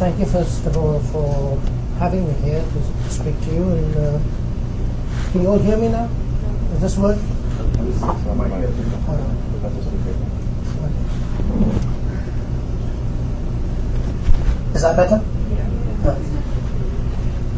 thank 0.00 0.18
you 0.18 0.24
first 0.24 0.64
of 0.64 0.78
all 0.78 0.98
for 1.12 1.60
having 1.98 2.26
me 2.26 2.32
here 2.40 2.64
to 2.64 3.10
speak 3.10 3.38
to 3.42 3.54
you. 3.54 3.68
And 3.68 3.96
uh, 3.96 4.18
can 5.30 5.42
you 5.42 5.48
all 5.48 5.58
hear 5.58 5.76
me 5.76 5.88
now? 5.88 6.08
Is 6.72 6.80
this 6.80 6.96
work? 6.96 7.18
Is 14.74 14.80
that 14.80 14.96
better? 14.96 15.22
Yeah. 15.52 16.16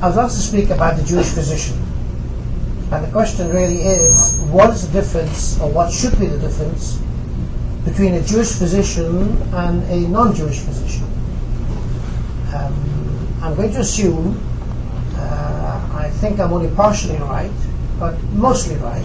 I 0.02 0.08
would 0.08 0.16
like 0.16 0.26
to 0.26 0.42
speak 0.50 0.70
about 0.70 0.96
the 0.96 1.04
Jewish 1.04 1.28
physician. 1.28 1.78
And 2.90 3.04
the 3.04 3.12
question 3.12 3.50
really 3.50 3.82
is, 3.82 4.36
what 4.50 4.70
is 4.70 4.90
the 4.90 5.00
difference, 5.00 5.60
or 5.60 5.70
what 5.70 5.92
should 5.92 6.18
be 6.18 6.26
the 6.26 6.38
difference, 6.40 6.98
between 7.84 8.14
a 8.14 8.22
Jewish 8.22 8.50
physician 8.58 9.30
and 9.54 9.84
a 9.84 10.08
non-Jewish 10.08 10.58
physician? 10.58 11.01
Um, 12.54 13.38
I'm 13.42 13.54
going 13.54 13.72
to 13.72 13.80
assume, 13.80 14.38
uh, 15.16 15.90
I 15.94 16.10
think 16.20 16.38
I'm 16.38 16.52
only 16.52 16.74
partially 16.74 17.16
right, 17.16 17.50
but 17.98 18.20
mostly 18.32 18.76
right, 18.76 19.04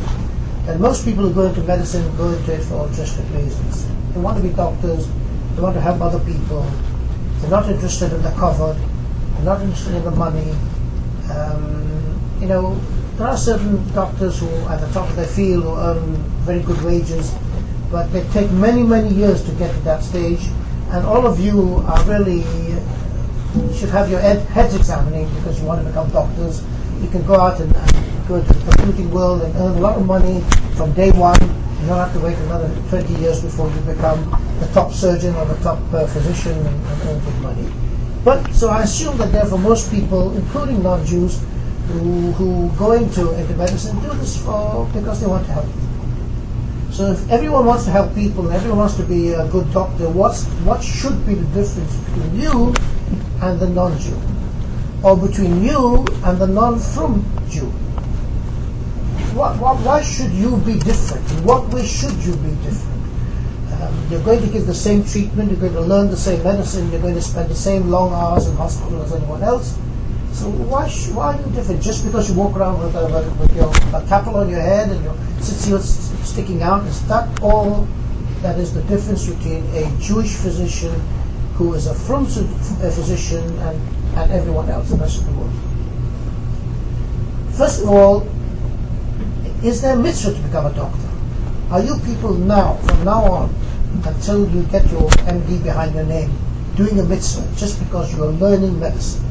that 0.66 0.80
most 0.80 1.06
people 1.06 1.24
who 1.24 1.34
go 1.34 1.48
into 1.48 1.62
medicine 1.62 2.04
go 2.18 2.30
into 2.30 2.54
it 2.54 2.64
for 2.64 2.76
altruistic 2.76 3.26
reasons. 3.32 3.88
They 4.14 4.20
want 4.20 4.38
to 4.38 4.44
be 4.44 4.54
doctors, 4.54 5.08
they 5.56 5.62
want 5.62 5.76
to 5.76 5.82
help 5.82 6.02
other 6.02 6.20
people, 6.20 6.62
they're 7.40 7.50
not 7.50 7.70
interested 7.70 8.14
in 8.14 8.22
the 8.22 8.32
cover, 8.32 8.74
they're 9.34 9.46
not 9.46 9.62
interested 9.62 9.96
in 9.96 10.04
the 10.04 10.12
money. 10.12 10.52
Um, 11.32 12.38
you 12.40 12.48
know, 12.48 12.76
there 13.16 13.28
are 13.28 13.38
certain 13.38 13.88
doctors 13.94 14.40
who, 14.40 14.50
at 14.68 14.80
the 14.80 14.92
top 14.94 15.10
of 15.10 15.16
their 15.16 15.26
field, 15.26 15.64
who 15.64 15.76
earn 15.76 16.16
very 16.46 16.62
good 16.62 16.82
wages, 16.84 17.34
but 17.92 18.12
they 18.12 18.24
take 18.30 18.52
many, 18.52 18.84
many 18.84 19.10
years 19.10 19.44
to 19.46 19.52
get 19.54 19.74
to 19.74 19.80
that 19.82 20.04
stage. 20.04 20.42
And 20.90 21.06
all 21.06 21.26
of 21.26 21.40
you 21.40 21.84
are 21.88 22.04
really 22.04 22.44
should 23.76 23.90
have 23.90 24.10
your 24.10 24.20
ed- 24.20 24.46
heads 24.50 24.76
examining 24.76 25.28
because 25.36 25.60
you 25.60 25.66
want 25.66 25.82
to 25.82 25.88
become 25.88 26.10
doctors. 26.10 26.64
You 27.02 27.10
can 27.10 27.26
go 27.26 27.36
out 27.36 27.60
and, 27.60 27.76
and 27.76 28.28
go 28.28 28.36
into 28.36 28.54
the 28.54 28.72
computing 28.76 29.12
world 29.12 29.42
and 29.42 29.56
earn 29.56 29.78
a 29.78 29.80
lot 29.80 29.98
of 29.98 30.06
money 30.06 30.42
from 30.76 30.94
day 30.94 31.12
one. 31.12 31.40
You 31.82 31.88
don't 31.88 31.98
have 31.98 32.14
to 32.14 32.20
wait 32.20 32.38
another 32.38 32.70
20 32.90 33.14
years 33.22 33.42
before 33.42 33.70
you 33.70 33.80
become 33.82 34.20
the 34.60 34.68
top 34.74 34.92
surgeon 34.92 35.36
or 35.36 35.46
the 35.46 35.56
top 35.64 35.80
uh, 35.94 36.08
physician 36.08 36.54
and, 36.58 36.68
and 36.88 37.02
earn 37.04 37.20
good 37.24 37.42
money. 37.42 37.68
But 38.24 38.52
so 38.54 38.70
I 38.70 38.84
assume 38.84 39.18
that 39.18 39.32
therefore 39.32 39.60
most 39.60 39.92
people, 39.92 40.36
including 40.36 40.84
non-Jews, 40.84 41.40
who, 41.88 42.32
who 42.34 42.70
go 42.78 42.92
into, 42.92 43.32
into 43.40 43.56
medicine 43.56 43.98
do 44.02 44.10
this 44.16 44.44
for 44.44 44.86
because 44.94 45.22
they 45.22 45.28
want 45.28 45.46
to 45.46 45.54
help. 45.54 45.68
So 46.98 47.12
if 47.12 47.30
everyone 47.30 47.68
wants 47.68 47.86
to 47.86 47.92
help 47.92 48.16
people 48.16 48.48
and 48.48 48.56
everyone 48.56 48.80
wants 48.80 48.96
to 48.96 49.04
be 49.04 49.30
a 49.30 49.48
good 49.50 49.72
doctor, 49.72 50.10
what's, 50.10 50.46
what 50.66 50.82
should 50.82 51.24
be 51.28 51.36
the 51.36 51.46
difference 51.54 51.96
between 51.96 52.40
you 52.42 52.74
and 53.40 53.60
the 53.60 53.70
non-Jew? 53.70 54.20
Or 55.04 55.16
between 55.16 55.64
you 55.64 56.08
and 56.26 56.40
the 56.40 56.48
non-frum 56.48 57.24
Jew? 57.52 57.68
What, 59.38 59.60
what, 59.60 59.78
why 59.86 60.02
should 60.02 60.32
you 60.32 60.58
be 60.66 60.80
different? 60.80 61.32
In 61.34 61.44
what 61.44 61.72
way 61.72 61.86
should 61.86 62.18
you 62.26 62.36
be 62.38 62.50
different? 62.66 63.04
Um, 63.74 64.08
you're 64.10 64.24
going 64.24 64.42
to 64.42 64.48
give 64.48 64.66
the 64.66 64.74
same 64.74 65.06
treatment, 65.06 65.52
you're 65.52 65.60
going 65.60 65.74
to 65.74 65.82
learn 65.82 66.10
the 66.10 66.18
same 66.18 66.44
medicine, 66.44 66.92
you're 66.92 67.02
going 67.02 67.14
to 67.14 67.22
spend 67.22 67.52
the 67.52 67.56
same 67.56 67.92
long 67.92 68.12
hours 68.12 68.48
in 68.48 68.56
hospital 68.56 69.04
as 69.04 69.14
anyone 69.14 69.44
else. 69.44 69.78
So 70.38 70.50
why, 70.70 70.88
why 71.18 71.34
are 71.34 71.42
you 71.42 71.50
different? 71.56 71.82
Just 71.82 72.06
because 72.06 72.30
you 72.30 72.36
walk 72.36 72.56
around 72.56 72.78
with, 72.78 72.96
uh, 72.96 73.10
a, 73.10 73.26
with 73.42 73.56
your 73.58 73.74
a 73.74 74.38
on 74.38 74.48
your 74.48 74.62
head 74.62 74.92
and 74.92 75.04
your 75.04 75.16
tzitzit 75.42 75.82
sticking 76.24 76.62
out, 76.62 76.86
is 76.86 77.02
that 77.08 77.42
all 77.42 77.88
that 78.44 78.60
is 78.60 78.72
the 78.72 78.84
difference 78.84 79.26
between 79.26 79.66
a 79.74 79.90
Jewish 80.00 80.36
physician 80.36 80.94
who 81.56 81.74
is 81.74 81.88
a 81.88 81.96
frum 81.96 82.28
physician 82.28 83.42
and, 83.66 83.82
and 84.16 84.32
everyone 84.32 84.70
else, 84.70 84.92
the 84.92 84.98
rest 84.98 85.22
of 85.22 85.26
the 85.26 85.34
world? 85.34 85.54
First 87.58 87.82
of 87.82 87.90
all, 87.90 88.28
is 89.64 89.82
there 89.82 89.96
a 89.96 90.00
mitzvah 90.00 90.36
to 90.36 90.42
become 90.42 90.68
a 90.68 90.74
doctor? 90.76 91.10
Are 91.72 91.82
you 91.82 91.98
people 92.06 92.36
now, 92.36 92.76
from 92.86 93.04
now 93.04 93.24
on, 93.26 93.56
until 94.06 94.48
you 94.52 94.62
get 94.70 94.86
your 94.92 95.10
MD 95.26 95.64
behind 95.64 95.96
your 95.96 96.06
name, 96.06 96.30
doing 96.76 97.00
a 97.00 97.04
mitzvah 97.04 97.42
just 97.58 97.80
because 97.80 98.16
you 98.16 98.24
are 98.24 98.32
learning 98.34 98.80
medicine? 98.80 99.27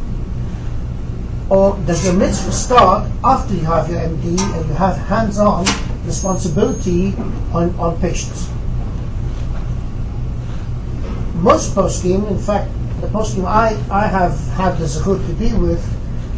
Or 1.49 1.79
does 1.87 2.05
your 2.05 2.15
mitzvah 2.15 2.51
start 2.51 3.11
after 3.23 3.55
you 3.55 3.65
have 3.67 3.89
your 3.89 4.01
MD 4.01 4.39
and 4.41 4.69
you 4.69 4.75
have 4.75 4.97
hands-on 4.97 5.65
responsibility 6.05 7.15
on, 7.53 7.73
on 7.79 8.01
patients? 8.01 8.51
Most 11.35 11.75
poskim, 11.75 12.29
in 12.31 12.39
fact, 12.39 12.71
the 13.01 13.07
poskim 13.09 13.45
I, 13.45 13.79
I 13.91 14.09
have 14.09 14.37
had 14.59 14.79
the 14.79 14.87
zechut 14.87 15.25
to 15.29 15.33
be 15.35 15.55
with, 15.55 15.85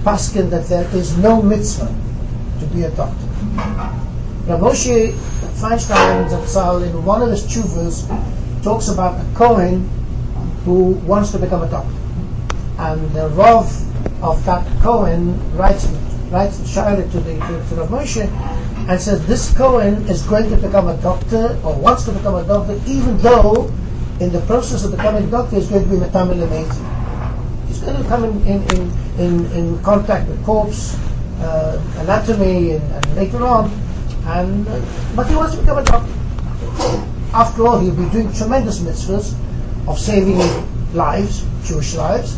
paskin 0.04 0.50
that 0.50 0.66
there 0.66 0.84
is 0.94 1.16
no 1.16 1.40
mitzvah 1.40 1.94
to 2.60 2.66
be 2.66 2.82
a 2.82 2.90
doctor. 2.90 3.26
Now 4.46 4.58
Moshe 4.58 5.12
Feinstein 5.56 6.28
Zatzal 6.28 6.86
in 6.86 7.04
one 7.04 7.22
of 7.22 7.30
his 7.30 7.44
chuvas 7.44 8.04
talks 8.62 8.88
about 8.88 9.20
a 9.20 9.34
Kohen 9.34 9.88
who 10.64 10.92
wants 11.06 11.30
to 11.32 11.38
become 11.38 11.62
a 11.62 11.70
doctor. 11.70 11.94
And 12.78 13.10
the 13.12 13.28
Rav 13.30 13.87
of 14.22 14.44
that 14.44 14.66
Cohen 14.82 15.38
writes 15.56 15.86
writes 16.30 16.58
Shaila 16.60 17.10
to 17.10 17.20
the 17.20 17.34
to, 17.34 17.68
to 17.68 17.74
Rav 17.76 17.88
Moshe 17.88 18.26
and 18.88 19.00
says 19.00 19.24
this 19.26 19.54
Cohen 19.56 20.06
is 20.08 20.22
going 20.22 20.50
to 20.50 20.56
become 20.56 20.88
a 20.88 20.96
doctor 20.98 21.58
or 21.64 21.74
wants 21.78 22.04
to 22.04 22.12
become 22.12 22.34
a 22.34 22.44
doctor 22.44 22.80
even 22.86 23.16
though 23.18 23.72
in 24.20 24.32
the 24.32 24.40
process 24.42 24.84
of 24.84 24.90
becoming 24.90 25.24
a 25.24 25.30
doctor 25.30 25.56
he's 25.56 25.68
going 25.68 25.84
to 25.84 25.90
be 25.90 25.96
metamil. 25.96 26.38
He's 27.68 27.80
going 27.80 28.02
to 28.02 28.08
come 28.08 28.24
in 28.24 28.46
in, 28.46 28.62
in, 28.74 28.90
in, 29.18 29.52
in 29.52 29.82
contact 29.82 30.28
with 30.28 30.44
corpse, 30.44 30.98
uh, 31.40 31.80
anatomy 31.98 32.72
and, 32.72 32.92
and, 32.92 33.16
later 33.16 33.44
on 33.44 33.70
and 34.26 34.66
uh, 34.68 34.80
but 35.14 35.28
he 35.28 35.36
wants 35.36 35.54
to 35.54 35.60
become 35.60 35.78
a 35.78 35.84
doctor. 35.84 36.12
After 37.32 37.66
all 37.66 37.78
he'll 37.78 37.94
be 37.94 38.08
doing 38.10 38.32
tremendous 38.32 38.80
mitzvahs 38.80 39.36
of 39.86 39.98
saving 39.98 40.40
lives, 40.94 41.44
Jewish 41.64 41.94
lives, 41.94 42.36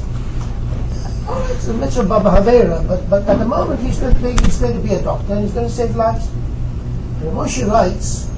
Oh, 1.27 1.53
it's 1.55 1.69
a 1.69 1.75
mitzvah 1.75 2.05
Baba 2.05 2.31
Havera, 2.31 2.87
but, 2.87 3.09
but 3.11 3.29
at 3.29 3.39
the 3.39 3.45
moment 3.45 3.81
he's 3.81 3.99
going, 3.99 4.15
to 4.15 4.21
be, 4.21 4.31
he's 4.45 4.59
going 4.59 4.75
to 4.75 4.81
be 4.81 4.95
a 4.95 5.03
doctor 5.03 5.35
and 5.35 5.43
he's 5.43 5.53
going 5.53 5.67
to 5.67 5.73
save 5.73 5.95
lives. 5.97 6.27
And 6.29 7.33
Moshe 7.33 7.67
writes 7.69 8.31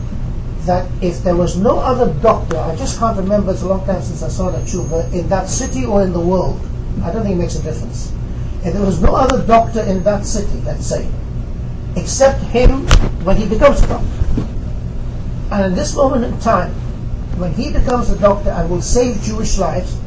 that 0.66 0.90
if 1.02 1.22
there 1.22 1.36
was 1.36 1.56
no 1.56 1.78
other 1.78 2.12
doctor, 2.20 2.58
I 2.58 2.76
just 2.76 2.98
can't 2.98 3.16
remember, 3.16 3.52
it's 3.52 3.62
a 3.62 3.68
long 3.68 3.84
time 3.86 4.02
since 4.02 4.22
I 4.22 4.28
saw 4.28 4.50
that 4.50 4.64
tshuva, 4.64 5.12
in 5.12 5.28
that 5.28 5.48
city 5.48 5.84
or 5.84 6.02
in 6.02 6.12
the 6.12 6.20
world, 6.20 6.60
I 7.02 7.12
don't 7.12 7.22
think 7.22 7.36
it 7.36 7.38
makes 7.38 7.56
a 7.56 7.62
difference. 7.62 8.12
If 8.64 8.74
there 8.74 8.84
was 8.84 9.00
no 9.00 9.14
other 9.14 9.44
doctor 9.46 9.82
in 9.82 10.02
that 10.04 10.24
city, 10.26 10.60
let's 10.64 10.86
say, 10.86 11.08
except 11.96 12.42
him 12.44 12.86
when 13.24 13.36
he 13.36 13.48
becomes 13.48 13.82
a 13.82 13.86
doctor. 13.88 14.46
And 15.50 15.66
in 15.66 15.74
this 15.74 15.94
moment 15.94 16.24
in 16.24 16.38
time, 16.40 16.70
when 17.38 17.52
he 17.54 17.72
becomes 17.72 18.10
a 18.10 18.18
doctor 18.18 18.50
and 18.50 18.70
will 18.70 18.82
save 18.82 19.20
Jewish 19.22 19.58
lives, 19.58 19.98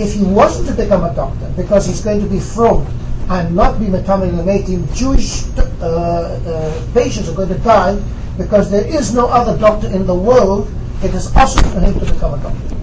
if 0.00 0.14
he 0.14 0.24
wasn't 0.24 0.68
to 0.68 0.74
become 0.82 1.04
a 1.04 1.14
doctor, 1.14 1.52
because 1.56 1.86
he's 1.86 2.00
going 2.00 2.20
to 2.20 2.26
be 2.26 2.40
from 2.40 2.86
and 3.28 3.54
not 3.54 3.78
be 3.78 3.86
metamelimating, 3.86 4.88
Jewish 4.96 5.46
uh, 5.56 5.84
uh, 5.84 6.92
patients 6.94 7.28
are 7.28 7.34
going 7.34 7.48
to 7.48 7.58
die 7.58 8.00
because 8.36 8.70
there 8.70 8.86
is 8.86 9.14
no 9.14 9.28
other 9.28 9.56
doctor 9.58 9.86
in 9.88 10.06
the 10.06 10.14
world. 10.14 10.72
It 11.04 11.14
is 11.14 11.34
awesome 11.36 11.70
for 11.70 11.80
him 11.80 11.94
to 12.00 12.12
become 12.12 12.34
a 12.34 12.42
doctor. 12.42 12.74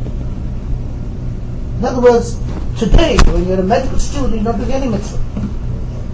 In 1.79 1.85
other 1.85 2.01
words, 2.01 2.37
today, 2.79 3.17
when 3.25 3.47
you're 3.47 3.59
a 3.59 3.63
medical 3.63 3.99
student, 3.99 4.35
you're 4.35 4.43
not 4.43 4.57
doing 4.57 4.71
any 4.71 4.87
mitzvah. 4.87 5.21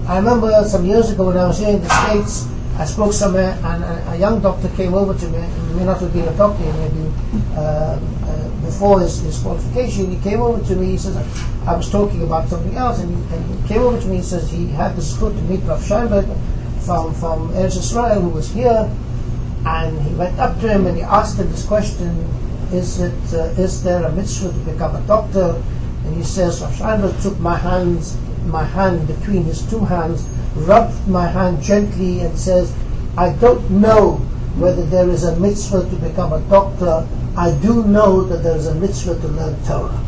I 0.08 0.18
remember 0.18 0.52
some 0.68 0.86
years 0.86 1.12
ago 1.12 1.28
when 1.28 1.38
I 1.38 1.48
was 1.48 1.60
here 1.60 1.70
in 1.70 1.82
the 1.82 1.90
States, 1.90 2.48
I 2.78 2.86
spoke 2.86 3.14
somewhere, 3.14 3.58
and 3.64 3.84
a, 3.84 4.12
a 4.12 4.16
young 4.18 4.42
doctor 4.42 4.68
came 4.76 4.94
over 4.96 5.14
to 5.14 5.28
me. 5.30 5.40
He 5.40 5.74
may 5.76 5.86
not 5.86 6.00
have 6.02 6.12
been 6.12 6.28
a 6.28 6.36
doctor, 6.36 6.64
maybe 6.64 7.14
uh, 7.56 8.00
uh, 8.02 8.43
before 8.64 9.00
his, 9.02 9.22
his, 9.22 9.40
qualification. 9.40 10.12
He 10.12 10.22
came 10.22 10.42
over 10.42 10.64
to 10.66 10.76
me. 10.76 10.92
He 10.92 10.98
says, 10.98 11.16
I 11.68 11.76
was 11.76 11.90
talking 11.90 12.24
about 12.24 12.50
something 12.50 12.76
else, 12.76 13.00
and 13.00 13.10
he, 13.10 13.36
and 13.36 13.62
he 13.62 13.68
came 13.68 13.82
over 13.82 14.00
to 14.00 14.08
me. 14.08 14.18
He 14.18 14.24
says 14.24 14.50
he 14.52 14.68
had 14.68 14.96
this 14.96 15.14
good 15.18 15.36
to 15.36 15.42
meet 15.44 15.62
Rav 15.64 15.82
Scheinberg 15.82 16.28
from 16.86 17.14
from 17.14 17.50
Eretz 17.50 17.78
Israel, 17.78 18.22
who 18.22 18.30
was 18.30 18.52
here, 18.52 18.92
and 19.66 20.02
he 20.02 20.14
went 20.16 20.38
up 20.40 20.60
to 20.60 20.68
him 20.68 20.88
and 20.88 20.98
he 20.98 21.04
asked 21.04 21.38
him 21.40 21.50
this 21.52 21.66
question: 21.66 22.10
Is 22.72 23.00
it 23.00 23.34
uh, 23.34 23.62
is 23.62 23.84
there 23.84 24.04
a 24.04 24.12
mitzvah 24.12 24.52
to 24.52 24.72
become 24.72 24.96
a 24.96 25.02
doctor? 25.08 25.62
And 26.06 26.16
he 26.16 26.24
says 26.24 26.62
Rav 26.62 26.74
Scheinberg 26.74 27.22
took 27.22 27.40
my 27.40 27.56
hands, 27.56 28.18
my 28.46 28.64
hand 28.64 29.08
between 29.08 29.44
his 29.44 29.68
two 29.70 29.86
hands 29.86 30.28
rubbed 30.56 31.08
my 31.08 31.28
hand 31.28 31.62
gently 31.62 32.22
and 32.22 32.38
says, 32.38 32.74
I 33.18 33.34
don't 33.34 33.70
know 33.70 34.18
whether 34.56 34.86
there 34.86 35.10
is 35.10 35.24
a 35.24 35.36
mitzvah 35.40 35.90
to 35.90 35.96
become 35.96 36.34
a 36.34 36.42
doctor. 36.42 37.08
I 37.36 37.52
do 37.62 37.84
know 37.84 38.24
that 38.24 38.44
there 38.44 38.56
is 38.56 38.68
a 38.68 38.76
mitzvah 38.76 39.20
to 39.20 39.28
learn 39.28 39.56
Torah. 39.66 40.04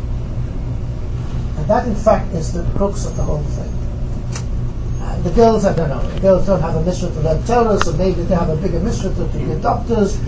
And 1.56 1.66
that, 1.68 1.86
in 1.88 1.94
fact, 1.94 2.32
is 2.34 2.52
the 2.52 2.62
crux 2.76 3.06
of 3.06 3.16
the 3.16 3.22
whole 3.22 3.42
thing. 3.42 3.72
And 5.00 5.24
the 5.24 5.30
girls, 5.30 5.64
I 5.64 5.74
don't 5.74 5.88
know, 5.88 6.02
the 6.10 6.20
girls 6.20 6.46
don't 6.46 6.60
have 6.60 6.76
a 6.76 6.82
mitzvah 6.82 7.08
to 7.08 7.20
learn 7.20 7.42
Torah, 7.44 7.78
so 7.80 7.92
maybe 7.94 8.22
they 8.22 8.34
have 8.34 8.48
a 8.48 8.56
bigger 8.56 8.80
mitzvah 8.80 9.14
to, 9.14 9.32
to 9.32 9.38
be 9.38 9.60
doctors. 9.60 10.18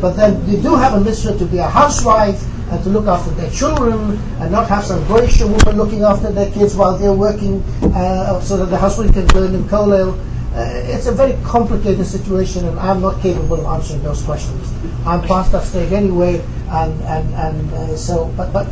But 0.00 0.12
then 0.12 0.44
they 0.46 0.60
do 0.60 0.74
have 0.74 0.94
a 0.94 1.00
mitzvah 1.00 1.38
to 1.38 1.44
be 1.46 1.58
a 1.58 1.68
housewife, 1.68 2.44
and 2.70 2.84
to 2.84 2.90
look 2.90 3.06
after 3.06 3.30
their 3.32 3.50
children 3.50 4.18
and 4.40 4.52
not 4.52 4.68
have 4.68 4.84
some 4.84 5.02
Goyish 5.04 5.40
woman 5.40 5.76
looking 5.76 6.02
after 6.02 6.30
their 6.30 6.50
kids 6.50 6.76
while 6.76 6.96
they're 6.98 7.14
working 7.14 7.62
uh, 7.94 8.40
so 8.40 8.56
that 8.58 8.66
the 8.66 8.76
husband 8.76 9.14
can 9.14 9.26
burn 9.28 9.54
in 9.54 9.64
kollel. 9.64 10.18
Uh, 10.54 10.92
it's 10.92 11.06
a 11.06 11.12
very 11.12 11.32
complicated 11.44 12.06
situation 12.06 12.66
and 12.66 12.78
I'm 12.78 13.00
not 13.00 13.22
capable 13.22 13.60
of 13.60 13.66
answering 13.66 14.02
those 14.02 14.22
questions. 14.22 14.77
I'm 15.08 15.22
past 15.22 15.52
that 15.52 15.64
stage 15.64 15.90
anyway 15.90 16.44
and, 16.68 17.00
and, 17.00 17.34
and 17.34 17.72
uh, 17.72 17.96
so, 17.96 18.30
but, 18.36 18.52
but 18.52 18.68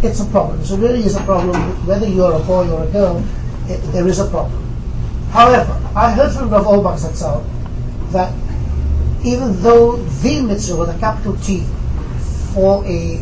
it's 0.00 0.20
a 0.20 0.24
problem. 0.26 0.64
So 0.64 0.76
really 0.76 1.00
is 1.00 1.16
a 1.16 1.24
problem 1.24 1.56
whether 1.86 2.06
you're 2.06 2.32
a 2.32 2.38
boy 2.38 2.70
or 2.70 2.84
a 2.84 2.86
girl, 2.86 3.18
it, 3.66 3.78
there 3.90 4.06
is 4.06 4.20
a 4.20 4.30
problem. 4.30 4.62
However, 5.30 5.72
I 5.96 6.12
heard 6.12 6.32
from 6.32 6.50
Rav 6.50 6.68
Auerbach 6.68 7.00
Zatzal 7.00 7.44
that 8.12 8.32
even 9.24 9.60
though 9.60 9.96
the 9.96 10.40
mitzvah 10.42 10.76
with 10.76 10.90
a 10.90 10.98
capital 11.00 11.36
T 11.38 11.66
for 12.54 12.86
a 12.86 13.18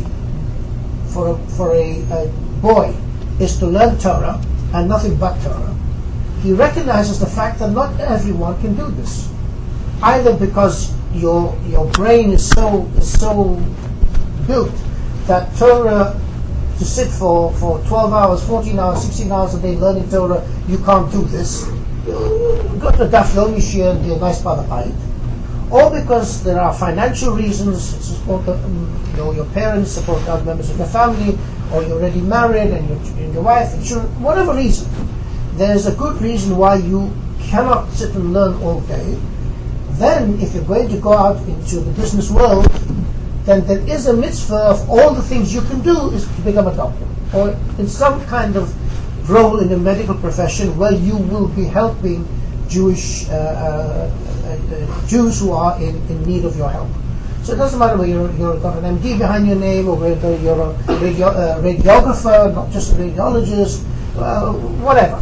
for 1.07 1.33
a, 1.33 1.37
for 1.57 1.73
a, 1.73 2.01
a 2.13 2.27
boy 2.61 2.93
is 3.39 3.57
to 3.57 3.65
learn 3.65 3.97
Torah 3.97 4.39
and 4.75 4.87
nothing 4.87 5.17
but 5.17 5.33
Torah, 5.41 5.75
he 6.43 6.53
recognizes 6.53 7.19
the 7.19 7.25
fact 7.25 7.57
that 7.57 7.71
not 7.71 7.99
everyone 7.99 8.61
can 8.61 8.75
do 8.75 8.85
this. 8.91 9.33
Either 10.03 10.37
because 10.37 10.93
your 11.13 11.57
your 11.67 11.85
brain 11.91 12.31
is 12.31 12.47
so 12.49 12.85
is 12.97 13.19
so 13.19 13.55
built 14.47 14.73
that 15.27 15.53
Torah 15.57 16.19
to 16.77 16.85
sit 16.85 17.09
for, 17.09 17.53
for 17.53 17.79
12 17.85 18.11
hours, 18.13 18.43
14 18.47 18.79
hours, 18.79 19.03
16 19.03 19.31
hours 19.31 19.53
a 19.53 19.61
day 19.61 19.75
learning 19.75 20.09
Torah, 20.09 20.41
you 20.67 20.79
can't 20.79 21.11
do 21.11 21.21
this. 21.25 21.65
Go 22.05 22.89
to 22.97 23.05
Daf 23.05 23.35
Yomi 23.37 23.61
shiur 23.61 23.91
and 23.91 24.03
be 24.03 24.13
a 24.13 24.17
nice 24.17 24.41
Balabait 24.41 24.91
or 25.71 25.89
because 25.89 26.43
there 26.43 26.59
are 26.59 26.73
financial 26.73 27.33
reasons, 27.33 27.81
support 27.81 28.45
um, 28.49 29.01
you 29.11 29.17
know, 29.17 29.31
your 29.31 29.45
parents, 29.55 29.91
support 29.91 30.21
other 30.27 30.43
members 30.43 30.69
of 30.69 30.77
your 30.77 30.87
family, 30.87 31.37
or 31.73 31.81
you're 31.83 31.93
already 31.93 32.19
married 32.19 32.71
and, 32.71 32.91
and 32.91 33.33
your 33.33 33.41
wife 33.41 33.73
and 33.73 33.83
children, 33.85 34.21
whatever 34.21 34.53
reason, 34.53 34.91
there's 35.53 35.87
a 35.87 35.95
good 35.95 36.21
reason 36.21 36.57
why 36.57 36.75
you 36.75 37.09
cannot 37.39 37.89
sit 37.91 38.13
and 38.15 38.33
learn 38.33 38.61
all 38.61 38.81
day. 38.81 39.17
Then, 40.01 40.39
if 40.41 40.55
you're 40.55 40.63
going 40.63 40.89
to 40.89 40.97
go 40.97 41.13
out 41.13 41.37
into 41.47 41.79
the 41.79 41.91
business 41.91 42.31
world, 42.31 42.65
then 43.45 43.67
there 43.67 43.85
is 43.87 44.07
a 44.07 44.13
mitzvah 44.13 44.73
of 44.73 44.89
all 44.89 45.13
the 45.13 45.21
things 45.21 45.53
you 45.53 45.61
can 45.61 45.79
do 45.81 46.09
is 46.09 46.25
to 46.25 46.41
become 46.41 46.65
a 46.65 46.75
doctor, 46.75 47.05
or 47.35 47.49
in 47.77 47.87
some 47.87 48.25
kind 48.25 48.55
of 48.55 48.73
role 49.29 49.59
in 49.59 49.69
the 49.69 49.77
medical 49.77 50.15
profession 50.15 50.75
where 50.75 50.93
you 50.93 51.15
will 51.15 51.49
be 51.49 51.65
helping 51.65 52.25
Jewish 52.67 53.29
uh, 53.29 53.33
uh, 53.33 54.11
uh, 54.49 55.07
Jews 55.07 55.39
who 55.39 55.51
are 55.51 55.79
in, 55.79 55.95
in 56.09 56.23
need 56.23 56.45
of 56.45 56.57
your 56.57 56.69
help. 56.69 56.89
So 57.43 57.53
it 57.53 57.57
doesn't 57.57 57.77
matter 57.77 57.95
whether 57.95 58.09
you're, 58.09 58.31
you're 58.33 58.59
got 58.59 58.81
an 58.81 58.97
MD 58.97 59.19
behind 59.19 59.45
your 59.45 59.57
name 59.57 59.87
or 59.87 59.97
whether 59.97 60.35
you're 60.37 60.61
a 60.61 60.97
radio, 60.97 61.27
uh, 61.27 61.61
radiographer, 61.61 62.51
not 62.55 62.71
just 62.71 62.93
a 62.93 62.95
radiologist, 62.95 63.85
uh, 64.17 64.51
whatever. 64.81 65.21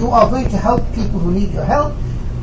You 0.00 0.08
are 0.08 0.30
going 0.30 0.48
to 0.48 0.56
help 0.56 0.80
people 0.94 1.20
who 1.20 1.32
need 1.32 1.52
your 1.52 1.64
help. 1.64 1.92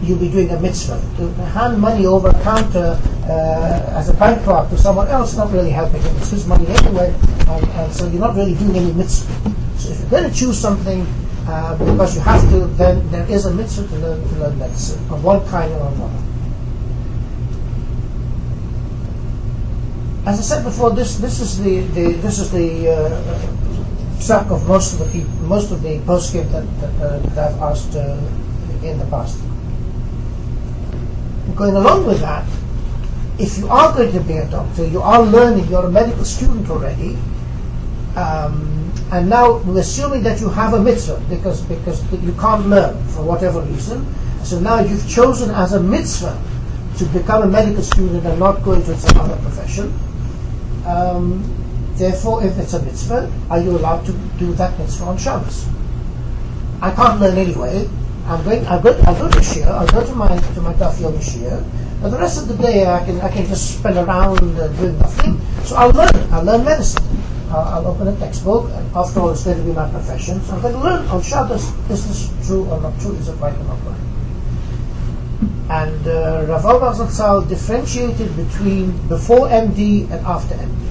You'll 0.02 0.18
be 0.18 0.30
doing 0.30 0.50
a 0.50 0.60
mitzvah. 0.60 1.00
To 1.18 1.30
hand 1.54 1.80
money 1.80 2.06
over 2.06 2.32
counter 2.42 3.00
uh, 3.26 4.00
as 4.00 4.10
a 4.10 4.14
bank 4.14 4.44
clerk 4.44 4.70
to 4.70 4.78
someone 4.78 5.08
else, 5.10 5.36
not 5.36 5.52
really 5.52 5.72
helping 5.72 6.02
him. 6.02 6.16
It's 6.18 6.32
his 6.32 6.48
money 6.48 6.66
anyway, 6.68 7.14
and, 7.48 7.66
and 7.66 7.94
so 7.94 8.08
you're 8.08 8.22
not 8.22 8.36
really 8.36 8.56
doing 8.56 8.76
any 8.76 8.94
mitzvah. 8.94 9.34
So 9.78 9.90
if 9.90 10.00
you're 10.00 10.10
going 10.10 10.30
to 10.32 10.36
choose 10.36 10.58
something 10.58 11.06
uh, 11.48 11.78
because 11.78 12.16
you 12.16 12.22
have 12.22 12.42
to, 12.50 12.68
then 12.78 13.10
there 13.12 13.30
is 13.30 13.46
a 13.46 13.54
mitzvah 13.54 13.88
to 13.88 13.96
learn, 13.96 14.28
to 14.30 14.36
learn 14.36 14.58
medicine 14.58 15.00
of 15.12 15.24
one 15.24 15.46
kind 15.48 15.72
or 15.74 15.88
another. 15.88 16.24
As 20.26 20.40
I 20.40 20.42
said 20.42 20.64
before, 20.64 20.92
this 20.92 21.18
this 21.18 21.40
is 21.40 21.58
the, 21.64 21.82
the 21.98 22.14
this 22.22 22.40
is 22.40 22.52
the 22.52 22.90
uh, 22.90 24.54
of 24.54 24.68
most 24.68 24.94
of 24.94 25.00
the 25.00 25.06
people, 25.12 25.32
most 25.44 25.72
of 25.72 25.82
the 25.82 25.98
poskim 26.00 26.52
that, 26.52 26.66
that, 26.82 26.94
uh, 27.02 27.18
that 27.34 27.52
I've 27.54 27.62
asked 27.62 27.96
uh, 27.96 28.18
in 28.84 29.00
the 29.00 29.06
past. 29.10 29.40
Going 31.56 31.76
along 31.76 32.06
with 32.06 32.22
that, 32.22 32.46
if 33.40 33.58
you 33.58 33.70
are 33.70 33.94
going 33.94 34.12
to 34.12 34.20
be 34.20 34.34
a 34.34 34.50
doctor, 34.50 34.86
you 34.86 35.02
are 35.02 35.22
learning, 35.22 35.68
you're 35.70 35.86
a 35.86 35.92
medical 35.92 36.26
student 36.26 36.70
already. 36.70 37.18
Um, 38.16 38.92
and 39.12 39.30
now 39.30 39.58
we're 39.60 39.80
assuming 39.80 40.24
that 40.24 40.40
you 40.40 40.50
have 40.50 40.74
a 40.74 40.82
mitzvah 40.82 41.24
because, 41.30 41.62
because 41.62 42.04
you 42.22 42.34
can't 42.34 42.68
learn 42.68 43.02
for 43.08 43.24
whatever 43.24 43.62
reason. 43.62 44.06
So 44.44 44.60
now 44.60 44.80
you've 44.80 45.08
chosen 45.10 45.52
as 45.52 45.74
a 45.74 45.80
mitzvah 45.80 46.40
to 46.98 47.06
become 47.06 47.44
a 47.44 47.48
medical 47.48 47.82
student 47.82 48.26
and 48.26 48.40
not 48.40 48.64
go 48.64 48.74
into 48.74 48.96
some 48.98 49.18
other 49.18 49.38
profession. 49.38 49.98
Um, 50.86 51.44
therefore, 51.96 52.44
if 52.44 52.58
it's 52.60 52.74
a 52.74 52.84
mitzvah, 52.84 53.32
are 53.50 53.62
you 53.62 53.72
allowed 53.72 54.06
to 54.06 54.12
do 54.38 54.54
that 54.54 54.78
mitzvah 54.78 55.06
on 55.06 55.18
Shabbos? 55.18 55.68
I 56.82 56.92
can't 56.92 57.20
learn 57.20 57.38
anyway. 57.38 57.90
I'm 58.30 58.44
going. 58.44 58.66
I'll 58.68 58.82
go. 58.82 58.94
I'll 59.06 59.18
go 59.18 59.30
to 59.30 59.40
shiur. 59.40 59.68
I'll 59.68 59.88
go 59.88 60.06
to 60.06 60.16
my 60.16 60.30
to 60.30 60.62
my 60.62 60.74
Daf 60.74 60.96
Yomi 61.02 61.20
shiur. 61.20 61.66
But 62.02 62.10
the 62.10 62.18
rest 62.18 62.42
of 62.42 62.48
the 62.48 62.56
day, 62.62 62.86
I 62.86 63.04
can 63.04 63.20
I 63.22 63.30
can 63.30 63.46
just 63.48 63.80
spend 63.80 63.98
around 63.98 64.38
uh, 64.60 64.68
doing 64.78 64.98
nothing. 65.00 65.42
So 65.64 65.76
I'll 65.76 65.92
learn. 65.92 66.16
I'll 66.32 66.44
learn 66.46 66.64
medicine 66.64 67.04
uh, 67.52 67.76
I'll 67.76 67.88
open 67.88 68.08
a 68.08 68.16
textbook, 68.18 68.70
and 68.72 68.96
after 68.96 69.20
all, 69.20 69.30
it's 69.32 69.44
going 69.44 69.58
to 69.58 69.64
be 69.64 69.72
my 69.72 69.90
profession. 69.90 70.42
So 70.42 70.54
I'm 70.54 70.62
going 70.62 70.74
to 70.74 70.80
learn 70.80 71.24
Shabbos, 71.24 71.74
is 71.90 72.08
this 72.08 72.48
true 72.48 72.66
or 72.70 72.80
not 72.80 73.00
true? 73.00 73.16
Is 73.16 73.28
it 73.28 73.34
right 73.36 73.56
or 73.56 73.64
not 73.64 73.80
right? 73.86 74.00
And 75.70 76.08
uh, 76.08 76.46
Rav 76.48 76.64
Zatzal 76.64 77.48
differentiated 77.48 78.36
between 78.36 78.92
before 79.08 79.48
MD 79.48 80.10
and 80.12 80.26
after 80.26 80.56
MD. 80.56 80.86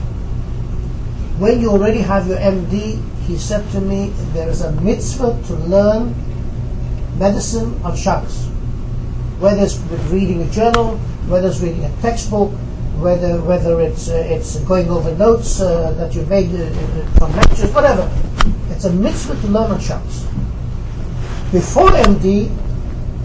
When 1.38 1.60
you 1.60 1.70
already 1.70 2.00
have 2.00 2.26
your 2.26 2.38
MD, 2.38 3.02
he 3.26 3.36
said 3.36 3.68
to 3.72 3.80
me, 3.80 4.08
there 4.32 4.48
is 4.48 4.62
a 4.62 4.72
mitzvah 4.80 5.40
to 5.46 5.54
learn 5.54 6.14
medicine 7.18 7.80
on 7.82 7.96
Shabbos. 7.96 8.46
Whether 9.40 9.64
it's 9.64 9.78
reading 10.10 10.42
a 10.42 10.50
journal, 10.50 10.96
whether 11.28 11.48
it's 11.48 11.60
reading 11.60 11.84
a 11.84 11.92
textbook, 12.00 12.50
whether 12.98 13.40
whether 13.42 13.80
it's 13.80 14.08
uh, 14.08 14.26
it's 14.26 14.58
going 14.60 14.88
over 14.90 15.14
notes 15.14 15.60
uh, 15.60 15.92
that 15.92 16.14
you've 16.14 16.28
made 16.28 16.50
uh, 16.50 16.64
uh, 16.64 17.06
from 17.18 17.32
lectures, 17.36 17.72
whatever. 17.72 18.10
It's 18.70 18.84
a 18.84 18.92
mitzvah 18.92 19.40
to 19.40 19.46
learn 19.48 19.70
on 19.70 19.80
Shabbos. 19.80 20.24
Before 21.52 21.90
MD, 21.90 22.50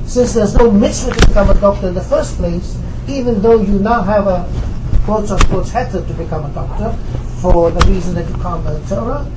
since 0.08 0.34
there's 0.34 0.56
no 0.56 0.70
mitzvah 0.70 1.12
to 1.12 1.28
become 1.28 1.50
a 1.50 1.60
doctor 1.60 1.88
in 1.88 1.96
the 1.96 2.02
first 2.02 2.38
place, 2.38 2.78
even 3.08 3.42
though 3.42 3.62
you 3.62 3.80
now 3.80 4.04
have 4.04 4.28
a 4.28 4.48
quote 5.06 5.30
unquote 5.30 5.66
heter 5.66 6.06
to 6.06 6.14
become 6.14 6.46
a 6.46 6.54
doctor 6.54 6.96
for 7.42 7.72
the 7.72 7.86
reason 7.92 8.16
that 8.16 8.28
you 8.30 8.36
can't 8.42 8.64
learn 8.64 8.86
Torah, 8.88 9.30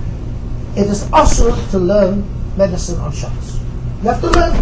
it 0.77 0.87
is 0.87 1.11
also 1.13 1.55
to 1.71 1.79
learn 1.79 2.25
medicine 2.57 3.01
on 3.01 3.13
Shabbos. 3.13 3.66
You 4.03 4.11
have 4.11 4.21
to 4.21 4.31
learn. 4.31 4.55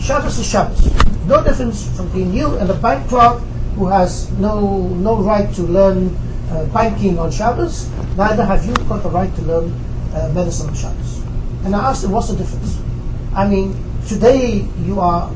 Shabbos 0.00 0.38
is 0.38 0.46
Shabbos. 0.46 0.86
No 1.26 1.42
difference 1.42 1.88
between 1.98 2.32
you 2.32 2.56
and 2.58 2.70
a 2.70 2.74
bank 2.74 3.08
clerk 3.08 3.42
who 3.74 3.86
has 3.86 4.30
no, 4.38 4.88
no 4.88 5.16
right 5.16 5.52
to 5.54 5.62
learn 5.62 6.16
uh, 6.50 6.64
banking 6.66 7.18
on 7.18 7.30
Shabbos, 7.30 7.90
neither 8.16 8.44
have 8.44 8.64
you 8.64 8.74
got 8.88 9.02
the 9.02 9.10
right 9.10 9.34
to 9.34 9.42
learn 9.42 9.72
uh, 10.14 10.30
medicine 10.32 10.68
on 10.68 10.74
Shabbos. 10.74 11.22
And 11.64 11.74
I 11.74 11.90
asked 11.90 12.04
him, 12.04 12.12
what's 12.12 12.28
the 12.28 12.36
difference? 12.36 12.78
I 13.34 13.46
mean, 13.48 13.74
today 14.06 14.66
you 14.84 15.00
are 15.00 15.28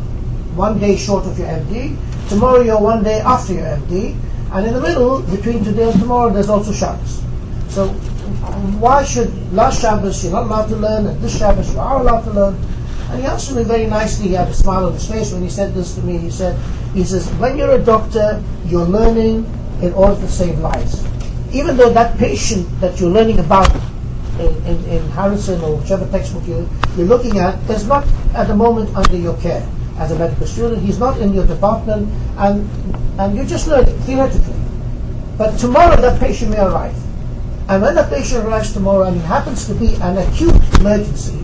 one 0.54 0.78
day 0.78 0.96
short 0.96 1.26
of 1.26 1.38
your 1.38 1.48
MD, 1.48 1.96
tomorrow 2.28 2.60
you're 2.60 2.80
one 2.80 3.02
day 3.02 3.20
after 3.20 3.54
your 3.54 3.64
MD, 3.64 4.16
and 4.52 4.66
in 4.66 4.74
the 4.74 4.80
middle, 4.80 5.20
between 5.22 5.62
today 5.64 5.90
and 5.90 6.00
tomorrow, 6.00 6.32
there's 6.32 6.48
also 6.48 6.72
Shabbos. 6.72 7.22
So 7.68 7.92
why 8.80 9.04
should 9.04 9.30
last 9.52 9.80
Shabbos 9.80 10.22
you're 10.22 10.32
not 10.32 10.44
allowed 10.44 10.66
to 10.68 10.76
learn, 10.76 11.06
and 11.06 11.20
this 11.22 11.38
Shabbos 11.38 11.72
you 11.72 11.80
are 11.80 12.00
allowed 12.00 12.22
to 12.22 12.30
learn? 12.30 12.54
And 13.10 13.20
he 13.20 13.26
answered 13.26 13.56
me 13.56 13.64
very 13.64 13.86
nicely. 13.86 14.28
He 14.28 14.34
had 14.34 14.48
a 14.48 14.54
smile 14.54 14.86
on 14.86 14.92
his 14.92 15.08
face 15.08 15.32
when 15.32 15.42
he 15.42 15.50
said 15.50 15.74
this 15.74 15.94
to 15.96 16.02
me. 16.02 16.18
He 16.18 16.30
said, 16.30 16.56
he 16.94 17.02
says, 17.04 17.28
when 17.34 17.58
you're 17.58 17.72
a 17.72 17.82
doctor, 17.82 18.42
you're 18.66 18.84
learning 18.84 19.46
in 19.82 19.92
order 19.94 20.14
to 20.20 20.28
save 20.28 20.58
lives. 20.60 21.04
Even 21.52 21.76
though 21.76 21.90
that 21.90 22.16
patient 22.18 22.68
that 22.80 23.00
you're 23.00 23.10
learning 23.10 23.40
about 23.40 23.74
in, 24.38 24.54
in, 24.64 24.84
in 24.84 25.08
Harrison 25.10 25.60
or 25.60 25.76
whichever 25.76 26.06
textbook 26.10 26.46
you're, 26.46 26.68
you're 26.96 27.06
looking 27.06 27.38
at 27.38 27.58
is 27.68 27.86
not 27.86 28.06
at 28.34 28.46
the 28.46 28.54
moment 28.54 28.94
under 28.94 29.16
your 29.16 29.36
care 29.38 29.66
as 29.98 30.12
a 30.12 30.18
medical 30.18 30.46
student. 30.46 30.80
He's 30.82 30.98
not 30.98 31.20
in 31.20 31.34
your 31.34 31.46
department, 31.46 32.08
and, 32.38 32.68
and 33.18 33.36
you're 33.36 33.46
just 33.46 33.66
learning 33.66 33.98
theoretically. 34.00 34.54
But 35.36 35.58
tomorrow 35.58 35.96
that 35.96 36.20
patient 36.20 36.52
may 36.52 36.60
arrive. 36.60 36.94
And 37.70 37.80
when 37.82 37.94
that 37.94 38.10
patient 38.10 38.44
arrives 38.44 38.72
tomorrow 38.72 39.04
and 39.04 39.16
it 39.16 39.24
happens 39.24 39.64
to 39.68 39.74
be 39.74 39.94
an 40.02 40.18
acute 40.18 40.58
emergency, 40.80 41.38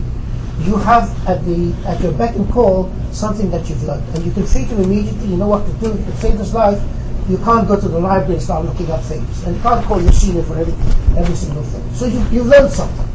you 0.59 0.75
have 0.75 1.07
at 1.25 1.39
the 1.45 1.71
at 1.87 2.01
your 2.01 2.11
beck 2.11 2.35
and 2.35 2.43
call 2.51 2.91
something 3.11 3.49
that 3.51 3.69
you've 3.69 3.81
learned, 3.83 4.03
and 4.13 4.25
you 4.25 4.33
can 4.33 4.45
treat 4.45 4.67
him 4.67 4.81
immediately. 4.81 5.27
You 5.27 5.37
know 5.37 5.47
what 5.47 5.65
to 5.65 5.71
do. 5.79 5.87
You 5.87 6.03
can 6.03 6.17
save 6.17 6.37
his 6.37 6.53
life. 6.53 6.83
You 7.29 7.37
can't 7.37 7.65
go 7.65 7.79
to 7.79 7.87
the 7.87 7.99
library 7.99 8.35
and 8.35 8.43
start 8.43 8.65
looking 8.65 8.91
up 8.91 9.03
things, 9.03 9.43
and 9.45 9.55
you 9.55 9.61
can't 9.61 9.85
call 9.85 10.01
your 10.01 10.11
senior 10.11 10.43
for 10.43 10.59
every 10.59 10.73
every 11.15 11.35
single 11.35 11.63
thing. 11.63 11.95
So 11.95 12.05
you 12.07 12.19
you 12.29 12.43
learned 12.43 12.71
something. 12.73 13.07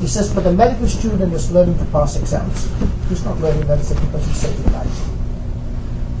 He 0.00 0.06
says, 0.06 0.32
but 0.32 0.44
the 0.44 0.52
medical 0.52 0.86
student 0.86 1.32
is 1.32 1.50
learning 1.50 1.78
to 1.78 1.84
pass 1.86 2.14
exams. 2.16 2.68
He's 3.08 3.24
not 3.24 3.40
learning 3.40 3.66
medicine 3.66 3.98
because 4.04 4.26
he's 4.26 4.36
saving 4.36 4.70
lives. 4.72 5.00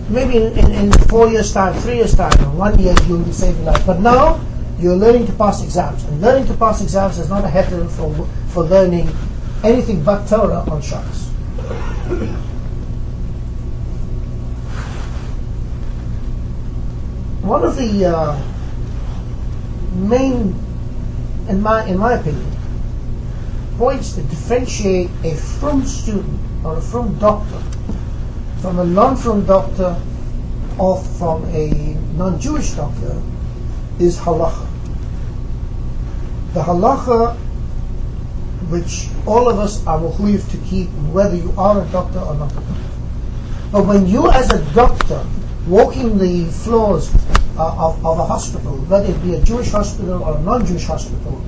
maybe 0.08 0.38
in, 0.38 0.58
in, 0.58 0.72
in 0.72 0.92
four 1.08 1.28
years' 1.28 1.52
time, 1.52 1.74
three 1.80 1.96
years' 1.96 2.14
time, 2.14 2.32
or 2.44 2.50
one 2.56 2.78
year, 2.78 2.94
you'll 3.06 3.22
be 3.22 3.32
saving 3.32 3.64
lives. 3.64 3.84
But 3.84 4.00
now, 4.00 4.40
you're 4.78 4.96
learning 4.96 5.26
to 5.26 5.32
pass 5.32 5.62
exams. 5.62 6.04
And 6.04 6.20
learning 6.20 6.46
to 6.46 6.54
pass 6.54 6.80
exams 6.82 7.18
is 7.18 7.28
not 7.28 7.44
a 7.44 7.48
heter 7.48 7.88
for, 7.90 8.26
for 8.48 8.62
learning 8.64 9.10
anything 9.64 10.04
but 10.04 10.26
Torah 10.28 10.64
on 10.70 10.80
Shabbos. 10.80 11.28
One 17.42 17.64
of 17.64 17.76
the 17.76 18.04
uh, 18.04 18.42
main, 19.94 20.54
in 21.48 21.60
my, 21.60 21.84
in 21.86 21.98
my 21.98 22.12
opinion, 22.14 22.52
points 23.76 24.12
that 24.14 24.28
differentiate 24.28 25.10
a 25.24 25.34
frum 25.34 25.84
student 25.86 26.40
or 26.64 26.76
a 26.76 26.80
frum 26.80 27.18
doctor 27.18 27.62
from 28.60 28.80
a 28.80 28.84
non-frum 28.84 29.46
doctor 29.46 30.00
or 30.78 31.02
from 31.02 31.44
a 31.46 31.70
non-Jewish 32.16 32.72
doctor 32.72 33.20
is 33.98 34.18
halacha. 34.18 34.67
The 36.54 36.62
halacha 36.62 37.36
which 38.70 39.08
all 39.26 39.48
of 39.48 39.58
us 39.58 39.86
are 39.86 39.98
mechuyev 39.98 40.50
to 40.50 40.56
keep, 40.68 40.88
whether 41.12 41.34
you 41.34 41.52
are 41.56 41.82
a 41.82 41.86
doctor 41.88 42.20
or 42.20 42.34
not 42.34 42.52
a 42.52 42.54
doctor. 42.56 42.74
But 43.72 43.86
when 43.86 44.06
you, 44.06 44.30
as 44.30 44.50
a 44.52 44.62
doctor, 44.74 45.24
walking 45.66 46.18
the 46.18 46.46
floors 46.50 47.14
uh, 47.56 47.88
of, 47.88 48.04
of 48.04 48.18
a 48.18 48.24
hospital, 48.24 48.76
whether 48.88 49.10
it 49.10 49.22
be 49.22 49.34
a 49.34 49.42
Jewish 49.42 49.70
hospital 49.70 50.22
or 50.22 50.36
a 50.36 50.40
non-Jewish 50.42 50.84
hospital, 50.84 51.42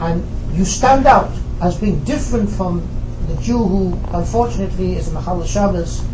and 0.00 0.24
you 0.56 0.64
stand 0.64 1.06
out 1.06 1.30
as 1.60 1.78
being 1.78 2.02
different 2.04 2.48
from 2.48 2.86
the 3.28 3.36
Jew 3.42 3.58
who, 3.58 3.98
unfortunately, 4.12 4.96
is 4.96 5.12
Machal 5.12 5.44
Shabbos, 5.44 6.04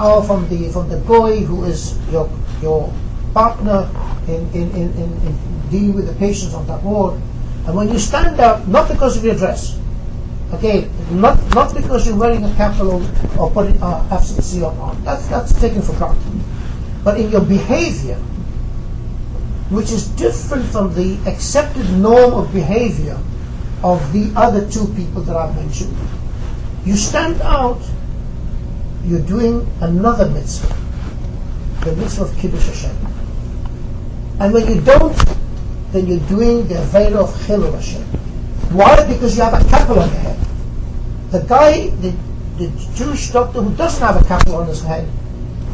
or 0.00 0.22
from 0.22 0.48
the 0.48 0.70
from 0.70 0.88
the 0.88 0.98
goy 1.00 1.40
who 1.40 1.64
is 1.64 1.98
your 2.10 2.30
your 2.62 2.92
partner 3.34 3.88
in, 4.26 4.48
in, 4.52 4.70
in, 4.70 4.92
in, 4.94 5.68
dealing 5.70 5.94
with 5.94 6.06
the 6.06 6.14
patients 6.14 6.54
on 6.54 6.66
that 6.66 6.82
ward. 6.82 7.20
And 7.68 7.76
when 7.76 7.92
you 7.92 7.98
stand 7.98 8.40
out, 8.40 8.66
not 8.66 8.88
because 8.88 9.18
of 9.18 9.24
your 9.24 9.34
dress, 9.34 9.78
okay, 10.54 10.88
not 11.10 11.36
not 11.54 11.74
because 11.74 12.06
you're 12.06 12.16
wearing 12.16 12.42
a 12.42 12.48
kappel 12.56 13.04
or 13.38 13.50
putting 13.50 13.76
uh, 13.82 14.08
FCC 14.08 14.64
on, 14.64 15.04
that's 15.04 15.26
that's 15.26 15.52
taken 15.60 15.82
for 15.82 15.92
granted, 16.00 16.40
but 17.04 17.20
in 17.20 17.30
your 17.30 17.42
behavior, 17.42 18.16
which 19.68 19.90
is 19.92 20.08
different 20.16 20.64
from 20.64 20.94
the 20.94 21.18
accepted 21.30 21.84
norm 21.90 22.32
of 22.32 22.50
behavior 22.54 23.20
of 23.84 24.00
the 24.14 24.32
other 24.34 24.64
two 24.70 24.86
people 24.96 25.20
that 25.28 25.36
I've 25.36 25.54
mentioned. 25.54 25.94
You 26.86 26.96
stand 26.96 27.38
out, 27.42 27.82
you're 29.04 29.20
doing 29.20 29.70
another 29.82 30.26
mitzvah, 30.30 30.74
the 31.84 31.94
mitzvah 31.96 32.24
of 32.24 32.38
Kiddush 32.38 32.64
Hashem. 32.64 32.96
And 34.40 34.54
when 34.54 34.74
you 34.74 34.80
don't, 34.80 35.14
then 35.92 36.06
you're 36.06 36.26
doing 36.28 36.68
the 36.68 36.74
Aveira 36.74 37.16
of 37.16 37.30
Chilul 37.46 37.74
Hashem. 37.74 38.02
Why? 38.76 39.06
Because 39.06 39.36
you 39.36 39.42
have 39.42 39.54
a 39.54 39.64
kappel 39.64 39.98
on 39.98 40.08
your 40.08 40.20
head. 40.20 40.38
The 41.30 41.40
guy, 41.40 41.88
the, 41.88 42.14
the 42.58 42.68
Jewish 42.94 43.30
doctor 43.30 43.62
who 43.62 43.74
doesn't 43.76 44.02
have 44.02 44.16
a 44.16 44.24
kappel 44.24 44.56
on 44.56 44.66
his 44.66 44.82
head, 44.82 45.08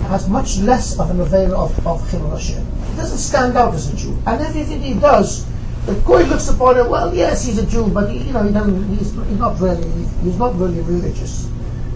has 0.09 0.29
much 0.29 0.59
less 0.59 0.99
of 0.99 1.11
an 1.11 1.19
Aveira 1.19 1.55
of, 1.55 1.87
of 1.87 2.01
Chilul 2.11 2.31
Hashem. 2.31 2.65
He 2.91 2.97
doesn't 2.97 3.19
stand 3.19 3.57
out 3.57 3.75
as 3.75 3.93
a 3.93 3.97
Jew. 3.97 4.17
And 4.27 4.41
everything 4.41 4.83
he 4.83 4.95
does, 4.95 5.47
the 5.87 5.95
Goy 6.07 6.23
looks 6.25 6.49
upon 6.49 6.79
it, 6.79 6.89
well, 6.89 7.15
yes, 7.15 7.45
he's 7.45 7.59
a 7.59 7.67
Jew, 7.67 7.89
but 7.89 8.11
he, 8.11 8.19
you 8.19 8.33
know, 8.33 8.43
he 8.43 8.53
doesn't, 8.53 8.97
he's, 8.97 9.13
he's 9.13 9.39
not 9.39 9.59
really, 9.61 9.89
he's 10.23 10.39
not 10.39 10.55
really 10.57 10.81
religious. 10.81 11.51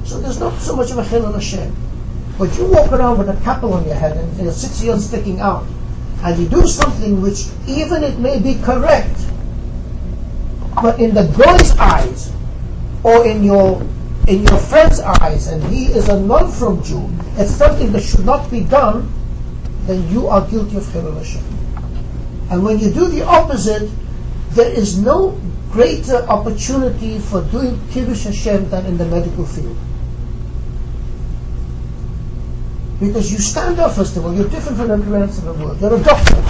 So 0.05 0.19
there's 0.21 0.41
not 0.41 0.59
so 0.59 0.75
much 0.75 0.91
of 0.91 0.99
a 0.99 1.03
Chilul 1.03 1.35
Hashem. 1.35 1.75
But 2.39 2.57
you 2.57 2.67
walk 2.67 2.93
around 2.93 3.19
with 3.19 3.29
a 3.29 3.35
kappel 3.35 3.73
on 3.73 3.85
your 3.85 3.97
head 3.97 4.17
and 4.17 4.37
your 4.39 4.53
tzitzit 4.53 4.99
sticking 5.01 5.41
out, 5.41 5.67
and 6.23 6.39
you 6.39 6.49
do 6.49 6.67
something 6.67 7.21
which 7.21 7.47
even 7.67 8.03
it 8.03 8.19
may 8.19 8.41
be 8.41 8.61
correct, 8.63 9.19
but 10.83 10.99
in 10.99 11.15
the 11.15 11.27
goy's 11.37 11.77
eyes 11.79 12.33
or 13.03 13.27
in 13.27 13.45
your 13.45 13.83
in 14.27 14.45
your 14.45 14.59
friend's 14.59 15.01
eyes, 15.01 15.47
and 15.47 15.63
he 15.73 15.87
is 15.87 16.09
a 16.09 16.21
non-frum 16.21 16.83
Jew, 16.83 17.09
it's 17.39 17.51
something 17.51 17.91
that 17.93 18.03
should 18.03 18.27
not 18.27 18.51
be 18.51 18.61
done, 18.61 19.11
then 19.87 20.07
you 20.13 20.29
are 20.29 20.47
guilty 20.47 20.77
of 20.77 20.85
Chilul 20.85 21.17
Hashem. 21.17 21.43
And 22.51 22.63
when 22.63 22.79
you 22.79 22.93
do 22.93 23.09
the 23.09 23.25
opposite, 23.25 23.89
there 24.51 24.71
is 24.71 24.99
no 24.99 25.41
greater 25.71 26.17
opportunity 26.29 27.19
for 27.19 27.43
doing 27.45 27.81
Kiddush 27.91 28.25
Hashem 28.25 28.69
than 28.69 28.85
in 28.85 28.99
the 28.99 29.07
medical 29.07 29.47
field. 29.47 29.77
Because 33.01 33.31
you 33.31 33.39
stand 33.39 33.79
up, 33.79 33.93
first 33.93 34.17
of 34.17 34.25
all, 34.25 34.35
you're 34.35 34.49
different 34.49 34.79
from 34.79 34.91
everyone 34.91 35.23
else 35.23 35.39
in 35.39 35.45
the 35.47 35.55
world. 35.55 35.81
You're 35.81 35.95
a 35.95 36.03
doctor. 36.03 36.43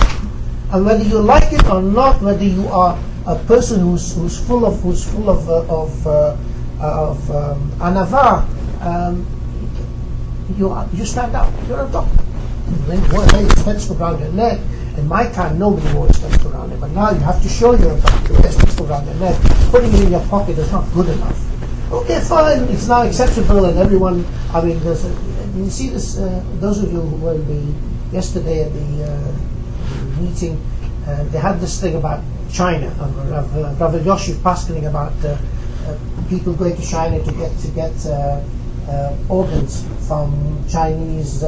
And 0.73 0.85
whether 0.85 1.05
you 1.05 1.19
like 1.21 1.53
it 1.53 1.65
or 1.69 1.83
not, 1.83 2.23
whether 2.23 2.45
you 2.45 2.67
are 2.69 2.99
a 3.27 3.37
person 3.45 3.81
who's, 3.81 4.15
who's 4.15 4.39
full 4.47 4.65
of, 4.65 4.81
who's 4.81 5.05
full 5.11 5.29
of, 5.29 5.49
uh, 5.49 5.83
of, 5.83 6.07
uh, 6.07 6.37
of 6.81 7.31
um, 7.31 7.71
anava, 7.73 8.49
um, 8.81 9.27
you, 10.57 10.71
are, 10.71 10.89
you 10.95 11.05
stand 11.05 11.35
out. 11.35 11.53
You're 11.69 11.85
a 11.85 11.91
doctor. 11.91 12.23
When 12.89 12.99
a 12.99 13.51
stethoscope 13.51 14.01
around 14.01 14.21
your 14.21 14.33
neck, 14.33 14.59
in 14.97 15.07
my 15.07 15.29
time, 15.31 15.59
nobody 15.59 15.93
wore 15.95 16.13
stethoscope 16.13 16.55
around 16.55 16.73
it, 16.73 16.81
but 16.81 16.91
now 16.93 17.11
you 17.11 17.21
have 17.21 17.43
to 17.43 17.49
show 17.49 17.73
with 17.73 17.83
a 17.83 18.85
around 18.85 19.07
your 19.07 19.15
neck. 19.17 19.41
Putting 19.71 19.93
it 19.93 20.01
in 20.01 20.11
your 20.13 20.25
pocket 20.29 20.59
is 20.59 20.71
not 20.73 20.91
good 20.93 21.09
enough. 21.09 21.93
Okay, 21.93 22.21
fine, 22.21 22.63
it's 22.65 22.89
now 22.89 23.03
acceptable, 23.03 23.65
and 23.65 23.79
everyone, 23.79 24.25
I 24.53 24.65
mean, 24.65 24.79
there's 24.81 25.05
a, 25.05 25.38
you 25.65 25.71
see 25.71 25.89
this, 25.89 26.19
uh, 26.19 26.43
those 26.61 26.83
of 26.83 26.93
you 26.93 27.01
who 27.01 27.17
were 27.25 27.39
the, 27.39 27.75
yesterday 28.13 28.65
at 28.65 28.73
the 28.73 29.05
uh, 29.05 30.21
meeting, 30.21 30.61
uh, 31.07 31.25
they 31.25 31.39
had 31.39 31.59
this 31.61 31.81
thing 31.81 31.95
about 31.95 32.23
China, 32.53 32.89
uh, 33.01 33.09
Rav, 33.31 33.57
uh, 33.57 33.75
Rav 33.79 34.07
Yoshi 34.07 34.33
Paskening 34.35 34.89
about 34.89 35.13
uh, 35.25 35.37
uh, 35.87 35.99
people 36.29 36.55
going 36.55 36.77
to 36.77 36.83
China 36.83 37.23
to 37.23 37.33
get 37.33 37.57
to 37.59 37.69
get 37.69 37.95
uh, 38.07 38.41
organs 39.29 39.85
from 40.07 40.65
Chinese 40.69 41.45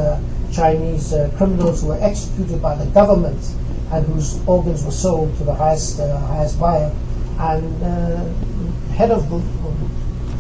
Chinese 0.53 1.15
criminals 1.37 1.83
who 1.83 1.89
were 1.89 2.03
executed 2.03 2.61
by 2.61 2.75
the 2.75 2.87
government 2.93 3.55
and 3.93 4.05
whose 4.07 4.47
organs 4.47 4.85
were 4.85 4.91
sold 4.91 5.37
to 5.39 5.45
the 5.45 5.55
highest 5.55 5.99
highest 5.99 6.61
buyer. 6.61 6.95
And 7.39 7.83
head 8.93 9.11
of 9.11 9.31
the 9.31 9.41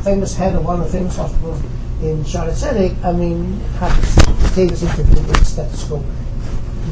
famous 0.04 0.36
head 0.36 0.54
of 0.54 0.64
one 0.64 0.80
of 0.80 0.92
the 0.92 0.98
famous 0.98 1.16
hospitals 1.16 1.62
in 2.02 2.25
Shaare 2.25 2.52
Zedek, 2.52 2.97
I 3.04 3.12
mean, 3.12 3.61
had 3.78 3.95
gave 4.57 4.71
this 4.71 4.83
interview 4.83 5.21
with 5.26 5.47
stethoscope. 5.47 6.04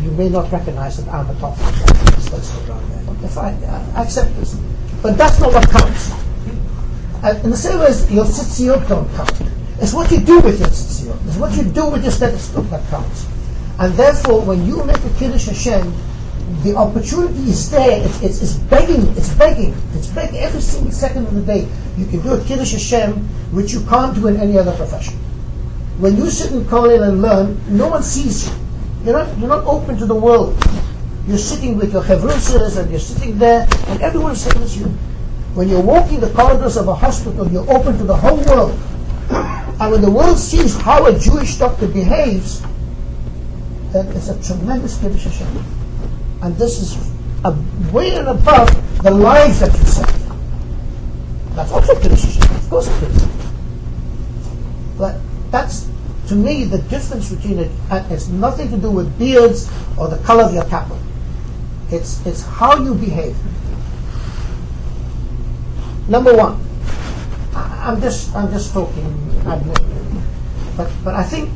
You 0.02 0.10
may 0.12 0.28
not 0.28 0.52
recognize 0.52 1.02
that 1.02 1.12
I'm 1.12 1.28
a. 1.30 1.34
The 1.34 2.20
stethoscope 2.20 2.68
around 2.68 2.90
there. 2.90 3.14
Okay, 3.14 3.28
fine, 3.28 3.64
I 3.64 4.00
uh, 4.00 4.02
accept 4.02 4.36
this. 4.36 4.54
But 5.02 5.16
that's 5.16 5.40
not 5.40 5.52
what 5.52 5.68
counts. 5.70 6.12
And 7.22 7.44
in 7.44 7.50
the 7.50 7.56
same 7.56 7.78
way 7.80 7.86
as 7.86 8.10
your 8.12 8.24
tzitziot 8.24 8.88
don't 8.88 9.08
count. 9.14 9.32
It's 9.80 9.94
what 9.94 10.10
you 10.10 10.20
do 10.20 10.40
with 10.40 10.60
your 10.60 10.68
tzitziot. 10.68 11.26
It's 11.26 11.36
what 11.36 11.56
you 11.56 11.64
do 11.64 11.86
with 11.90 12.02
your 12.02 12.12
stethoscope 12.12 12.68
that 12.70 12.86
counts. 12.90 13.26
And 13.78 13.94
therefore, 13.94 14.42
when 14.42 14.66
you 14.66 14.84
make 14.84 14.98
a 14.98 15.10
Kiddush 15.18 15.46
Hashem, 15.46 15.94
the 16.62 16.74
opportunity 16.74 17.50
is 17.50 17.70
there. 17.70 18.04
It's, 18.04 18.22
it's, 18.22 18.42
it's 18.42 18.54
begging. 18.54 19.06
It's 19.16 19.32
begging. 19.34 19.74
It's 19.94 20.08
begging 20.08 20.40
every 20.40 20.60
single 20.60 20.92
second 20.92 21.26
of 21.26 21.34
the 21.34 21.42
day. 21.42 21.68
You 21.96 22.06
can 22.06 22.20
do 22.20 22.32
a 22.32 22.44
Kiddush 22.44 22.72
Hashem, 22.72 23.14
which 23.52 23.72
you 23.72 23.84
can't 23.84 24.14
do 24.14 24.26
in 24.26 24.36
any 24.38 24.58
other 24.58 24.74
profession. 24.74 25.14
When 25.98 26.16
you 26.16 26.30
sit 26.30 26.52
in 26.52 26.64
Kollel 26.64 27.08
and 27.08 27.22
learn, 27.22 27.60
no 27.68 27.88
one 27.88 28.02
sees 28.02 28.48
you. 28.48 28.54
You're 29.04 29.18
not, 29.18 29.38
you're 29.38 29.48
not 29.48 29.64
open 29.64 29.96
to 29.98 30.06
the 30.06 30.14
world. 30.14 30.56
You're 31.26 31.38
sitting 31.38 31.76
with 31.76 31.92
your 31.92 32.02
chevrusas 32.02 32.78
and 32.78 32.90
you're 32.90 33.00
sitting 33.00 33.38
there, 33.38 33.68
and 33.88 34.00
everyone 34.00 34.34
sees 34.34 34.78
you. 34.78 34.86
When 35.54 35.68
you're 35.68 35.82
walking 35.82 36.20
the 36.20 36.30
corridors 36.30 36.76
of 36.76 36.88
a 36.88 36.94
hospital, 36.94 37.50
you're 37.50 37.68
open 37.70 37.98
to 37.98 38.04
the 38.04 38.16
whole 38.16 38.42
world. 38.44 38.78
And 39.80 39.92
when 39.92 40.02
the 40.02 40.10
world 40.10 40.40
sees 40.40 40.76
how 40.76 41.06
a 41.06 41.16
Jewish 41.16 41.54
doctor 41.56 41.86
behaves, 41.86 42.62
then 43.92 44.08
it's 44.08 44.28
a 44.28 44.42
tremendous 44.42 44.98
Kiddush 44.98 45.22
Hashem. 45.22 45.77
And 46.42 46.56
this 46.56 46.80
is 46.80 46.96
a, 47.44 47.52
way 47.92 48.14
and 48.16 48.28
above 48.28 49.02
the 49.02 49.10
lives 49.10 49.60
that 49.60 49.72
you 49.72 49.84
save. 49.84 50.28
That's 51.54 51.72
also 51.72 51.94
Hashem. 51.94 52.56
Of 52.56 52.70
course 52.70 52.88
it 52.88 53.02
is. 53.10 53.26
But 54.96 55.20
that's, 55.50 55.88
to 56.28 56.34
me, 56.34 56.64
the 56.64 56.78
difference 56.78 57.32
between 57.34 57.58
it, 57.58 57.70
and 57.90 58.12
it's 58.12 58.28
nothing 58.28 58.70
to 58.70 58.76
do 58.76 58.90
with 58.90 59.18
beards 59.18 59.70
or 59.96 60.08
the 60.08 60.18
color 60.18 60.44
of 60.44 60.54
your 60.54 60.64
kappel. 60.64 60.98
It's, 61.90 62.24
it's 62.26 62.42
how 62.42 62.82
you 62.82 62.94
behave. 62.94 63.36
Number 66.08 66.36
one, 66.36 66.60
I- 67.54 67.90
I'm 67.90 68.00
just, 68.00 68.34
I'm 68.34 68.50
just 68.50 68.72
talking. 68.72 69.24
But, 70.76 70.90
but 71.02 71.14
I 71.14 71.24
think 71.24 71.50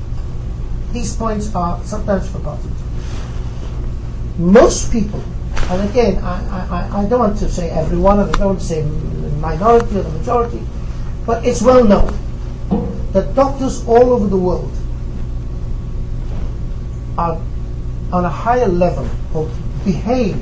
these 0.92 1.14
points 1.16 1.54
are 1.54 1.82
sometimes 1.84 2.28
forgotten. 2.30 2.74
Most 4.38 4.90
people, 4.90 5.22
and 5.68 5.88
again, 5.88 6.22
I, 6.24 6.88
I, 6.90 7.00
I 7.00 7.08
don't 7.08 7.18
want 7.18 7.38
to 7.38 7.48
say 7.48 7.70
everyone, 7.70 8.18
and 8.20 8.34
I 8.34 8.38
don't 8.38 8.48
want 8.48 8.60
to 8.60 8.64
say 8.64 8.82
minority 9.42 9.98
or 9.98 10.02
the 10.02 10.10
majority, 10.10 10.62
but 11.26 11.44
it's 11.44 11.60
well 11.60 11.84
known 11.84 12.18
that 13.12 13.34
doctors 13.34 13.86
all 13.86 14.12
over 14.12 14.26
the 14.26 14.36
world 14.36 14.72
are 17.18 17.40
on 18.12 18.24
a 18.24 18.28
higher 18.28 18.68
level 18.68 19.08
or 19.34 19.50
behave 19.84 20.40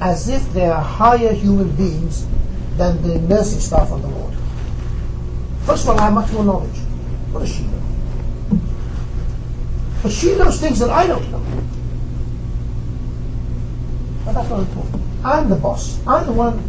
as 0.00 0.28
if 0.28 0.50
they 0.52 0.64
are 0.64 0.80
higher 0.80 1.32
human 1.32 1.70
beings 1.76 2.26
than 2.76 3.02
the 3.02 3.18
nursing 3.18 3.60
staff 3.60 3.90
on 3.90 4.00
the 4.00 4.08
ward. 4.08 4.34
First 5.64 5.84
of 5.84 5.90
all, 5.90 6.00
I 6.00 6.04
have 6.04 6.14
much 6.14 6.32
more 6.32 6.44
knowledge. 6.44 6.76
What 7.32 7.40
does 7.40 7.54
she 7.54 7.64
know? 7.64 8.60
But 10.02 10.12
she 10.12 10.34
knows 10.36 10.58
things 10.58 10.78
that 10.78 10.88
I 10.88 11.06
don't 11.06 11.30
know. 11.30 11.44
But 14.32 14.48
that's 14.48 14.50
not. 14.50 15.00
I'm 15.24 15.48
the 15.48 15.56
boss. 15.56 16.06
I'm 16.06 16.26
the 16.26 16.32
one. 16.32 16.62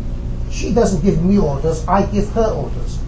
She 0.49 0.73
doesn't 0.73 1.03
give 1.03 1.23
me 1.23 1.37
orders. 1.37 1.87
I 1.87 2.05
give 2.07 2.29
her 2.29 2.49
orders. 2.49 2.99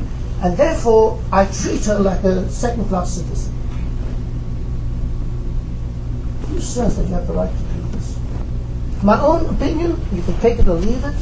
And 0.41 0.55
therefore, 0.55 1.21
I 1.31 1.45
treat 1.45 1.85
her 1.85 1.99
like 1.99 2.23
a 2.23 2.47
second 2.49 2.85
class 2.87 3.13
citizen. 3.13 3.53
Who 6.47 6.59
says 6.59 6.97
that 6.97 7.07
you 7.07 7.13
have 7.13 7.27
the 7.27 7.33
right 7.33 7.49
to 7.49 7.63
do 7.63 7.97
this? 7.97 8.17
My 9.01 9.19
own 9.21 9.53
opinion, 9.55 9.99
you 10.13 10.21
can 10.21 10.39
take 10.39 10.59
it 10.59 10.67
or 10.67 10.75
leave 10.75 11.03
it. 11.03 11.15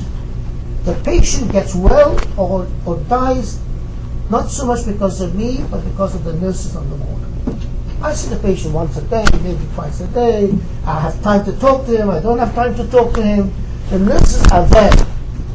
The 0.83 0.95
patient 1.03 1.51
gets 1.51 1.73
well 1.73 2.19
or, 2.37 2.67
or 2.85 2.97
dies 3.07 3.59
not 4.29 4.49
so 4.49 4.65
much 4.65 4.85
because 4.85 5.21
of 5.21 5.35
me, 5.35 5.63
but 5.69 5.83
because 5.83 6.15
of 6.15 6.23
the 6.23 6.33
nurses 6.33 6.75
on 6.75 6.89
the 6.89 6.95
ward. 6.95 7.30
I 8.03 8.13
see 8.13 8.33
the 8.33 8.41
patient 8.41 8.73
once 8.73 8.97
a 8.97 9.01
day, 9.03 9.23
maybe 9.43 9.63
twice 9.75 10.01
a 10.01 10.07
day. 10.07 10.51
I 10.85 10.99
have 11.01 11.21
time 11.21 11.45
to 11.45 11.51
talk 11.59 11.85
to 11.85 11.95
him. 11.95 12.09
I 12.09 12.19
don't 12.19 12.39
have 12.39 12.55
time 12.55 12.75
to 12.75 12.87
talk 12.89 13.13
to 13.13 13.21
him. 13.21 13.53
The 13.91 13.99
nurses 13.99 14.51
are 14.51 14.65
there. 14.65 14.91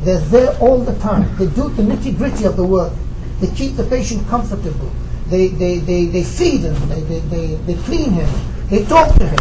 They're 0.02 0.20
there 0.20 0.56
all 0.58 0.78
the 0.78 0.96
time. 1.00 1.36
They 1.38 1.46
do 1.46 1.68
the 1.70 1.82
nitty 1.82 2.16
gritty 2.16 2.44
of 2.44 2.56
the 2.56 2.64
work. 2.64 2.92
They 3.40 3.48
keep 3.48 3.74
the 3.74 3.82
patient 3.84 4.28
comfortable. 4.28 4.92
They, 5.26 5.48
they, 5.48 5.78
they, 5.78 6.04
they 6.06 6.22
feed 6.22 6.60
him. 6.60 6.88
They, 6.88 7.00
they, 7.00 7.18
they, 7.18 7.54
they 7.66 7.74
clean 7.82 8.12
him. 8.12 8.28
They 8.70 8.84
talk 8.84 9.16
to 9.16 9.26
him. 9.26 9.38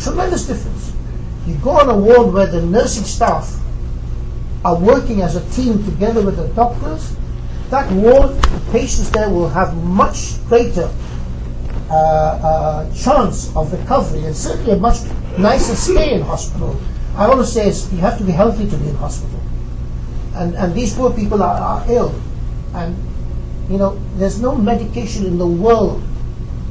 Tremendous 0.00 0.48
difference. 0.48 0.92
You 1.46 1.54
go 1.56 1.70
on 1.70 1.88
a 1.88 1.96
ward 1.96 2.34
where 2.34 2.46
the 2.48 2.60
nursing 2.60 3.04
staff 3.04 3.54
are 4.64 4.76
working 4.76 5.22
as 5.22 5.36
a 5.36 5.50
team 5.50 5.84
together 5.84 6.22
with 6.22 6.36
the 6.36 6.48
doctors, 6.48 7.16
that 7.70 7.90
ward, 7.92 8.30
the 8.30 8.72
patients 8.72 9.10
there 9.10 9.30
will 9.30 9.48
have 9.48 9.76
much 9.84 10.44
greater 10.48 10.90
uh, 11.90 11.94
uh, 11.94 12.94
chance 12.94 13.54
of 13.56 13.72
recovery 13.72 14.24
and 14.24 14.36
certainly 14.36 14.72
a 14.72 14.76
much 14.76 14.98
nicer 15.38 15.74
stay 15.74 16.14
in 16.14 16.22
hospital. 16.22 16.78
I 17.16 17.26
always 17.26 17.52
say 17.52 17.66
you 17.94 18.00
have 18.00 18.18
to 18.18 18.24
be 18.24 18.32
healthy 18.32 18.68
to 18.68 18.76
be 18.76 18.88
in 18.88 18.94
hospital. 18.96 19.40
And, 20.34 20.54
and 20.54 20.74
these 20.74 20.94
poor 20.94 21.12
people 21.12 21.42
are, 21.42 21.58
are 21.58 21.84
ill. 21.88 22.14
And, 22.74 22.96
you 23.70 23.78
know, 23.78 23.98
there's 24.16 24.40
no 24.40 24.54
medication 24.54 25.26
in 25.26 25.38
the 25.38 25.46
world 25.46 26.02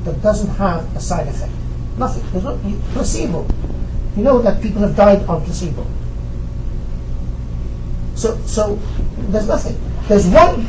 that 0.04 0.22
doesn't 0.22 0.56
have 0.56 0.96
a 0.96 1.00
side 1.00 1.28
effect. 1.28 1.52
Nothing. 1.98 2.24
There's 2.32 2.44
no 2.46 2.58
placebo. 2.94 3.48
You 4.16 4.24
know 4.24 4.40
that 4.42 4.62
people 4.62 4.82
have 4.82 4.96
died 4.96 5.24
on 5.28 5.44
placebo. 5.44 5.86
So, 8.16 8.38
so 8.46 8.80
there's 9.30 9.48
nothing. 9.48 9.78
There's 10.08 10.28
one 10.28 10.68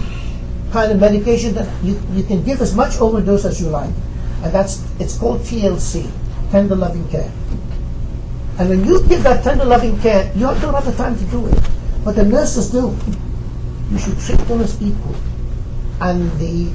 kind 0.70 0.92
of 0.92 1.00
medication 1.00 1.54
that 1.54 1.68
you, 1.82 2.00
you 2.12 2.22
can 2.24 2.42
give 2.44 2.60
as 2.60 2.74
much 2.74 2.98
overdose 3.00 3.44
as 3.44 3.60
you 3.60 3.68
like, 3.68 3.90
and 4.42 4.52
that's 4.52 4.85
it's 5.00 5.16
called 5.18 5.40
TLC, 5.40 6.11
tender 6.50 6.76
loving 6.76 7.09
care. 7.09 7.30
And 8.59 8.68
when 8.68 8.85
you 8.85 9.07
give 9.07 9.23
that 9.23 9.45
tender 9.45 9.64
loving 9.64 9.99
care, 10.00 10.33
you 10.35 10.42
don't 10.42 10.75
have 10.75 10.85
the 10.85 10.92
time 10.92 11.16
to 11.16 11.25
do 11.26 11.47
it, 11.47 11.59
but 12.04 12.16
the 12.16 12.25
nurses 12.25 12.71
do. 12.71 12.97
You 13.90 13.99
should 13.99 14.18
treat 14.18 14.40
them 14.49 14.61
as 14.61 14.80
equal, 14.83 15.14
and 16.00 16.30
the 16.38 16.71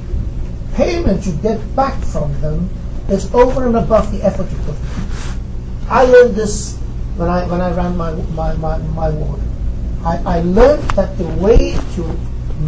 payment 0.74 1.26
you 1.26 1.32
get 1.42 1.60
back 1.76 2.02
from 2.04 2.32
them 2.40 2.68
is 3.08 3.32
over 3.34 3.66
and 3.66 3.76
above 3.76 4.10
the 4.10 4.22
effort 4.22 4.50
you 4.50 4.56
put. 4.58 4.74
in. 4.74 5.88
I 5.88 6.04
learned 6.04 6.34
this 6.34 6.76
when 7.16 7.28
I 7.28 7.46
when 7.46 7.60
I 7.60 7.70
ran 7.74 7.96
my 7.96 8.12
my, 8.34 8.54
my, 8.54 8.78
my 8.78 9.10
ward. 9.10 9.40
I, 10.04 10.38
I 10.38 10.40
learned 10.40 10.82
that 10.92 11.16
the 11.16 11.28
way 11.40 11.76
to 11.94 12.18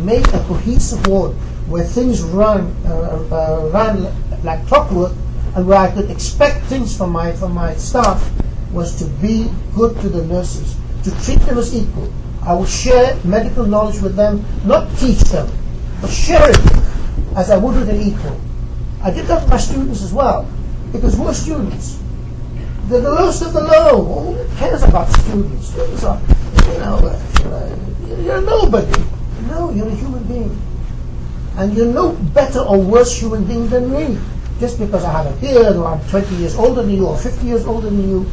make 0.05 0.27
a 0.29 0.41
cohesive 0.45 1.07
ward 1.07 1.33
where 1.69 1.85
things 1.85 2.23
run 2.23 2.75
uh, 2.87 3.27
uh, 3.31 3.71
ran 3.73 4.07
like 4.47 4.67
clockwork 4.67 5.13
and 5.55 5.67
where 5.67 5.79
I 5.79 5.91
could 5.91 6.11
expect 6.11 6.65
things 6.67 6.97
from 6.97 7.11
my 7.11 7.33
from 7.33 7.53
my 7.53 7.75
staff 7.75 8.23
was 8.73 8.97
to 8.99 9.05
be 9.21 9.51
good 9.75 9.99
to 10.01 10.09
the 10.09 10.25
nurses, 10.25 10.77
to 11.05 11.11
treat 11.25 11.41
them 11.41 11.59
as 11.59 11.75
equal. 11.75 12.13
I 12.43 12.55
would 12.55 12.69
share 12.69 13.19
medical 13.25 13.67
knowledge 13.67 14.01
with 14.01 14.17
them, 14.17 14.45
not 14.65 14.89
teach 14.99 15.21
them, 15.33 15.51
but 16.01 16.11
share 16.11 16.51
it 16.51 16.61
as 17.37 17.51
I 17.51 17.57
would 17.57 17.75
with 17.75 17.89
an 17.89 18.01
equal. 18.01 18.41
I 19.03 19.11
did 19.11 19.27
that 19.27 19.43
with 19.43 19.51
my 19.51 19.57
students 19.57 20.03
as 20.03 20.13
well, 20.13 20.49
because 20.93 21.17
we're 21.17 21.35
students. 21.35 21.99
They're 22.87 23.01
the 23.01 23.11
lowest 23.11 23.43
of 23.43 23.53
the 23.53 23.63
low. 23.63 24.05
Who 24.05 24.57
cares 24.59 24.83
about 24.83 25.09
students? 25.09 25.69
Students 25.69 26.05
are, 26.05 26.21
you 26.71 26.79
know, 26.79 27.01
uh, 27.03 27.77
you're 28.23 28.43
nobody. 28.43 29.03
No, 29.49 29.71
you're 29.71 29.89
a 29.89 29.95
human 29.95 30.23
being. 30.25 30.63
And 31.57 31.75
you're 31.75 31.93
no 31.93 32.13
better 32.13 32.61
or 32.61 32.81
worse 32.81 33.19
human 33.19 33.45
being 33.45 33.69
than 33.69 33.91
me. 33.91 34.19
Just 34.59 34.79
because 34.79 35.05
I 35.05 35.13
have 35.13 35.27
a 35.27 35.41
beard 35.41 35.77
or 35.77 35.87
I'm 35.87 36.09
20 36.09 36.35
years 36.37 36.55
older 36.57 36.83
than 36.83 36.91
you 36.95 37.07
or 37.07 37.19
50 37.19 37.47
years 37.47 37.67
older 37.67 37.91
than 37.91 38.09
you. 38.09 38.27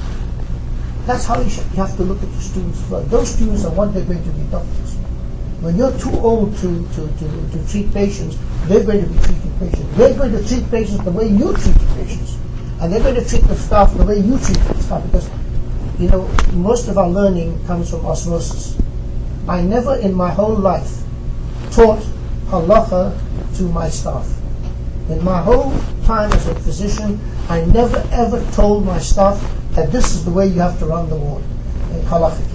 That's 1.05 1.25
how 1.25 1.39
you, 1.39 1.49
you 1.51 1.77
have 1.77 1.95
to 1.97 2.03
look 2.03 2.23
at 2.23 2.29
your 2.29 2.41
students 2.41 2.89
well. 2.89 3.01
Those 3.03 3.33
students 3.33 3.65
are 3.65 3.71
what 3.71 3.93
they're 3.93 4.05
going 4.05 4.23
to 4.23 4.29
be 4.31 4.43
doctors. 4.43 4.95
When 5.59 5.77
you're 5.77 5.97
too 5.99 6.11
old 6.11 6.55
to, 6.57 6.87
to, 6.95 7.07
to, 7.07 7.51
to 7.51 7.71
treat 7.71 7.93
patients, 7.93 8.37
they're 8.67 8.83
going 8.83 9.03
to 9.03 9.09
be 9.09 9.19
treating 9.19 9.59
patients. 9.59 9.97
They're 9.97 10.13
going 10.15 10.31
to 10.31 10.47
treat 10.47 10.69
patients 10.71 11.03
the 11.03 11.11
way 11.11 11.27
you 11.27 11.53
treat 11.55 11.77
patients. 11.95 12.37
And 12.79 12.91
they're 12.91 13.03
going 13.03 13.15
to 13.15 13.27
treat 13.27 13.43
the 13.43 13.55
staff 13.55 13.93
the 13.95 14.05
way 14.05 14.19
you 14.19 14.37
treat 14.39 14.57
the 14.59 14.81
staff 14.81 15.03
because, 15.03 15.29
you 15.99 16.09
know, 16.09 16.27
most 16.53 16.87
of 16.87 16.97
our 16.97 17.09
learning 17.09 17.63
comes 17.65 17.89
from 17.89 18.05
osmosis. 18.05 18.77
I 19.47 19.61
never 19.61 19.97
in 19.97 20.13
my 20.13 20.29
whole 20.29 20.55
life 20.55 21.03
taught 21.71 21.99
halacha 22.47 23.17
to 23.57 23.63
my 23.63 23.89
staff. 23.89 24.27
In 25.09 25.23
my 25.23 25.41
whole 25.41 25.73
time 26.05 26.31
as 26.31 26.47
a 26.47 26.55
physician, 26.55 27.19
I 27.49 27.65
never 27.65 28.07
ever 28.11 28.39
told 28.51 28.85
my 28.85 28.99
staff 28.99 29.35
that 29.71 29.91
this 29.91 30.15
is 30.15 30.23
the 30.23 30.31
way 30.31 30.47
you 30.47 30.61
have 30.61 30.79
to 30.79 30.85
run 30.85 31.09
the 31.09 31.17
ward, 31.17 31.43
in 31.91 32.01
halachically. 32.03 32.47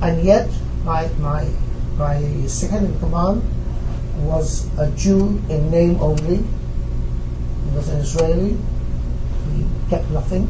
And 0.00 0.22
yet, 0.22 0.48
my, 0.84 1.08
my, 1.18 1.48
my 1.96 2.20
second 2.46 2.86
in 2.86 2.98
command 3.00 3.42
was 4.18 4.68
a 4.78 4.90
Jew 4.92 5.42
in 5.48 5.70
name 5.70 5.98
only. 6.00 6.36
He 6.36 7.76
was 7.76 7.88
an 7.88 7.98
Israeli. 7.98 8.56
He 9.56 9.66
kept 9.90 10.08
nothing. 10.10 10.46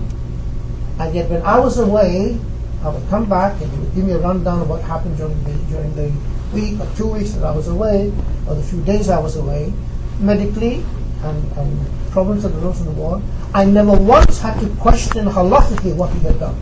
And 0.99 1.15
yet, 1.15 1.31
when 1.31 1.43
I 1.43 1.59
was 1.59 1.79
away, 1.79 2.39
I 2.83 2.89
would 2.91 3.09
come 3.09 3.25
back 3.29 3.61
and 3.63 3.71
he 3.73 3.79
would 3.79 3.95
give 3.95 4.05
me 4.05 4.13
a 4.13 4.19
rundown 4.19 4.61
of 4.61 4.69
what 4.69 4.83
happened 4.83 5.17
during 5.17 5.43
the 5.45 5.55
during 5.73 5.95
the 5.97 6.13
week 6.53 6.79
or 6.79 6.87
two 6.95 7.07
weeks 7.09 7.31
that 7.33 7.45
I 7.45 7.51
was 7.51 7.69
away, 7.69 8.13
or 8.47 8.55
the 8.55 8.63
few 8.63 8.83
days 8.83 9.09
I 9.09 9.19
was 9.19 9.37
away, 9.37 9.73
medically 10.21 10.85
and, 11.23 11.53
and 11.59 12.11
problems 12.11 12.43
that 12.43 12.53
arose 12.55 12.81
in 12.81 12.87
the 12.87 12.93
war. 12.93 13.21
I 13.55 13.65
never 13.65 13.93
once 13.93 14.41
had 14.41 14.59
to 14.61 14.69
question 14.77 15.27
halachically 15.27 15.95
what 15.95 16.13
he 16.13 16.21
had 16.21 16.39
done. 16.39 16.57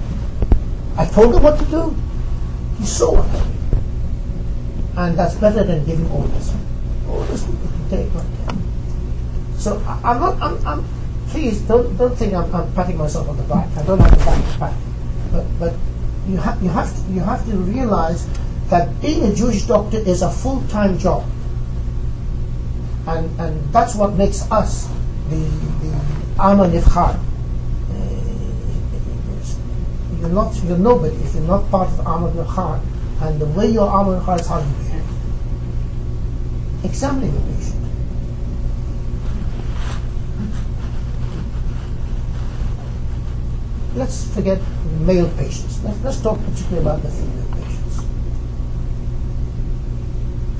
I 0.96 1.06
told 1.06 1.34
him 1.34 1.42
what 1.42 1.58
to 1.58 1.64
do. 1.66 1.96
He 2.78 2.86
saw 2.86 3.16
what 3.16 3.28
I 3.28 3.44
did. 3.44 3.52
And 4.96 5.18
that's 5.18 5.34
better 5.36 5.64
than 5.64 5.84
giving 5.84 6.10
orders. 6.10 6.52
Orders 7.08 7.44
people 7.44 7.68
can 7.68 7.88
take. 7.90 8.12
So 9.56 9.82
I, 9.86 10.12
am 10.12 10.20
not, 10.20 10.42
I'm, 10.42 10.66
I'm, 10.66 10.84
please 11.28 11.60
don't, 11.62 11.96
don't 11.96 12.16
think 12.16 12.34
I'm, 12.34 12.52
I'm 12.54 12.72
patting 12.74 12.98
myself 12.98 13.28
on 13.28 13.36
the 13.36 13.44
back. 13.44 13.68
I 13.76 13.84
don't 13.84 13.98
have 14.00 14.10
the 14.10 14.24
back 14.24 14.52
to 14.52 14.58
pat. 14.58 14.74
But, 15.30 15.46
but 15.58 15.74
you, 16.28 16.36
ha- 16.36 16.58
you, 16.60 16.68
have 16.68 16.94
to, 16.94 17.12
you 17.12 17.20
have 17.20 17.44
to 17.46 17.56
realize 17.56 18.28
that 18.68 19.00
being 19.00 19.24
a 19.24 19.34
Jewish 19.34 19.62
doctor 19.62 19.98
is 19.98 20.22
a 20.22 20.30
full-time 20.30 20.98
job. 20.98 21.24
And, 23.06 23.40
and 23.40 23.72
that's 23.72 23.94
what 23.94 24.14
makes 24.14 24.50
us 24.50 24.88
the, 25.28 25.36
the 25.36 25.92
Ama 26.38 26.68
Nivchar. 26.68 27.18
Uh, 27.90 28.22
you're 30.20 30.28
not, 30.28 30.54
you're 30.64 30.78
nobody 30.78 31.16
if 31.16 31.34
you're 31.34 31.44
not 31.44 31.68
part 31.70 31.88
of 31.88 32.00
Ama 32.00 32.30
Nivchar. 32.30 32.80
And 33.20 33.40
the 33.40 33.46
way 33.46 33.66
you're 33.68 33.88
Nivchar 34.20 34.40
is 34.40 34.46
how 34.46 34.60
you 34.60 34.72
behave. 34.84 35.04
Examining 36.84 37.34
the 37.34 37.40
patient. 37.54 37.82
Let's 43.94 44.24
forget 44.34 44.60
male 45.00 45.28
patients. 45.36 45.82
Let's, 45.84 46.00
let's 46.02 46.20
talk 46.22 46.38
particularly 46.44 46.78
about 46.82 47.02
the 47.02 47.10
female 47.10 47.46
patients. 47.52 48.00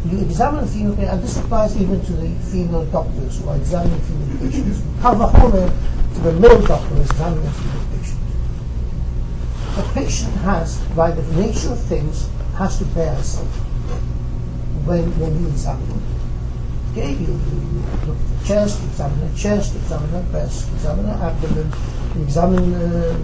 You 0.04 0.18
examine 0.18 0.64
a 0.64 0.66
female 0.66 0.98
and 0.98 1.22
this 1.22 1.38
applies 1.38 1.80
even 1.80 2.04
to 2.04 2.12
the 2.12 2.28
female 2.50 2.84
doctors 2.86 3.40
who 3.40 3.48
are 3.48 3.56
examining 3.56 4.00
female 4.00 4.38
patients. 4.38 4.82
Kal 5.00 5.14
vachomer 5.14 5.70
to 6.14 6.20
the 6.20 6.32
male 6.32 6.60
doctor 6.66 7.00
examining 7.00 7.46
a 7.46 7.50
female 7.52 7.86
patient. 7.94 8.18
The 9.76 9.82
patient 9.94 10.34
has, 10.42 10.78
by 10.96 11.12
the 11.12 11.22
nature 11.40 11.70
of 11.70 11.80
things, 11.84 12.28
has 12.56 12.78
to 12.78 12.84
bear 12.86 13.16
something 13.22 13.62
when, 14.84 15.04
when 15.20 15.40
you 15.40 15.48
examine 15.48 15.88
them. 15.88 16.02
Okay, 16.90 17.12
you, 17.12 17.28
you 17.28 17.82
look 18.04 18.18
at 18.18 18.40
the 18.40 18.44
chest, 18.44 18.82
examine 18.84 19.20
the 19.20 19.38
chest, 19.38 19.76
examine 19.76 20.10
the 20.10 20.20
breast, 20.30 20.68
examine 20.74 21.06
the 21.06 21.12
abdomen, 21.12 21.72
examine, 22.20 22.74
uh, 22.74 23.16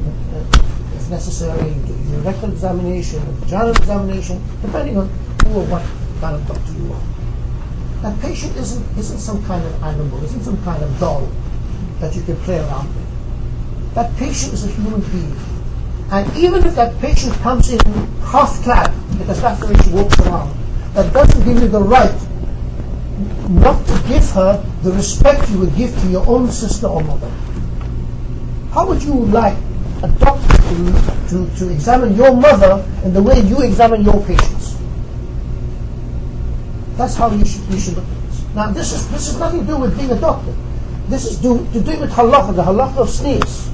if 0.94 1.10
necessary, 1.10 1.68
you 1.68 1.82
do 1.82 1.94
your 2.08 2.20
rectal 2.20 2.50
examination, 2.52 3.18
a 3.18 3.32
vaginal 3.32 3.70
examination, 3.70 4.42
depending 4.62 4.96
on 4.96 5.08
who 5.44 5.60
or 5.60 5.64
what 5.66 5.82
kind 6.20 6.36
of 6.36 6.46
doctor 6.46 6.72
you 6.72 6.92
are. 6.92 7.02
That 8.02 8.20
patient 8.20 8.56
isn't, 8.56 8.98
isn't 8.98 9.18
some 9.18 9.44
kind 9.44 9.64
of 9.64 9.82
animal, 9.82 10.22
isn't 10.24 10.44
some 10.44 10.62
kind 10.64 10.82
of 10.82 10.98
doll 11.00 11.28
that 12.00 12.14
you 12.14 12.22
can 12.22 12.36
play 12.38 12.58
around 12.58 12.94
with. 12.94 13.94
That 13.94 14.16
patient 14.16 14.52
is 14.52 14.64
a 14.64 14.68
human 14.68 15.00
being. 15.10 15.36
And 16.10 16.36
even 16.36 16.64
if 16.64 16.74
that 16.76 16.98
patient 17.00 17.34
comes 17.36 17.70
in 17.70 17.80
half 18.22 18.62
clad, 18.62 18.94
because 19.18 19.40
that's 19.40 19.60
the 19.60 19.66
way 19.66 19.82
she 19.82 19.90
walks 19.90 20.18
around, 20.20 20.56
that 20.94 21.12
doesn't 21.12 21.44
give 21.44 21.60
you 21.60 21.68
the 21.68 21.80
right 21.80 22.28
not 23.48 23.84
to 23.86 23.92
give 24.06 24.28
her 24.30 24.64
the 24.82 24.92
respect 24.92 25.50
you 25.50 25.58
would 25.58 25.74
give 25.74 25.98
to 26.00 26.08
your 26.08 26.26
own 26.26 26.50
sister 26.50 26.86
or 26.86 27.02
mother. 27.02 27.30
How 28.72 28.86
would 28.86 29.02
you 29.02 29.14
like 29.14 29.56
a 30.02 30.08
doctor 30.08 30.56
to, 30.56 31.28
to, 31.30 31.56
to 31.58 31.68
examine 31.70 32.14
your 32.14 32.34
mother 32.36 32.84
in 33.04 33.12
the 33.12 33.22
way 33.22 33.40
you 33.40 33.62
examine 33.62 34.04
your 34.04 34.24
patients? 34.24 34.77
That's 36.98 37.14
how 37.14 37.30
you 37.30 37.44
should, 37.46 37.62
you 37.70 37.78
should 37.78 37.94
look 37.94 38.04
at 38.04 38.22
this. 38.26 38.44
Now, 38.56 38.72
this 38.72 38.92
is 38.92 39.08
this 39.12 39.28
has 39.28 39.38
nothing 39.38 39.60
to 39.60 39.66
do 39.66 39.76
with 39.76 39.96
being 39.96 40.10
a 40.10 40.18
doctor. 40.18 40.52
This 41.06 41.26
is 41.26 41.38
do, 41.38 41.64
to 41.72 41.80
do 41.80 42.00
with 42.00 42.10
halacha, 42.10 42.56
the 42.56 42.64
halacha 42.64 42.96
of 42.98 43.08
tznius. 43.08 43.70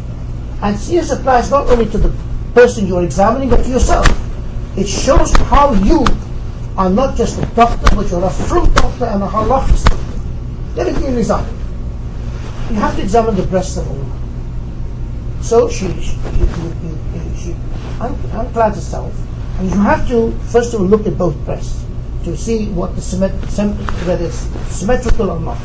And 0.60 0.76
tznius 0.76 1.18
applies 1.18 1.50
not 1.50 1.66
only 1.68 1.86
to 1.86 1.96
the 1.96 2.12
person 2.52 2.86
you're 2.86 3.02
examining, 3.02 3.48
but 3.48 3.64
to 3.64 3.70
yourself. 3.70 4.06
It 4.76 4.86
shows 4.86 5.32
how 5.48 5.72
you 5.72 6.04
are 6.76 6.90
not 6.90 7.16
just 7.16 7.38
a 7.42 7.46
doctor, 7.56 7.96
but 7.96 8.10
you're 8.10 8.22
a 8.22 8.28
fruit 8.28 8.72
doctor 8.74 9.06
and 9.06 9.22
a 9.22 9.26
halachist. 9.26 9.88
Let 10.76 10.88
me 10.88 10.92
give 10.92 11.02
you 11.02 11.08
an 11.08 11.18
example. 11.18 11.54
You 12.68 12.76
have 12.76 12.94
to 12.96 13.02
examine 13.02 13.36
the 13.36 13.46
breasts 13.46 13.78
of 13.78 13.88
a 13.88 13.90
woman. 13.90 15.40
So 15.40 15.70
she, 15.70 15.88
she, 16.02 16.12
she, 16.12 17.36
she 17.40 17.56
unclads 18.00 18.74
herself, 18.74 19.14
and 19.58 19.70
you 19.70 19.78
have 19.78 20.06
to 20.08 20.30
first 20.52 20.74
of 20.74 20.80
all 20.82 20.86
look 20.86 21.06
at 21.06 21.16
both 21.16 21.34
breasts 21.46 21.83
to 22.24 22.36
see 22.36 22.68
what 22.68 22.96
the 22.96 23.02
whether 24.06 24.24
it's 24.24 24.38
symmetrical 24.74 25.30
or 25.30 25.40
not. 25.40 25.58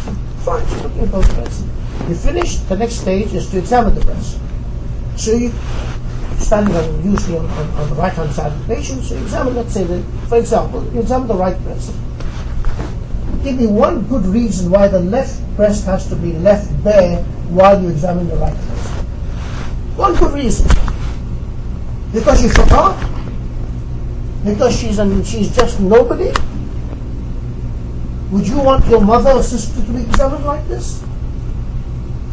Fine, 0.44 0.68
she's 0.68 0.82
looking 0.82 1.02
at 1.02 1.12
both 1.12 1.36
breasts. 1.36 1.64
You 2.08 2.16
finish, 2.16 2.56
the 2.58 2.78
next 2.78 2.96
stage 2.96 3.34
is 3.34 3.50
to 3.52 3.60
examine 3.60 3.96
the 3.96 4.06
breast. 4.06 4.40
So 5.16 5.34
you 5.34 5.52
standing 6.38 6.76
on, 6.76 7.04
usually 7.04 7.38
on, 7.38 7.46
on, 7.46 7.70
on 7.72 7.90
the 7.90 7.96
right 7.96 8.14
hand 8.14 8.32
side 8.32 8.52
of 8.52 8.68
the 8.68 8.76
patient, 8.76 9.04
so 9.04 9.16
you 9.16 9.22
examine, 9.22 9.56
let's 9.56 9.74
say, 9.74 9.84
the, 9.84 10.02
for 10.28 10.38
example, 10.38 10.84
you 10.94 11.02
examine 11.02 11.28
the 11.28 11.36
right 11.36 11.58
breast. 11.64 11.94
Give 13.44 13.58
me 13.58 13.68
one 13.68 14.06
good 14.08 14.26
reason 14.26 14.72
why 14.72 14.88
the 14.88 15.00
left 15.00 15.42
breast 15.56 15.86
has 15.86 16.08
to 16.10 16.16
be 16.16 16.34
left 16.34 16.72
bare 16.84 17.24
while 17.50 17.82
you 17.82 17.90
examine 17.90 18.28
the 18.28 18.36
right 18.36 18.54
breast. 18.54 18.90
One 19.96 20.16
good 20.16 20.34
reason. 20.34 20.68
Because 22.14 22.42
you 22.42 22.50
forgot? 22.50 22.98
Because 24.44 24.78
she's 24.80 25.00
an, 25.00 25.24
she's 25.24 25.56
just 25.56 25.80
nobody? 25.80 26.32
Would 28.32 28.48
you 28.48 28.60
want 28.60 28.86
your 28.88 29.02
mother 29.02 29.32
or 29.32 29.44
sister 29.44 29.82
to 29.82 29.92
be 29.92 30.02
examined 30.04 30.46
like 30.46 30.68
this? 30.68 31.04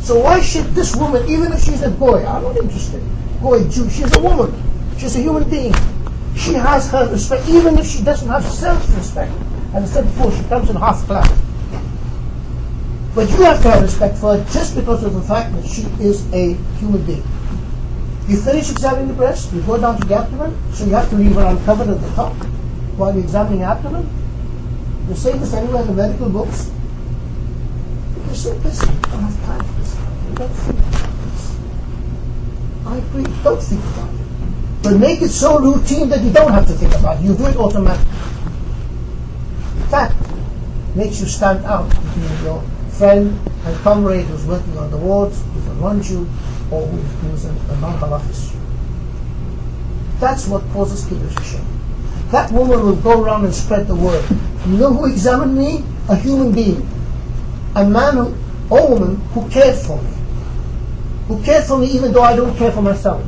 So 0.01 0.21
why 0.21 0.41
should 0.41 0.67
this 0.75 0.95
woman, 0.95 1.29
even 1.29 1.53
if 1.53 1.65
she's 1.65 1.83
a 1.83 1.91
goy, 1.91 2.25
I'm 2.25 2.43
not 2.43 2.57
interested. 2.57 3.03
Goy, 3.41 3.67
Jew, 3.69 3.89
she's 3.89 4.15
a 4.15 4.21
woman. 4.21 4.53
She's 4.99 5.17
a 5.17 5.21
human 5.21 5.49
being. 5.49 5.75
She 6.37 6.53
has 6.53 6.91
her 6.91 7.11
respect, 7.11 7.49
even 7.49 7.79
if 7.79 7.87
she 7.87 8.03
doesn't 8.03 8.29
have 8.29 8.45
self-respect. 8.45 9.33
As 9.75 9.91
I 9.91 9.95
said 9.95 10.05
before, 10.05 10.31
she 10.33 10.45
comes 10.45 10.71
in 10.71 10.77
half 10.77 11.05
clad. 11.07 11.29
But 13.15 13.31
you 13.31 13.43
have 13.45 13.63
to 13.63 13.71
have 13.71 13.83
respect 13.83 14.19
for 14.19 14.37
her 14.37 14.45
just 14.53 14.77
because 14.77 15.03
of 15.03 15.15
the 15.15 15.23
fact 15.23 15.55
that 15.55 15.67
she 15.67 15.83
is 15.99 16.31
a 16.35 16.55
human 16.79 17.05
being. 17.07 17.25
You 18.29 18.41
finish 18.41 18.71
examining 18.71 19.09
the 19.09 19.15
breast, 19.15 19.53
you 19.53 19.63
go 19.63 19.81
down 19.81 19.99
to 20.01 20.07
the 20.07 20.15
abdomen, 20.15 20.55
so 20.75 20.85
you 20.85 20.93
have 20.93 21.09
to 21.11 21.17
leave 21.17 21.35
her 21.35 21.47
uncovered 21.47 21.89
at 21.89 22.01
the 22.01 22.11
top 22.11 22.35
while 22.97 23.15
you're 23.15 23.25
examining 23.25 23.61
the 23.61 23.67
abdomen. 23.67 24.09
You 25.09 25.15
say 25.15 25.39
this 25.39 25.55
anywhere 25.55 25.83
in 25.83 25.89
the 25.89 25.95
medical 25.95 26.29
books. 26.29 26.71
You're 28.27 28.35
so 28.35 28.59
busy, 28.59 28.87
you 28.87 29.01
don't 29.01 29.23
have 29.23 29.47
time 29.47 29.65
for 29.65 29.81
this. 29.81 29.97
You 30.29 30.35
don't 30.35 30.49
think 30.51 30.79
about 30.79 31.13
this. 31.23 31.57
I 32.87 32.97
agree, 32.97 33.43
don't 33.45 33.63
think 33.63 33.85
about 33.85 34.13
it. 34.13 34.83
But 34.83 34.99
make 34.99 35.23
it 35.23 35.29
so 35.29 35.61
routine 35.61 36.09
that 36.09 36.23
you 36.23 36.33
don't 36.33 36.53
have 36.53 36.67
to 36.67 36.73
think 36.73 36.93
about 36.95 37.21
it. 37.21 37.25
You 37.25 37.37
do 37.37 37.47
it 37.47 37.57
automatically. 37.57 38.13
That 39.91 40.13
makes 40.97 41.21
you 41.21 41.27
stand 41.27 41.65
out 41.67 41.89
between 41.89 42.45
your 42.45 42.61
friend 42.91 43.39
and 43.65 43.77
comrade 43.83 44.27
who's 44.27 44.45
working 44.45 44.77
on 44.77 44.91
the 44.91 44.97
wards, 44.97 45.41
who's 45.55 45.67
around 45.69 46.09
you, 46.09 46.29
or 46.73 46.85
who's 46.87 47.45
a, 47.45 47.51
a 47.51 47.77
non-halachist. 47.77 48.57
That's 50.19 50.49
what 50.49 50.63
causes 50.73 51.05
kiddush. 51.07 51.57
That 52.31 52.51
woman 52.53 52.81
will 52.83 52.97
go 52.97 53.23
around 53.23 53.45
and 53.45 53.55
spread 53.55 53.87
the 53.87 53.95
word. 53.95 54.25
You 54.67 54.79
know 54.79 54.93
who 54.93 55.07
examined 55.07 55.57
me? 55.57 55.85
A 56.09 56.17
human 56.17 56.53
being. 56.53 56.89
A 57.75 57.85
man 57.85 58.17
who, 58.17 58.35
or 58.69 58.89
woman 58.89 59.17
who 59.33 59.49
cared 59.49 59.77
for 59.77 60.01
me. 60.03 60.11
Who 61.29 61.43
cared 61.43 61.65
for 61.65 61.79
me 61.79 61.87
even 61.87 62.13
though 62.13 62.23
I 62.23 62.35
don't 62.35 62.57
care 62.57 62.73
for 62.73 62.83
myself. 62.83 63.25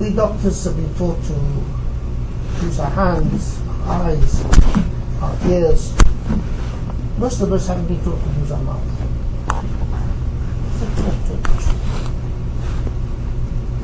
We 0.00 0.10
doctors 0.10 0.64
have 0.64 0.76
been 0.76 0.94
taught 0.94 1.22
to 1.24 1.32
use 2.62 2.78
our 2.78 2.90
hands, 2.90 3.60
our 3.86 4.02
eyes, 4.04 4.44
our 5.22 5.36
ears. 5.50 5.92
Most 7.18 7.40
of 7.40 7.52
us 7.52 7.66
haven't 7.66 7.86
been 7.86 8.04
taught 8.04 8.22
to 8.22 8.40
use 8.40 8.52
our 8.52 8.62
mouth. 8.62 8.82
So 10.78 10.86
talk 11.02 11.16
to 11.26 11.32
a 11.32 11.38
patient. 11.48 11.80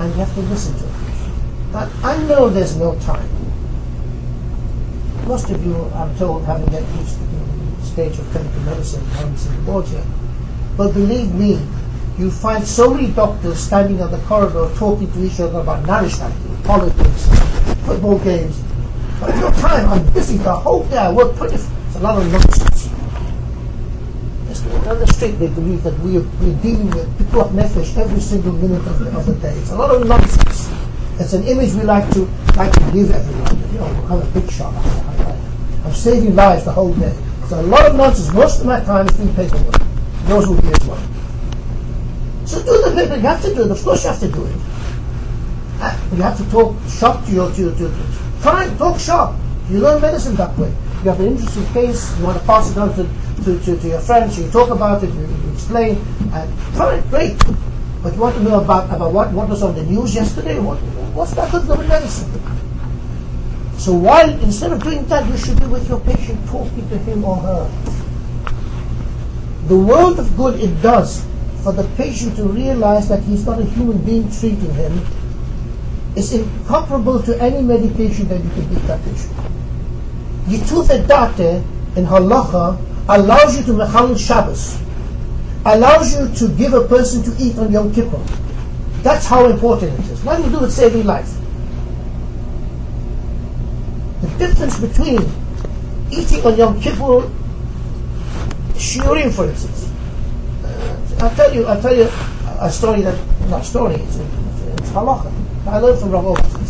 And 0.03 0.13
you 0.15 0.19
have 0.19 0.35
to 0.35 0.41
listen 0.41 0.77
to 0.79 0.85
it. 0.85 1.73
But 1.73 1.89
I 2.03 2.21
know 2.25 2.49
there's 2.49 2.77
no 2.77 2.99
time. 2.99 3.29
Most 5.29 5.49
of 5.49 5.65
you, 5.65 5.77
I'm 5.95 6.13
told, 6.17 6.45
haven't 6.45 6.73
used 6.99 7.19
to 7.19 7.25
the 7.25 7.87
stage 7.87 8.19
of 8.19 8.27
clinical 8.33 8.63
medicine, 8.63 9.05
board 9.65 9.87
yet. 9.89 10.05
But 10.77 10.93
believe 10.93 11.33
me, 11.37 11.65
you 12.19 12.33
find 12.33 12.67
so 12.67 12.93
many 12.93 13.13
doctors 13.13 13.61
standing 13.61 14.03
on 14.03 14.11
the 14.11 14.19
corridor 14.27 14.75
talking 14.75 15.09
to 15.13 15.25
each 15.25 15.39
other 15.39 15.61
about 15.61 15.87
nourishment, 15.87 16.35
politics, 16.65 17.29
football 17.87 18.19
games. 18.19 18.61
But 19.21 19.37
no 19.37 19.53
time. 19.53 19.89
I'm 19.89 20.13
busy 20.13 20.37
the 20.39 20.53
whole 20.53 20.83
day. 20.87 20.99
I 20.99 21.13
work 21.13 21.37
20. 21.37 21.55
It's 21.55 21.69
a 21.95 22.01
lot 22.01 22.21
of 22.21 22.33
nonsense. 22.33 22.62
On 24.89 24.99
the 24.99 25.07
street, 25.07 25.39
they 25.39 25.47
believe 25.47 25.83
that 25.85 25.97
we 26.01 26.17
are, 26.19 26.27
we're 26.43 26.59
dealing 26.61 26.91
with 26.91 27.07
pikuach 27.17 27.51
nefesh 27.53 27.97
every 27.97 28.21
single 28.21 28.53
minute 28.53 28.85
of 28.85 28.99
the, 28.99 29.17
of 29.17 29.27
the 29.27 29.35
day. 29.35 29.55
It's 29.55 29.71
a 29.71 29.77
lot 29.77 29.95
of 29.95 30.07
nonsense. 30.09 30.69
It's 31.21 31.33
an 31.35 31.45
image 31.45 31.73
we 31.75 31.83
like 31.83 32.11
to 32.15 32.29
like 32.57 32.73
to 32.73 32.81
give 32.93 33.11
everyone. 33.13 33.73
You 33.73 33.79
know, 33.79 33.87
I'm 34.11 34.21
a 34.21 34.27
big 34.35 34.51
shot. 34.51 34.75
I'm 35.85 35.93
saving 35.93 36.35
lives 36.35 36.65
the 36.65 36.73
whole 36.73 36.93
day. 36.95 37.17
So 37.47 37.61
a 37.61 37.63
lot 37.63 37.87
of 37.87 37.95
nonsense. 37.95 38.35
Most 38.35 38.61
of 38.61 38.67
my 38.67 38.81
time 38.81 39.07
is 39.07 39.17
doing 39.17 39.33
paperwork. 39.37 39.81
Those 40.25 40.49
will 40.49 40.61
be 40.61 40.69
as 40.69 40.85
well. 40.85 41.01
So 42.45 42.59
do 42.65 42.83
the 42.83 42.93
paper. 42.97 43.15
You 43.15 43.23
have 43.23 43.43
to 43.43 43.55
do 43.55 43.63
it. 43.63 43.71
Of 43.71 43.83
course, 43.85 44.03
you 44.03 44.11
have 44.11 44.21
to 44.21 44.29
do 44.29 44.45
it. 44.45 44.57
Uh, 45.81 45.97
you 46.17 46.23
have 46.23 46.37
to 46.39 46.51
talk 46.51 46.75
shop 46.89 47.25
to 47.27 47.31
your 47.31 47.53
to 47.53 47.61
your 47.61 47.73
to, 47.73 47.87
to 47.87 48.03
fine. 48.43 48.77
Talk 48.79 48.99
shop. 48.99 49.37
You 49.71 49.79
learn 49.79 50.03
medicine 50.03 50.35
that 50.37 50.59
way. 50.59 50.75
You 51.03 51.11
have 51.11 51.21
an 51.21 51.27
interesting 51.27 51.67
case. 51.73 52.17
You 52.19 52.27
want 52.27 52.39
to 52.39 52.47
pass 52.47 52.71
it 52.71 52.79
on 52.79 52.95
to, 52.95 53.03
to, 53.45 53.59
to, 53.65 53.77
to 53.77 53.89
your 53.89 54.01
friends. 54.01 54.39
You 54.39 54.49
talk 54.51 54.71
about 54.71 55.03
it. 55.03 55.13
You, 55.13 55.27
you 55.27 55.53
explain. 55.53 55.97
And 56.33 56.53
fine, 56.79 57.03
great. 57.11 57.37
But 58.03 58.15
you 58.15 58.21
want 58.21 58.37
to 58.37 58.43
know 58.43 58.61
about, 58.61 58.87
about 58.95 59.13
what, 59.13 59.33
what 59.33 59.49
was 59.49 59.63
on 59.63 59.75
the 59.75 59.83
news 59.83 60.15
yesterday? 60.15 60.61
What, 60.61 60.79
what's 61.15 61.35
that 61.35 61.51
got 61.51 61.67
to 61.67 61.83
medicine? 61.89 62.31
So 63.79 63.95
while 63.95 64.31
instead 64.43 64.73
of 64.73 64.81
doing 64.83 65.05
that, 65.07 65.29
you 65.29 65.37
should 65.37 65.59
be 65.59 65.67
with 65.67 65.89
your 65.89 65.99
patient, 66.01 66.47
talking 66.49 66.89
to 66.89 66.99
him 66.99 67.25
or 67.25 67.37
her. 67.37 67.71
The 69.67 69.77
world 69.77 70.21
of 70.21 70.37
good 70.37 70.61
it 70.61 70.81
does 70.83 71.27
for 71.65 71.73
the 71.73 71.83
patient 71.97 72.37
to 72.37 72.45
realize 72.45 73.09
that 73.09 73.23
he's 73.25 73.45
not 73.45 73.61
a 73.61 73.65
human 73.65 73.99
being 73.99 74.31
treating 74.31 74.73
him 74.75 75.01
is 76.15 76.33
incomparable 76.33 77.23
to 77.23 77.41
any 77.43 77.63
medication 77.63 78.29
that 78.29 78.43
you 78.43 78.51
can 78.51 78.69
give 78.69 78.87
that 78.87 79.03
patient. 79.05 79.33
Yituv 80.47 80.87
Da'at 81.07 81.39
in 81.97 82.07
halacha 82.07 82.79
allows 83.09 83.57
you 83.57 83.65
to 83.65 83.73
mechalel 83.73 84.19
Shabbos, 84.19 84.81
allows 85.65 86.15
you 86.15 86.35
to 86.35 86.55
give 86.57 86.73
a 86.75 86.87
person 86.87 87.23
to 87.23 87.43
eat 87.43 87.57
on 87.59 87.71
Yom 87.73 87.93
Kippur. 87.93 88.21
That's 89.03 89.27
how 89.27 89.47
important 89.47 89.99
it 89.99 90.13
is. 90.13 90.25
Nothing 90.25 90.45
to 90.45 90.51
do 90.51 90.59
with 90.61 90.73
saving 90.73 91.05
life. 91.05 91.31
The 94.23 94.29
difference 94.39 94.79
between 94.79 95.19
eating 96.11 96.45
on 96.47 96.57
Yom 96.57 96.81
Kippur, 96.81 97.29
shiurim, 98.75 99.33
for 99.35 99.49
instance. 99.49 99.91
Uh, 100.65 101.25
I'll 101.25 101.35
tell 101.35 101.55
you. 101.55 101.67
I'll 101.67 101.81
tell 101.81 101.97
you 101.97 102.09
a 102.61 102.71
story 102.71 103.03
that 103.03 103.19
not 103.49 103.65
story. 103.65 103.95
It's, 103.95 104.17
it's, 104.17 104.63
it's 104.81 104.91
halacha. 104.91 105.33
I 105.67 105.79
learned 105.79 105.99
from 106.01 106.11
Rav 106.11 106.25
Oberstein. 106.25 106.63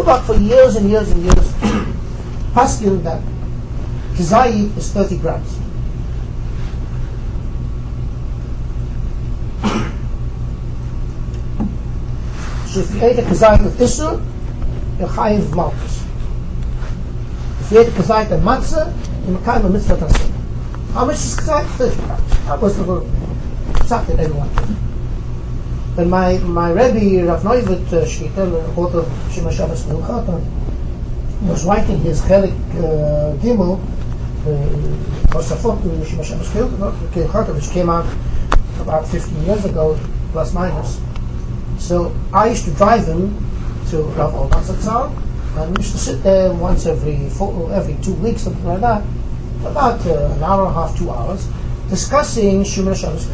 About 0.00 0.24
for 0.24 0.34
years 0.36 0.76
and 0.76 0.90
years 0.90 1.10
and 1.10 1.22
years, 1.22 1.93
paskin 2.54 3.02
that 3.02 3.20
kizai 4.14 4.70
is 4.76 4.92
30 4.92 5.18
grams. 5.18 5.58
So 12.70 12.80
if 12.80 12.94
you 12.94 13.02
ate 13.02 13.18
a 13.18 13.22
kazayit 13.22 13.62
with 13.62 13.78
isur, 13.78 14.22
you're 14.98 15.08
chayiv 15.08 15.54
malchus. 15.54 16.04
If 17.60 17.72
you 17.72 17.80
ate 17.80 17.88
a 17.88 17.90
kazayit 17.90 18.30
and 18.30 18.42
matzah, 18.42 18.86
you're 19.28 19.38
kind 19.40 19.64
of 19.64 19.72
mitzvah 19.72 19.96
tassim. 19.96 20.30
How 20.92 21.04
much 21.04 21.16
is 21.16 21.36
kazayit? 21.36 21.66
30 21.76 21.96
grams. 22.02 22.46
That 22.46 22.60
was 22.60 22.76
the 22.76 22.84
word. 22.84 23.06
Something 23.86 24.18
everyone. 24.18 24.48
When 25.96 26.10
my, 26.10 26.38
my 26.38 26.70
Rebbe, 26.70 27.26
Rav 27.26 27.42
Neuwirth 27.42 27.92
uh, 27.92 28.04
Shlita, 28.04 28.50
the 28.50 28.80
author 28.80 28.98
of 28.98 29.06
Shemiras 29.30 29.56
Shabbos 29.56 29.84
Kehilchasa, 29.84 30.63
was 31.44 31.64
writing 31.64 31.98
his 32.00 32.20
Chelik 32.22 32.54
uh, 32.76 33.36
Gimel, 33.38 33.78
Tosafot, 35.30 35.78
uh, 35.78 37.52
which 37.52 37.70
came 37.70 37.90
out 37.90 38.06
about 38.80 39.06
15 39.08 39.44
years 39.44 39.64
ago, 39.64 39.98
plus 40.32 40.52
minus. 40.54 41.00
So 41.78 42.14
I 42.32 42.48
used 42.48 42.64
to 42.64 42.72
drive 42.72 43.06
him 43.06 43.36
to 43.90 44.02
Rav 44.16 44.34
Auerbach 44.34 44.64
Zatzal, 44.64 45.12
and 45.58 45.76
we 45.76 45.82
used 45.82 45.92
to 45.92 45.98
sit 45.98 46.22
there 46.22 46.52
once 46.52 46.86
every 46.86 47.28
four, 47.30 47.72
every 47.72 47.96
two 48.02 48.14
weeks, 48.14 48.42
something 48.42 48.64
like 48.64 48.80
that, 48.80 49.02
about 49.64 50.04
uh, 50.06 50.34
an 50.34 50.42
hour 50.42 50.66
and 50.66 50.70
a 50.70 50.74
half, 50.74 50.96
two 50.96 51.10
hours, 51.10 51.46
discussing 51.88 52.62
Shemiras 52.62 53.00
Shabbos 53.00 53.26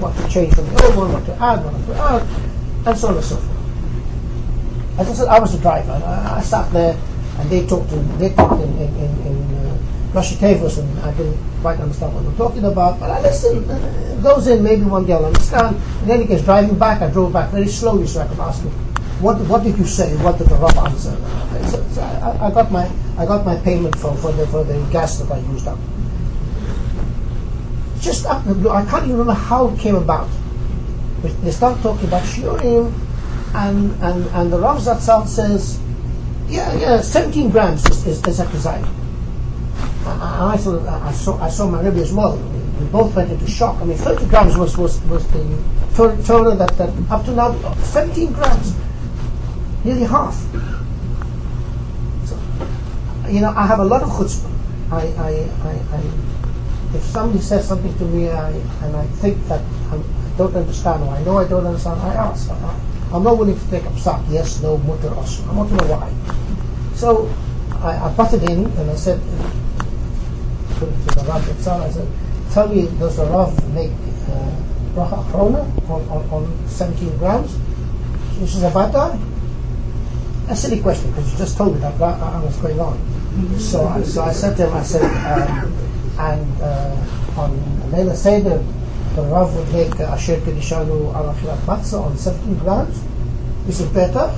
what 0.00 0.16
to 0.16 0.28
change 0.28 0.54
from 0.54 0.66
the 0.66 0.84
old 0.84 0.96
one, 0.96 1.12
what 1.12 1.26
to 1.26 1.32
add, 1.42 1.64
what 1.64 1.74
to 1.86 1.94
add, 1.94 2.86
and 2.86 2.98
so 2.98 3.08
on 3.08 3.16
and 3.16 3.24
so 3.24 3.36
forth. 3.36 3.57
As 4.98 5.08
I 5.08 5.12
said, 5.12 5.28
I 5.28 5.38
was 5.38 5.52
the 5.52 5.58
driver, 5.62 5.92
and 5.92 6.04
I, 6.04 6.38
I 6.38 6.42
sat 6.42 6.72
there, 6.72 6.98
and 7.38 7.50
they 7.50 7.66
talked 7.66 7.92
in, 7.92 8.18
they 8.18 8.30
talked 8.30 8.60
in, 8.60 8.72
in, 8.78 8.96
in, 8.96 9.26
in 9.26 9.54
uh, 9.54 9.78
Russian 10.12 10.44
and 10.44 10.98
I 11.00 11.14
didn't 11.14 11.38
quite 11.60 11.78
understand 11.78 12.14
what 12.14 12.22
they 12.22 12.28
were 12.30 12.36
talking 12.36 12.64
about, 12.64 12.98
but 12.98 13.10
I 13.10 13.20
listened. 13.22 13.70
Uh, 13.70 14.08
goes 14.22 14.46
in, 14.46 14.62
maybe 14.62 14.82
one 14.82 15.06
day 15.06 15.12
I'll 15.12 15.24
understand. 15.24 15.76
And 15.76 16.10
then 16.10 16.20
he 16.20 16.26
gets 16.26 16.42
driving 16.42 16.78
back. 16.78 17.02
I 17.02 17.10
drove 17.10 17.32
back 17.32 17.50
very 17.50 17.68
slowly 17.68 18.06
so 18.06 18.20
I 18.20 18.26
could 18.26 18.40
ask 18.40 18.62
him, 18.62 18.72
what, 19.22 19.38
what 19.46 19.62
did 19.62 19.78
you 19.78 19.86
say? 19.86 20.16
What 20.16 20.38
did 20.38 20.48
the 20.48 20.56
Rav 20.56 20.76
answer? 20.76 21.16
So, 21.68 21.84
so 21.90 22.02
I, 22.02 22.48
I, 22.48 22.50
got 22.50 22.70
my, 22.70 22.90
I 23.16 23.26
got 23.26 23.44
my 23.44 23.56
payment 23.56 23.96
for, 23.96 24.14
for, 24.16 24.32
the, 24.32 24.46
for 24.48 24.64
the 24.64 24.78
gas 24.90 25.18
that 25.18 25.30
I 25.30 25.38
used 25.38 25.66
up. 25.66 25.78
Just 28.00 28.26
up 28.26 28.44
the 28.44 28.54
blue, 28.54 28.70
I 28.70 28.84
can't 28.84 29.04
even 29.04 29.18
remember 29.18 29.34
how 29.34 29.68
it 29.68 29.78
came 29.78 29.96
about. 29.96 30.28
They 31.42 31.50
start 31.50 31.80
talking 31.82 32.06
about 32.06 32.22
shiurim, 32.22 32.94
and, 33.54 33.92
and, 34.02 34.26
and 34.26 34.52
the 34.52 34.58
Rav 34.58 34.78
Zatzal 34.78 35.26
says, 35.26 35.80
yeah, 36.48 36.74
yeah, 36.78 37.00
17 37.00 37.50
grams 37.50 37.84
is, 37.90 38.06
is, 38.06 38.26
is 38.26 38.40
a 38.40 38.46
kazayim. 38.46 38.88
I, 40.06 40.54
I, 40.54 40.56
thought, 40.56 40.86
I, 40.86 41.12
saw, 41.12 41.38
I 41.42 41.48
saw 41.50 41.68
my 41.68 41.82
Rebbe 41.82 42.00
as 42.00 42.12
well. 42.12 42.36
We 42.80 42.86
both 42.86 43.14
went 43.14 43.30
into 43.30 43.46
shock. 43.46 43.76
I 43.80 43.84
mean, 43.84 43.98
30 43.98 44.26
grams 44.26 44.56
was, 44.56 44.76
was, 44.78 45.00
was 45.02 45.26
the 45.28 45.62
total 45.94 46.56
that, 46.56 46.76
that 46.78 46.90
up 47.10 47.24
to 47.26 47.32
now, 47.32 47.74
17 47.74 48.32
grams, 48.32 48.74
nearly 49.84 50.04
half. 50.04 50.34
So, 52.24 52.38
you 53.28 53.40
know, 53.40 53.52
I 53.56 53.66
have 53.66 53.80
a 53.80 53.84
lot 53.84 54.02
of 54.02 54.08
chutzpah. 54.10 54.48
I, 54.90 55.02
I, 55.02 55.30
I, 55.68 55.96
I, 55.96 56.02
if 56.94 57.02
somebody 57.02 57.42
says 57.42 57.68
something 57.68 57.92
to 57.98 58.04
me 58.04 58.30
I, 58.30 58.50
and 58.50 58.96
I 58.96 59.06
think 59.20 59.46
that 59.48 59.60
I'm, 59.90 60.02
I 60.02 60.36
do 60.38 60.44
not 60.44 60.54
understand 60.54 61.02
or 61.02 61.10
I 61.10 61.22
know 61.24 61.36
I 61.36 61.46
don't 61.46 61.66
understand, 61.66 62.00
I 62.00 62.14
ask. 62.14 62.48
I, 62.50 62.80
am 63.16 63.22
not 63.24 63.38
willing 63.38 63.58
to 63.58 63.70
take 63.70 63.84
a 63.84 63.90
psak, 63.90 64.22
yes, 64.30 64.62
no, 64.62 64.78
mutter, 64.78 65.14
also. 65.14 65.42
I 65.48 65.54
want 65.54 65.70
to 65.70 65.76
know 65.76 65.96
why. 65.96 66.12
So 66.94 67.32
I, 67.80 67.96
I 67.96 68.12
butted 68.14 68.42
in 68.44 68.66
and 68.66 68.90
I 68.90 68.94
said, 68.94 69.20
to, 70.78 70.80
to 70.80 71.14
the 71.16 71.24
Rav 71.26 71.48
itself, 71.48 71.82
I 71.82 71.90
said, 71.90 72.08
tell 72.52 72.68
me, 72.68 72.86
does 72.98 73.16
the 73.16 73.24
Rav 73.26 73.52
make 73.74 73.90
uh, 74.28 74.50
bracha 74.94 75.24
krona 75.30 75.62
on, 75.88 76.02
on, 76.08 76.30
on 76.30 76.68
17 76.68 77.16
grams? 77.18 77.56
She 78.38 78.46
says, 78.46 78.64
about 78.64 78.92
that? 78.92 79.18
A 80.50 80.56
silly 80.56 80.80
question, 80.80 81.10
because 81.10 81.30
you 81.32 81.38
just 81.38 81.56
told 81.56 81.74
me 81.74 81.80
that 81.80 82.00
I 82.00 82.42
was 82.42 82.56
going 82.58 82.80
on. 82.80 82.98
So, 83.58 83.86
I, 83.86 84.02
so 84.02 84.22
I 84.22 84.32
said 84.32 84.56
to 84.56 84.66
him, 84.66 84.74
I 84.74 84.82
said, 84.82 85.02
um, 85.02 85.72
and 86.18 86.62
uh, 86.62 86.96
on 87.36 87.90
Leila 87.92 88.16
Seder, 88.16 88.64
the 89.18 89.24
Rav 89.24 89.52
would 89.56 89.72
make 89.72 89.98
Asher 89.98 90.36
Kedishanu 90.36 91.12
al 91.12 91.34
Achilat 91.34 91.58
Matzah 91.66 92.06
on 92.06 92.16
17 92.16 92.58
grams. 92.58 93.02
He 93.66 93.72
said, 93.72 93.92
better. 93.92 94.32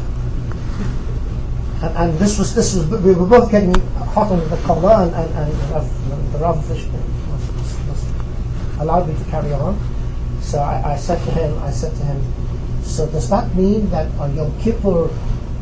And, 1.83 1.97
and, 1.97 2.19
this 2.19 2.39
was 2.39 2.55
this 2.55 2.75
was 2.75 2.87
we 2.89 3.13
were 3.13 3.27
both 3.27 3.51
getting 3.51 3.75
hot 4.15 4.33
under 4.33 4.45
the 4.45 4.57
collar, 4.63 5.05
and, 5.05 5.15
and, 5.15 5.35
and 5.37 5.53
the 6.33 6.39
Rav, 6.39 6.41
Rav 6.41 6.71
was, 6.71 6.87
was, 7.89 8.81
allowed 8.81 9.09
me 9.09 9.15
to 9.23 9.31
carry 9.31 9.53
on. 9.53 9.79
So 10.41 10.59
I, 10.59 10.93
I, 10.93 10.97
said 10.97 11.23
to 11.25 11.31
him, 11.33 11.59
I 11.63 11.71
said 11.71 11.95
to 11.97 12.03
him, 12.03 12.23
so 12.83 13.07
does 13.07 13.29
that 13.29 13.55
mean 13.55 13.89
that 13.91 14.11
on 14.19 14.35
Yom 14.35 14.59
Kippur 14.61 15.11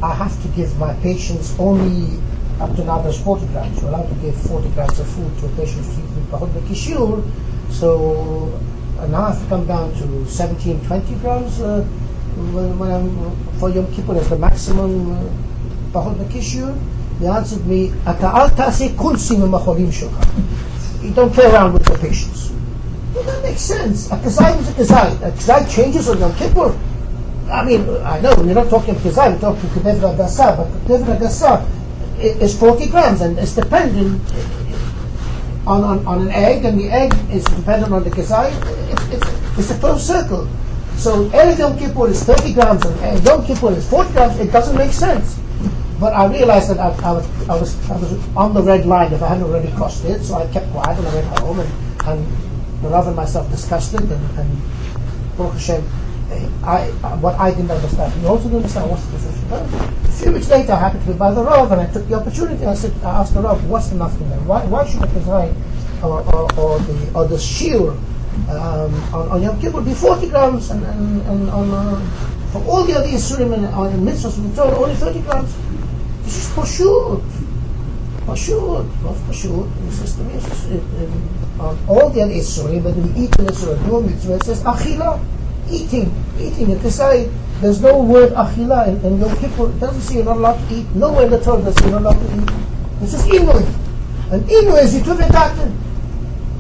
I 0.03 0.15
have 0.15 0.41
to 0.43 0.49
give 0.49 0.77
my 0.79 0.95
patients 1.03 1.55
only 1.59 2.23
up 2.61 2.75
to 2.77 2.85
now 2.85 3.03
there's 3.03 3.21
40 3.21 3.47
grams. 3.49 3.81
You're 3.81 3.91
allowed 3.91 4.09
to 4.09 4.15
give 4.17 4.41
40 4.43 4.69
grams 4.71 4.99
of 4.99 5.09
food 5.09 5.39
to 5.39 5.47
a 5.47 5.49
patient 5.51 5.87
with 5.87 6.31
Bahut 6.31 6.51
Kishur. 6.67 7.23
So 7.71 8.61
now 9.07 9.27
I 9.27 9.33
have 9.33 9.49
come 9.49 9.67
down 9.67 9.93
to 9.95 10.27
17, 10.27 10.85
20 10.85 11.15
grams 11.17 11.61
uh, 11.61 11.83
when, 12.53 12.79
when 12.79 12.91
I'm, 12.91 13.37
for 13.59 13.71
Yom 13.71 13.93
Kippur 13.93 14.17
as 14.17 14.29
the 14.29 14.39
maximum 14.39 15.13
uh, 15.13 16.15
Kishur. 16.27 16.77
He 17.21 17.27
answered 17.27 17.67
me, 17.67 17.93
You 21.03 21.15
don't 21.15 21.33
play 21.33 21.47
around 21.47 21.73
with 21.75 21.85
the 21.85 21.99
patients. 22.01 22.53
Well, 23.15 23.25
that 23.25 23.43
makes 23.43 23.61
sense. 23.61 24.11
A 24.11 24.17
kazai 24.17 24.59
is 24.59 24.69
a 24.69 24.73
kazai. 24.73 25.23
A 25.23 25.31
kazai 25.33 25.75
changes 25.75 26.09
on 26.09 26.19
Yom 26.19 26.35
Kippur. 26.35 26.77
I 27.51 27.65
mean, 27.65 27.89
I 28.05 28.21
know 28.21 28.35
we're 28.37 28.55
not 28.55 28.69
talking 28.69 28.95
kazai, 28.97 29.33
we're 29.33 29.41
talking 29.41 29.71
kotevet 29.71 30.17
hagasa, 30.17 30.57
but 30.57 30.69
kotevet 30.87 31.19
hagasa 31.19 31.67
is 32.21 32.59
40 32.59 32.89
grams 32.89 33.21
and 33.21 33.39
it's 33.39 33.55
dependent 33.55 34.21
on, 35.69 35.85
on, 35.85 36.07
on 36.07 36.23
an 36.23 36.31
egg 36.31 36.65
and 36.65 36.81
the 36.81 36.89
egg 36.89 37.13
is 37.31 37.45
dependent 37.45 37.93
on 37.93 38.03
the 38.03 38.11
kesai. 38.11 38.49
It's, 38.91 39.05
it's, 39.13 39.59
it's 39.59 39.71
a 39.71 39.79
closed 39.79 40.07
circle. 40.07 40.49
So 40.97 41.29
Erev 41.29 41.59
Yom 41.59 41.79
Kippur 41.79 42.09
is 42.09 42.25
30 42.25 42.55
grams 42.55 42.85
and 42.85 43.25
Yom 43.25 43.45
Kippur 43.45 43.73
is 43.73 43.89
40 43.89 44.13
grams. 44.13 44.39
It 44.41 44.51
doesn't 44.51 44.77
make 44.77 44.93
sense. 44.93 45.39
But 46.01 46.15
I 46.15 46.27
realized 46.27 46.71
that 46.71 46.79
I, 46.79 46.89
I, 47.07 47.13
was, 47.13 47.49
I, 47.49 47.55
was, 47.55 47.91
I 47.91 47.97
was 47.97 48.37
on 48.37 48.55
the 48.55 48.63
red 48.63 48.87
line 48.87 49.13
if 49.13 49.23
I 49.23 49.29
hadn't 49.29 49.45
already 49.45 49.71
crossed 49.73 50.05
it, 50.05 50.23
so 50.23 50.37
I 50.37 50.47
kept 50.53 50.71
quiet 50.71 50.97
and 50.97 51.07
I 51.07 51.15
went 51.15 51.39
home 51.41 51.61
and, 51.61 51.71
and 52.07 52.27
the 52.83 52.89
Rav 52.89 53.07
and 53.09 53.17
myself 53.17 53.51
discussed 53.51 53.95
it 53.95 54.01
and, 54.01 54.39
and 54.39 54.49
Baruch 55.37 55.55
Hashem, 55.55 55.85
eh, 56.31 56.49
I, 56.65 56.91
uh, 57.03 57.19
what 57.19 57.35
I 57.35 57.51
didn't 57.51 57.71
understand, 57.71 58.13
he 58.15 58.27
also 58.27 58.45
didn't 58.45 58.59
understand 58.59 58.91
what's 58.91 59.05
the 59.07 59.19
difference. 59.19 59.39
A 59.51 60.23
few 60.23 60.33
weeks 60.33 60.49
later, 60.51 60.73
I 60.73 60.79
happened 60.79 61.05
to 61.05 61.13
be 61.13 61.19
by 61.19 61.33
the 61.33 61.43
Rav, 61.43 61.71
and 61.73 61.81
I 61.81 61.87
took 61.93 62.07
the 62.09 62.15
opportunity. 62.15 62.67
I 62.67 62.75
said, 62.75 62.93
I 63.05 63.21
asked 63.21 63.35
the 63.35 63.41
Rav, 63.41 63.65
what's 63.69 63.89
the 63.89 63.97
nothing 63.97 64.29
there? 64.29 64.41
Why, 64.41 64.65
why 64.67 64.85
should 64.87 65.01
the 65.01 65.07
Kazai 65.07 65.55
or, 66.03 66.23
or, 66.35 66.53
or, 66.59 66.79
the 66.81 67.13
or 67.15 67.27
the 67.27 67.39
Shir 67.39 67.91
um, 68.49 68.95
on, 69.13 69.29
on 69.29 69.43
Yom 69.43 69.61
Kippur 69.61 69.81
be 69.81 69.93
40 69.93 70.29
grams, 70.29 70.71
and, 70.71 70.85
and, 70.85 71.23
and 71.23 71.51
on 71.51 71.71
uh, 71.71 72.01
for 72.53 72.65
all 72.65 72.85
the 72.85 72.95
other 72.95 73.07
Yisurim 73.07 73.53
and 73.53 73.67
on 73.67 73.93
mitzvahs 74.01 74.39
and 74.39 74.55
Torah 74.57 74.79
only 74.79 74.95
30 74.95 75.21
grams? 75.21 75.55
This 76.25 76.49
is 76.49 76.57
pashut. 76.57 77.21
Pashut, 78.25 78.87
not 79.03 79.15
pashut. 79.29 79.77
In 79.79 79.87
the 79.87 79.93
system 79.93 80.31
is 80.31 80.45
on 81.61 81.79
all 81.89 82.09
the 82.09 82.23
other 82.23 82.33
Yisurim, 82.33 82.83
but 82.83 82.97
we 82.97 83.25
eat 83.25 83.39
in 83.39 83.45
the 83.45 83.53
Yisurim, 83.53 83.85
do 83.85 84.01
mitzvah. 84.01 84.35
It 84.37 84.45
says 84.45 84.63
achila 84.63 85.23
eating, 85.71 86.09
eating. 86.39 86.71
It 86.71 86.91
say 86.91 87.31
there's 87.61 87.83
no 87.83 88.03
word 88.03 88.33
achila 88.33 88.89
in, 88.89 89.05
in 89.05 89.21
Yom 89.21 89.37
Kippur. 89.37 89.69
It 89.69 89.81
doesn't 89.81 90.01
say 90.01 90.15
you're 90.17 90.25
not 90.25 90.37
allowed 90.37 90.69
to 90.69 90.75
eat. 90.75 90.87
Nowhere 90.95 91.25
in 91.25 91.31
the 91.31 91.41
Torah 91.41 91.63
does 91.63 91.77
say 91.77 91.91
you're 91.91 92.01
not 92.01 92.17
allowed 92.17 92.29
to 92.29 92.43
eat. 92.43 93.03
It 93.03 93.09
says 93.09 93.27
inui. 93.27 93.67
And 94.33 94.43
inui 94.45 94.83
is 94.85 94.95
yituv 94.95 95.21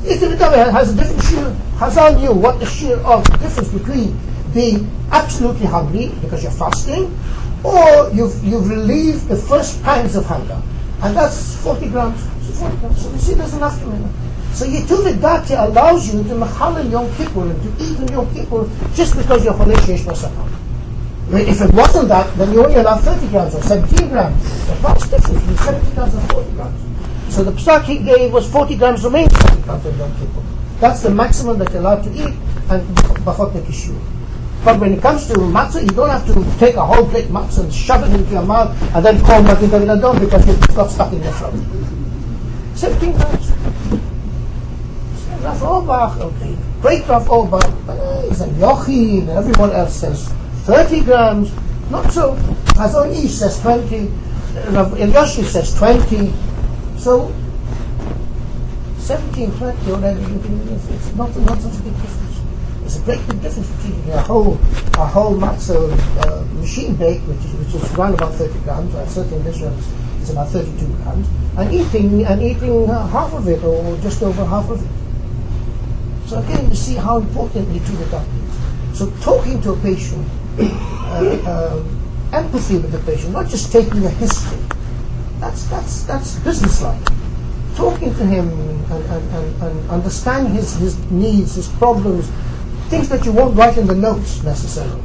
Yituv 0.09 0.73
has 0.73 0.95
a 0.95 0.97
different 0.97 1.21
shiur. 1.23 1.55
Hazal 1.77 2.19
knew 2.19 2.33
what 2.33 2.59
the 2.59 2.65
shiur 2.65 2.99
of 3.05 3.25
difference 3.41 3.69
between 3.69 4.19
being 4.55 4.91
absolutely 5.13 5.67
hungry 5.67 6.11
because 6.23 6.43
you're 6.43 6.53
fasting, 6.53 7.13
or 7.63 8.11
you've, 8.15 8.43
you've 8.43 8.69
relieved 8.69 9.29
the 9.29 9.37
first 9.37 9.83
pangs 9.83 10.17
of 10.17 10.25
hunger. 10.25 10.61
And 11.03 11.17
that's 11.17 11.63
40 11.63 11.89
grams. 11.91 12.23
So 12.47 12.53
40 12.53 12.77
grams. 12.79 13.03
So 13.03 13.13
you 13.13 13.19
see, 13.19 13.35
there's 13.35 13.55
enough 13.55 13.79
to. 13.81 13.85
So 14.55 14.67
Yituv 14.67 15.13
Da'at 15.21 15.69
allows 15.69 16.13
you 16.13 16.25
to 16.25 16.35
machal 16.35 16.81
Yom 16.87 17.15
Kippur 17.15 17.51
and 17.51 17.63
to 17.63 17.85
eat 17.85 17.99
in 18.01 18.09
Yom 18.09 18.33
Kippur 18.35 18.69
just 18.95 19.17
because 19.17 19.45
you're 19.45 19.55
Yesh 19.55 20.03
Basakam. 20.03 20.49
If 21.31 21.61
it 21.61 21.75
wasn't 21.75 22.09
that, 22.09 22.35
then 22.39 22.53
you 22.55 22.65
only 22.65 22.77
allow 22.77 22.97
30 22.97 23.29
grams 23.29 23.55
or 23.55 23.63
17 23.63 24.09
grams. 24.09 24.43
The 24.67 24.75
vast 24.77 25.11
difference 25.11 25.41
between 25.41 25.59
70 25.59 25.95
grams 25.95 26.15
and 26.15 26.31
40 26.33 26.51
grams. 26.53 26.88
So 27.31 27.45
the 27.45 27.53
psak 27.53 27.85
he 27.85 27.99
gave 27.99 28.33
was 28.33 28.51
40 28.51 28.77
grams 28.77 29.05
remains 29.05 29.33
40 29.33 29.63
grams 29.63 29.85
of 29.87 29.95
Kippur. 30.19 30.43
That's 30.81 31.03
the 31.03 31.11
maximum 31.11 31.59
that 31.59 31.71
you're 31.73 31.81
allowed 31.81 32.03
to 32.05 32.11
eat 32.11 32.35
and 32.71 32.83
Bachot 33.27 33.53
Nekishur. 33.53 33.99
But 34.65 34.81
when 34.81 34.95
it 34.95 35.03
comes 35.03 35.27
to 35.29 35.35
matzah, 35.35 35.83
you 35.83 35.89
don't 35.89 36.11
have 36.11 36.27
to 36.27 36.59
take 36.59 36.75
a 36.75 36.85
whole 36.85 37.09
plate 37.09 37.27
matzah 37.27 37.65
and 37.65 37.73
shove 37.73 38.03
it 38.03 38.19
into 38.19 38.33
your 38.33 38.45
mouth 38.45 38.71
and 38.95 39.05
then 39.05 39.21
call 39.25 39.43
Magen 39.43 39.71
David 39.71 39.89
Adom 39.89 40.19
because 40.21 40.49
it 40.49 40.75
got 40.75 40.91
stuck 40.91 41.13
in 41.13 41.23
your 41.23 41.33
throat. 41.33 41.55
17 42.75 43.13
grams. 43.13 43.53
Rav 45.43 46.21
okay, 46.21 46.57
great 46.83 47.09
Rav 47.09 47.29
Auerbach, 47.31 47.65
uh, 47.89 48.23
he's 48.29 48.41
a 48.41 48.49
Yochi, 48.59 49.21
and 49.21 49.31
everyone 49.31 49.73
else 49.73 49.95
says 49.95 50.29
30 50.65 51.01
grams. 51.03 51.53
Not 51.91 52.13
so. 52.13 52.35
Chazon 52.77 53.13
Ish 53.25 53.31
says 53.31 53.61
20. 53.61 54.07
Rav 54.77 54.93
Elyashiv 54.93 55.45
says 55.45 55.75
20. 55.79 56.33
So 56.99 57.33
17, 58.99 59.53
20, 59.53 59.93
whatever 59.93 60.21
you 60.21 60.41
it's 60.95 61.15
not, 61.15 61.35
not 61.47 61.61
such 61.61 61.79
a 61.79 61.83
big 61.83 61.95
difference. 61.95 62.41
There's 62.81 62.97
a 62.97 63.03
great 63.03 63.27
big 63.29 63.41
difference 63.41 63.71
between 63.71 64.11
a 64.11 64.21
whole, 64.21 64.55
a 64.99 65.07
whole 65.07 65.37
matzah 65.37 65.95
uh, 66.27 66.45
machine 66.61 66.97
bake, 66.97 67.21
which 67.23 67.39
is, 67.39 67.55
which 67.55 67.83
is 67.83 67.95
around 67.95 68.15
about 68.15 68.35
30 68.35 68.59
grams, 68.61 68.95
or 68.95 69.07
certainly 69.07 69.39
in 69.39 69.45
this 69.45 69.61
room 69.61 69.79
it's 70.21 70.31
about 70.31 70.49
32 70.49 70.87
grams, 70.97 71.29
and 71.57 71.73
eating, 71.73 72.27
and 72.27 72.43
eating 72.43 72.91
uh, 72.91 73.07
half 73.07 73.33
of 73.33 73.47
it, 73.47 73.63
or 73.63 73.97
just 73.99 74.23
over 74.23 74.45
half 74.45 74.69
of 74.69 74.83
it. 74.83 76.29
So 76.29 76.41
again, 76.41 76.69
you 76.69 76.75
see 76.77 76.95
how 76.95 77.19
important 77.19 77.69
it 77.69 77.81
is 77.81 77.87
to 77.89 77.97
the 77.97 78.07
doctor. 78.11 78.31
So 78.93 79.11
talking 79.23 79.63
to 79.63 79.73
a 79.73 79.77
patient, 79.81 80.29
uh, 80.59 81.79
um, 81.79 82.31
empathy 82.33 82.79
with 82.79 82.91
the 82.91 82.99
patient, 83.11 83.33
not 83.33 83.49
just 83.49 83.71
taking 83.71 84.05
a 84.05 84.11
history. 84.11 84.58
That's 85.41 85.65
that's 85.69 86.03
that's 86.03 86.39
businesslike. 86.41 87.01
Talking 87.77 88.15
to 88.15 88.25
him 88.27 88.49
and, 88.91 89.05
and, 89.05 89.35
and, 89.35 89.63
and 89.63 89.91
understand 89.91 90.49
his, 90.49 90.75
his 90.77 90.99
needs, 91.11 91.55
his 91.55 91.69
problems, 91.69 92.29
things 92.89 93.09
that 93.09 93.25
you 93.25 93.33
won't 93.33 93.57
write 93.57 93.79
in 93.79 93.87
the 93.87 93.95
notes 93.95 94.43
necessarily. 94.43 95.01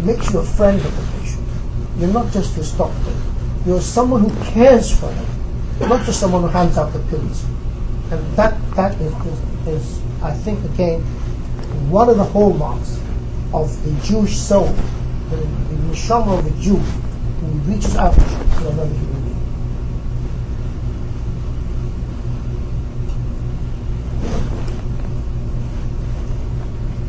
Makes 0.00 0.32
you 0.32 0.38
a 0.38 0.44
friend 0.44 0.78
of 0.78 0.96
the 0.96 1.18
patient. 1.18 1.46
You're 1.98 2.12
not 2.12 2.32
just 2.32 2.54
his 2.54 2.72
doctor. 2.72 3.12
You're 3.66 3.82
someone 3.82 4.22
who 4.24 4.52
cares 4.52 4.98
for 4.98 5.12
him, 5.12 5.26
not 5.80 6.06
just 6.06 6.20
someone 6.20 6.42
who 6.42 6.48
hands 6.48 6.78
out 6.78 6.92
the 6.94 7.00
pills. 7.10 7.44
And 8.10 8.36
that 8.36 8.58
that 8.76 8.98
is, 8.98 9.12
is 9.26 9.50
is, 9.66 10.00
I 10.22 10.32
think, 10.32 10.64
again, 10.64 11.00
one 11.90 12.08
of 12.08 12.16
the 12.16 12.24
hallmarks 12.24 12.98
of 13.52 13.82
the 13.84 14.06
Jewish 14.06 14.36
soul, 14.36 14.72
the, 15.28 15.36
the 15.36 16.14
of 16.14 16.44
the 16.44 16.62
Jew, 16.62 16.76
who 16.76 17.46
reaches 17.70 17.96
out 17.96 18.14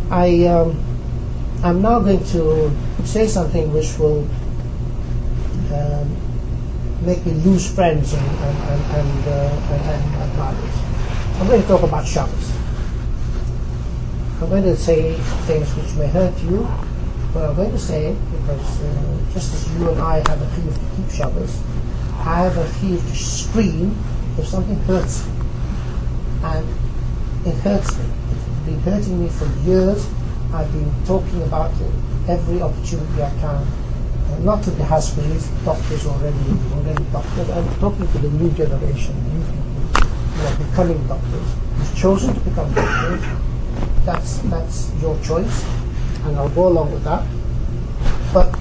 I, 0.10 0.46
um, 0.48 0.82
I'm 1.64 1.82
now 1.82 2.00
going 2.00 2.24
to 2.26 2.72
say 3.04 3.28
something 3.28 3.74
which 3.74 3.98
will 3.98 4.28
um, 5.74 6.16
make 7.02 7.26
me 7.26 7.34
lose 7.34 7.70
friends 7.70 8.14
and, 8.14 8.26
and, 8.26 8.58
and, 8.70 8.82
and, 8.96 9.28
uh, 9.28 9.32
and, 9.72 10.16
and 10.16 11.42
I'm 11.42 11.48
going 11.48 11.62
to 11.62 11.68
talk 11.68 11.84
about 11.84 12.08
Shabbos. 12.08 12.52
I'm 14.42 14.50
going 14.50 14.64
to 14.64 14.76
say 14.76 15.16
things 15.48 15.74
which 15.76 15.94
may 15.96 16.08
hurt 16.08 16.38
you, 16.44 16.68
but 17.34 17.50
I'm 17.50 17.56
going 17.56 17.72
to 17.72 17.80
say 17.80 18.16
because 18.32 18.82
uh, 18.82 19.20
just 19.34 19.54
as 19.54 19.80
you 19.80 19.90
and 19.90 20.02
I 20.02 20.18
have 20.18 20.42
a 20.42 20.48
fear 20.50 20.74
to 20.74 20.96
keep 20.96 21.10
Shabbos, 21.10 21.62
I 22.20 22.44
have 22.44 22.58
a 22.58 22.68
fear 22.80 22.98
to 22.98 23.16
scream 23.16 23.98
if 24.38 24.48
something 24.48 24.78
hurts 24.82 25.26
me. 25.26 25.34
And 26.44 26.68
it 27.46 27.56
hurts 27.62 27.98
me. 27.98 28.06
It's 28.32 28.66
been 28.66 28.80
hurting 28.82 29.24
me 29.24 29.30
for 29.30 29.46
years. 29.68 30.08
I've 30.54 30.72
been 30.74 30.92
talking 31.06 31.42
about 31.44 31.72
it 31.80 31.92
every 32.28 32.62
opportunity 32.62 33.24
I 33.24 33.30
can. 33.40 33.56
Uh, 33.56 34.40
not 34.44 34.64
to 34.64 34.72
the 34.72 34.84
hospitals, 34.86 35.48
doctors 35.66 36.06
already, 36.06 36.38
already 36.74 37.04
doctors. 37.12 37.50
I'm 37.50 37.80
talking 37.80 38.08
to 38.08 38.18
the 38.20 38.30
new 38.30 38.52
generation, 38.52 39.16
new 39.34 39.44
people 39.46 40.08
who 40.08 40.48
are 40.48 40.70
becoming 40.70 41.08
doctors, 41.08 41.48
who's 41.78 42.00
chosen 42.00 42.34
to 42.34 42.40
become 42.42 42.74
doctors, 42.74 43.24
that's 44.06 44.38
that's 44.50 44.92
your 45.02 45.20
choice, 45.22 45.66
and 46.24 46.38
I'll 46.38 46.50
go 46.50 46.68
along 46.68 46.92
with 46.92 47.04
that. 47.04 47.28
But 48.34 48.54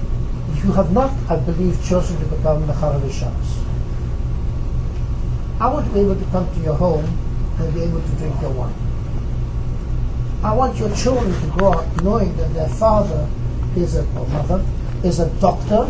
you 0.63 0.71
have 0.73 0.91
not, 0.91 1.11
I 1.29 1.37
believe, 1.37 1.83
chosen 1.85 2.19
to 2.19 2.25
become 2.35 2.67
the 2.67 2.73
Haravi 2.73 3.11
Shabbos. 3.11 3.57
I 5.59 5.71
want 5.71 5.87
to 5.87 5.93
be 5.93 5.99
able 5.99 6.15
to 6.15 6.25
come 6.31 6.53
to 6.53 6.59
your 6.61 6.75
home 6.75 7.05
and 7.59 7.73
be 7.73 7.81
able 7.81 8.01
to 8.01 8.11
drink 8.17 8.39
your 8.41 8.51
wine. 8.51 8.73
I 10.43 10.53
want 10.53 10.77
your 10.77 10.93
children 10.95 11.31
to 11.39 11.47
grow 11.47 11.73
up 11.73 12.03
knowing 12.03 12.35
that 12.37 12.53
their 12.53 12.69
father 12.69 13.29
is 13.75 13.95
a 13.95 14.01
or 14.17 14.27
mother 14.27 14.65
is 15.03 15.19
a 15.19 15.29
doctor 15.39 15.89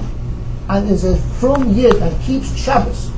and 0.69 0.89
is 0.89 1.03
a 1.05 1.17
frum 1.39 1.73
yid 1.73 1.95
and 1.95 2.21
keeps 2.23 2.55
Shabbos 2.55 3.11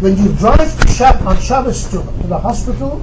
when 0.00 0.18
you 0.18 0.32
drive 0.34 0.58
to 0.58 0.86
Shab- 0.88 1.24
on 1.24 1.40
Shabbos 1.40 1.84
to, 1.84 2.02
to 2.02 2.26
the 2.26 2.38
hospital, 2.38 3.00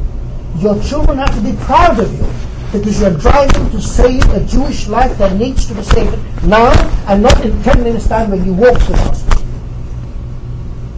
your 0.59 0.81
children 0.83 1.17
have 1.17 1.33
to 1.33 1.41
be 1.41 1.57
proud 1.65 1.99
of 1.99 2.11
you 2.13 2.50
because 2.71 3.01
you're 3.01 3.17
driving 3.17 3.69
to 3.71 3.81
save 3.81 4.23
a 4.33 4.39
Jewish 4.45 4.87
life 4.87 5.17
that 5.17 5.35
needs 5.37 5.65
to 5.65 5.73
be 5.73 5.83
saved 5.83 6.17
now 6.45 6.71
and 7.07 7.21
not 7.21 7.43
in 7.43 7.61
10 7.63 7.83
minutes 7.83 8.07
time 8.07 8.31
when 8.31 8.45
you 8.45 8.53
walk 8.53 8.79
to 8.79 8.91
the 8.91 8.97
hospital. 8.97 9.43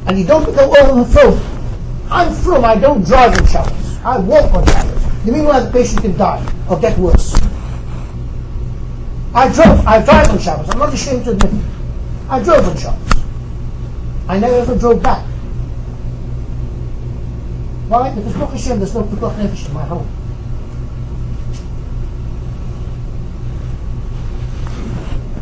And 0.05 0.19
you 0.19 0.25
don't 0.25 0.45
go 0.45 0.75
over 0.75 1.03
the 1.03 1.05
phone. 1.05 1.41
I'm 2.11 2.31
frum, 2.33 2.63
I 2.63 2.75
don't 2.75 3.03
drive 3.03 3.37
in 3.39 3.47
Shabbos. 3.47 3.97
I 4.03 4.19
walk 4.19 4.53
on. 4.53 4.65
You 5.25 5.31
mean 5.31 5.45
why 5.45 5.61
the 5.61 5.71
patient 5.71 6.01
can 6.01 6.15
die 6.15 6.45
or 6.69 6.79
get 6.79 6.97
worse? 6.99 7.33
I 9.33 9.51
drove, 9.51 9.87
I 9.87 10.03
drive 10.03 10.29
on 10.29 10.39
Shabbos. 10.39 10.69
I'm 10.69 10.77
not 10.77 10.93
ashamed 10.93 11.25
to 11.25 11.31
admit 11.31 11.53
it. 11.53 11.65
I 12.29 12.43
drove 12.43 12.67
on 12.67 12.77
Shabbos. 12.77 13.23
I 14.27 14.37
never 14.37 14.55
ever 14.55 14.77
drove 14.77 15.01
back. 15.01 15.25
Why? 17.87 18.13
Because 18.13 18.33
Baruch 18.33 18.51
Hashem, 18.51 18.77
there's 18.77 18.93
no 18.93 19.03
Pekuach 19.03 19.35
Nefesh 19.35 19.67
in 19.67 19.73
my 19.73 19.85
home. 19.85 20.22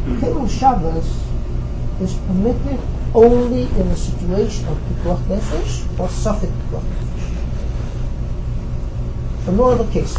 Hilul 0.06 0.50
Shabbos 0.50 1.06
is 2.02 2.14
permitted 2.28 2.80
only 3.14 3.64
in 3.64 3.88
a 3.88 3.96
situation 3.96 4.68
of 4.68 4.78
Pekuach 4.78 5.22
Nefesh 5.28 6.00
or 6.00 6.08
Safek 6.08 6.52
Pekuach 6.52 6.84
Nefesh. 6.84 7.28
For 9.46 9.52
no 9.52 9.72
other 9.72 9.92
case. 9.92 10.18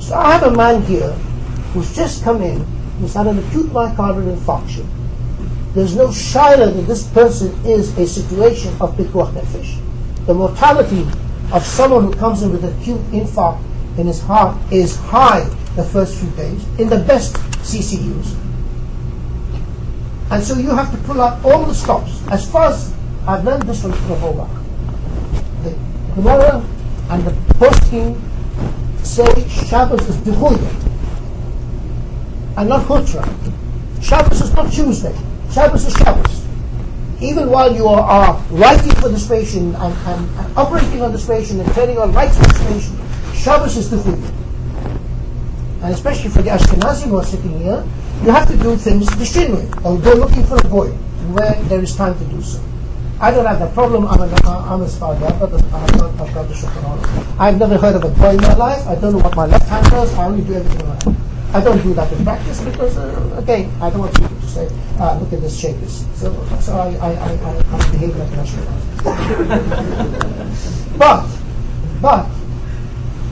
So 0.00 0.14
I 0.14 0.32
have 0.32 0.42
a 0.44 0.56
man 0.56 0.82
here 0.82 1.12
who's 1.72 1.94
just 1.94 2.22
come 2.22 2.42
in, 2.42 2.60
who's 3.00 3.14
had 3.14 3.26
an 3.26 3.38
acute 3.38 3.66
myocardial 3.66 4.36
infarction. 4.36 4.86
There's 5.74 5.94
no 5.94 6.10
shiloh 6.12 6.70
that 6.70 6.86
this 6.86 7.06
person 7.08 7.52
is 7.66 7.96
a 7.98 8.06
situation 8.06 8.72
of 8.80 8.96
Pekuach 8.96 9.32
Nefesh 9.32 9.80
the 10.26 10.34
mortality 10.34 11.06
of 11.52 11.64
someone 11.64 12.04
who 12.04 12.12
comes 12.14 12.42
in 12.42 12.50
with 12.50 12.64
acute 12.64 13.00
infarct 13.12 13.62
in 13.96 14.08
his 14.08 14.20
heart 14.20 14.56
is 14.72 14.96
high 14.96 15.44
the 15.76 15.84
first 15.84 16.16
few 16.18 16.28
days 16.30 16.66
in 16.78 16.88
the 16.88 16.98
best 16.98 17.34
CCUs. 17.62 18.34
And 20.30 20.42
so 20.42 20.58
you 20.58 20.70
have 20.70 20.90
to 20.90 20.98
pull 21.06 21.20
out 21.20 21.44
all 21.44 21.64
the 21.64 21.74
stops. 21.74 22.20
As 22.28 22.50
far 22.50 22.68
as 22.70 22.94
I've 23.26 23.44
learned 23.44 23.62
this 23.62 23.82
from 23.82 23.92
Rav 23.92 24.50
the 25.62 25.70
Gemara 26.14 26.64
and 27.10 27.24
the 27.24 27.30
poskim 27.54 28.18
say 29.04 29.48
Shabbos 29.48 30.08
is 30.08 30.16
Dehuya 30.18 30.70
and 32.56 32.68
not 32.68 32.86
Hutra. 32.86 33.24
Shabbos 34.02 34.40
is 34.40 34.52
not 34.54 34.72
Tuesday. 34.72 35.16
Shabbos 35.52 35.86
is 35.86 35.94
Shabbos 35.94 36.46
even 37.20 37.48
while 37.50 37.74
you 37.74 37.86
are, 37.86 38.02
are 38.02 38.42
writing 38.50 38.94
for 38.96 39.08
the 39.08 39.18
station 39.18 39.74
and, 39.74 39.94
and, 39.94 40.38
and, 40.38 40.58
operating 40.58 41.00
on 41.02 41.12
the 41.12 41.18
station 41.18 41.60
and 41.60 41.74
turning 41.74 41.96
on 41.96 42.12
lights 42.12 42.36
for 42.36 42.44
the 42.44 42.54
station, 42.54 43.34
Shabbos 43.34 43.76
is 43.76 43.88
food. 43.88 44.22
And 45.82 45.94
especially 45.94 46.30
for 46.30 46.42
the 46.42 46.50
Ashkenazim 46.50 47.08
who 47.08 47.16
are 47.16 47.24
sitting 47.24 47.58
here, 47.58 47.82
you 48.22 48.30
have 48.30 48.48
to 48.48 48.56
do 48.56 48.76
things 48.76 49.06
b'shinui, 49.10 49.84
or 49.84 49.98
go 49.98 50.12
looking 50.14 50.44
for 50.44 50.56
a 50.56 50.68
goy 50.68 50.90
where 51.32 51.54
there 51.64 51.82
is 51.82 51.94
time 51.96 52.16
to 52.18 52.24
do 52.26 52.40
so. 52.42 52.60
I 53.18 53.30
don't 53.30 53.46
have 53.46 53.58
that 53.60 53.72
problem. 53.72 54.06
I'm, 54.06 54.20
a, 54.20 54.28
I'm 54.46 54.82
a 54.82 54.88
father. 54.88 55.24
I've 55.24 55.40
got 55.40 55.50
the, 55.50 55.56
I've 55.72 55.92
got 56.34 56.48
the 56.48 57.36
I've 57.38 57.58
never 57.58 57.78
heard 57.78 57.96
of 57.96 58.04
a 58.04 58.08
boy 58.10 58.30
in 58.30 58.42
my 58.42 58.54
life. 58.54 58.86
I 58.86 58.94
don't 58.94 59.14
know 59.14 59.20
what 59.20 59.34
my 59.34 59.46
left 59.46 59.66
hand 59.68 59.86
does. 59.90 60.12
I 60.14 60.26
only 60.26 60.44
do 60.44 60.54
everything 60.54 60.86
hand. 60.86 61.16
I 61.54 61.60
don't 61.64 61.82
do 61.82 61.94
that 61.94 62.12
in 62.12 62.24
practice 62.24 62.60
because, 62.62 62.98
uh, 62.98 63.36
again, 63.38 63.70
I 63.80 63.88
don't 63.88 64.00
want 64.00 64.14
people 64.14 64.36
to 64.36 64.46
say, 64.46 64.68
uh, 64.98 65.18
look 65.18 65.32
at 65.32 65.40
this 65.40 65.58
shapers. 65.58 66.04
So, 66.14 66.30
so 66.60 66.74
I, 66.74 66.88
I, 66.96 67.12
I, 67.12 67.32
I, 67.32 67.56
I 67.72 67.90
behave 67.90 68.14
like 68.16 68.32
a 68.32 68.40
an 68.40 68.46
But, 70.98 71.26
but, 72.02 72.26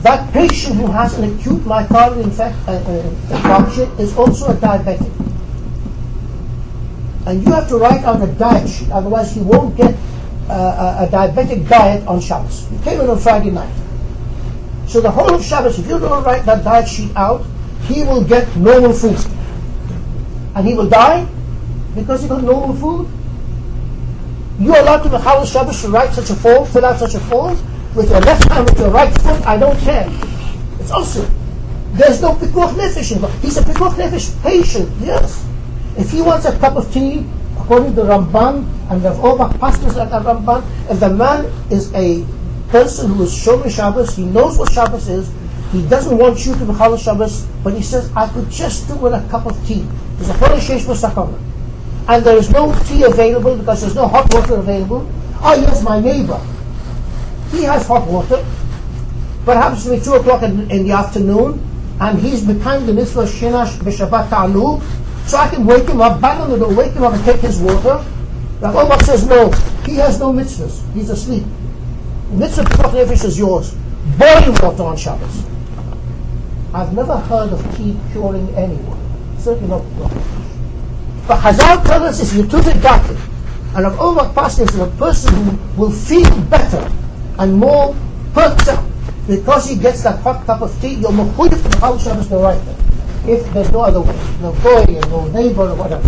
that 0.05 0.31
patient 0.31 0.75
who 0.75 0.85
has 0.85 1.17
an 1.17 1.33
acute 1.33 1.61
myocardial 1.63 2.23
infect, 2.23 2.55
uh, 2.67 2.73
uh, 2.73 3.09
infarction 3.33 3.99
is 3.99 4.15
also 4.15 4.51
a 4.51 4.53
diabetic. 4.53 5.11
And 7.25 7.43
you 7.43 7.51
have 7.51 7.67
to 7.69 7.77
write 7.77 8.03
out 8.03 8.21
a 8.21 8.31
diet 8.33 8.69
sheet, 8.69 8.91
otherwise 8.91 9.33
he 9.33 9.41
won't 9.41 9.75
get 9.75 9.95
uh, 10.47 10.99
a, 11.01 11.05
a 11.05 11.07
diabetic 11.09 11.67
diet 11.67 12.05
on 12.05 12.21
Shabbos. 12.21 12.67
He 12.69 12.77
came 12.83 13.01
in 13.01 13.09
on 13.09 13.17
Friday 13.17 13.49
night. 13.49 13.73
So 14.85 15.01
the 15.01 15.09
whole 15.09 15.33
of 15.33 15.43
Shabbos, 15.43 15.79
if 15.79 15.87
you 15.87 15.97
don't 15.97 16.23
write 16.23 16.45
that 16.45 16.63
diet 16.63 16.87
sheet 16.87 17.09
out, 17.15 17.43
he 17.85 18.03
will 18.03 18.23
get 18.23 18.55
normal 18.55 18.93
food. 18.93 19.17
And 20.53 20.67
he 20.67 20.75
will 20.75 20.87
die 20.87 21.27
because 21.95 22.21
he 22.21 22.29
got 22.29 22.43
normal 22.43 22.75
food. 22.75 23.09
You're 24.59 24.77
allowed 24.77 25.01
to 25.01 25.09
Mechal 25.09 25.51
Shabbos 25.51 25.81
to 25.81 25.89
write 25.89 26.13
such 26.13 26.29
a 26.29 26.35
form, 26.35 26.67
fill 26.67 26.85
out 26.85 26.99
such 26.99 27.15
a 27.15 27.19
form, 27.21 27.57
with 27.95 28.09
your 28.09 28.19
left 28.21 28.43
hand, 28.51 28.69
with 28.69 28.79
your 28.79 28.89
right 28.89 29.13
foot, 29.21 29.41
I 29.47 29.57
don't 29.57 29.79
care. 29.79 30.07
It's 30.79 30.91
also, 30.91 31.23
there's 31.93 32.21
no 32.21 32.33
pikuach 32.35 32.75
nefesh 32.75 33.13
involved. 33.13 33.41
He's 33.41 33.57
a 33.57 33.61
pikuach 33.61 33.95
nefesh 33.95 34.35
patient, 34.43 34.91
yes. 34.99 35.47
If 35.97 36.11
he 36.11 36.21
wants 36.21 36.45
a 36.45 36.57
cup 36.59 36.75
of 36.75 36.91
tea, 36.91 37.25
according 37.57 37.95
to 37.95 38.01
Ramban 38.01 38.67
and 38.91 39.01
the 39.01 39.11
Auerbach 39.13 39.57
pastors 39.59 39.95
at 39.95 40.09
Ramban, 40.11 40.63
if 40.91 40.99
the 40.99 41.09
man 41.09 41.45
is 41.71 41.93
a 41.93 42.25
person 42.67 43.13
who 43.13 43.23
is 43.23 43.33
Shomer 43.33 43.73
Shabbos, 43.73 44.15
he 44.15 44.25
knows 44.25 44.57
what 44.57 44.71
Shabbos 44.73 45.07
is, 45.07 45.31
he 45.71 45.87
doesn't 45.87 46.17
want 46.17 46.45
you 46.45 46.53
to 46.53 46.65
be 46.65 46.73
Chal 46.77 46.97
Shabbos, 46.97 47.45
but 47.63 47.73
he 47.73 47.81
says, 47.81 48.11
I 48.15 48.27
could 48.27 48.49
just 48.51 48.87
do 48.87 48.95
with 48.95 49.13
a 49.13 49.25
cup 49.29 49.45
of 49.45 49.55
tea. 49.65 49.87
There's 50.17 50.29
a 50.29 50.33
Chodesh 50.33 51.39
And 52.07 52.23
there 52.25 52.37
is 52.37 52.49
no 52.49 52.77
tea 52.85 53.03
available 53.03 53.57
because 53.57 53.81
there's 53.81 53.95
no 53.95 54.07
hot 54.07 54.31
water 54.33 54.55
available. 54.55 55.09
Oh, 55.41 55.55
yes, 55.55 55.83
my 55.83 55.99
neighbor. 55.99 56.39
He 57.55 57.63
has 57.63 57.87
hot 57.87 58.05
water. 58.05 58.45
Perhaps 59.45 59.85
it's 59.85 60.05
2 60.05 60.15
o'clock 60.15 60.43
in, 60.43 60.69
in 60.69 60.83
the 60.83 60.91
afternoon, 60.91 61.63
and 62.01 62.19
he's 62.19 62.43
behind 62.45 62.85
the 62.85 62.93
mitzvah 62.93 63.23
Shinash 63.23 63.77
B'Shabbat 63.77 64.29
Ta'alug, 64.29 64.83
so 65.25 65.37
I 65.37 65.47
can 65.47 65.65
wake 65.65 65.87
him 65.87 66.01
up, 66.01 66.19
bang 66.19 66.41
on 66.41 66.49
the 66.49 66.57
door, 66.57 66.73
wake 66.73 66.91
him 66.91 67.03
up 67.03 67.13
and 67.13 67.23
take 67.23 67.39
his 67.39 67.57
water. 67.59 68.03
Rav 68.59 68.75
Omar 68.75 69.01
says, 69.03 69.25
no, 69.25 69.51
he 69.85 69.95
has 69.95 70.19
no 70.19 70.33
mitzvahs. 70.33 70.83
He's 70.93 71.09
asleep. 71.09 71.45
The 72.31 72.37
mitzvah 72.37 72.63
Pekuach 72.63 72.91
Nefesh 72.91 73.23
is 73.23 73.39
yours. 73.39 73.73
Boiling 74.17 74.59
water 74.61 74.83
on 74.83 74.97
Shabbos. 74.97 75.45
I've 76.73 76.91
never 76.93 77.15
heard 77.15 77.53
of 77.53 77.77
tea 77.77 77.95
curing 78.11 78.49
anyone. 78.55 78.99
Certainly 79.39 79.69
not 79.69 79.81
Pekuach 79.81 81.27
But 81.29 81.39
Hazal 81.39 81.85
tells 81.85 82.19
us 82.19 82.33
if 82.33 82.37
you 82.37 82.81
doctor, 82.81 83.17
and 83.75 83.85
Rav 83.85 83.97
Omar 83.97 84.33
Paskin 84.33 84.67
is 84.67 84.77
a 84.77 84.87
person 84.97 85.33
who 85.35 85.81
will 85.81 85.91
feel 85.91 86.29
better 86.49 86.91
and 87.39 87.53
more 87.53 87.95
up 88.35 88.83
because 89.27 89.69
he 89.69 89.75
gets 89.75 90.03
that 90.03 90.19
hot 90.19 90.45
cup 90.45 90.61
of 90.61 90.81
tea, 90.81 90.95
you're 90.95 91.11
mechuyif 91.11 91.49
to 91.49 91.69
the 91.69 91.77
Chal 91.79 91.97
Shabbos 91.97 92.29
the 92.29 92.37
right 92.37 92.63
there 92.65 92.85
if 93.27 93.51
there's 93.53 93.71
no 93.71 93.81
other 93.81 94.01
way, 94.01 94.15
no 94.41 94.51
goy 94.61 94.83
and 94.83 95.09
no 95.09 95.27
neighbor 95.29 95.63
or 95.63 95.75
whatever. 95.75 96.07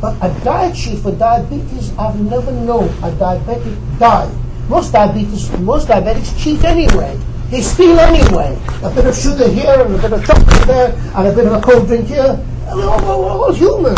But 0.00 0.16
a 0.22 0.44
diet 0.44 0.76
sheet 0.76 0.98
for 0.98 1.12
diabetes, 1.12 1.96
I've 1.98 2.18
never 2.20 2.52
known 2.52 2.88
a 3.02 3.10
diabetic 3.12 3.98
die. 3.98 4.30
Most 4.68 4.92
diabetes, 4.92 5.50
most 5.58 5.88
diabetics 5.88 6.36
cheat 6.42 6.64
anyway. 6.64 7.18
They 7.50 7.60
steal 7.60 7.98
anyway. 7.98 8.58
A 8.82 8.90
bit 8.90 9.06
of 9.06 9.16
sugar 9.16 9.48
here 9.48 9.80
and 9.80 9.94
a 9.94 9.98
bit 9.98 10.12
of 10.12 10.24
chocolate 10.26 10.66
there 10.66 10.92
and 11.14 11.28
a 11.28 11.32
bit 11.32 11.46
of 11.46 11.52
a 11.52 11.60
cold 11.60 11.86
drink 11.86 12.08
here. 12.08 12.38
We're, 12.72 12.86
we're 12.86 13.30
all 13.30 13.52
human. 13.52 13.96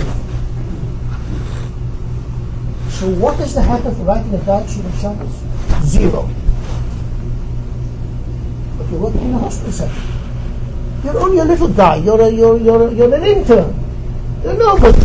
So 2.99 3.09
what 3.11 3.39
is 3.41 3.55
the 3.55 3.63
happen 3.63 3.95
for 3.95 4.03
writing 4.03 4.35
a 4.35 4.45
diet 4.45 4.69
sheet 4.69 4.85
on 4.85 4.93
Shabbos? 4.99 5.87
Zero 5.87 6.29
you're 8.91 9.01
working 9.01 9.21
in 9.23 9.35
a 9.35 9.39
hospital 9.39 9.73
setting. 9.73 10.03
You're 11.05 11.19
only 11.19 11.39
a 11.39 11.45
little 11.45 11.69
guy. 11.69 11.97
You're 11.97 12.21
a, 12.21 12.31
you're 12.31 12.59
you're 12.59 12.93
you're 12.93 13.15
an 13.15 13.25
intern. 13.25 13.75
You're 14.43 14.57
nobody. 14.57 15.01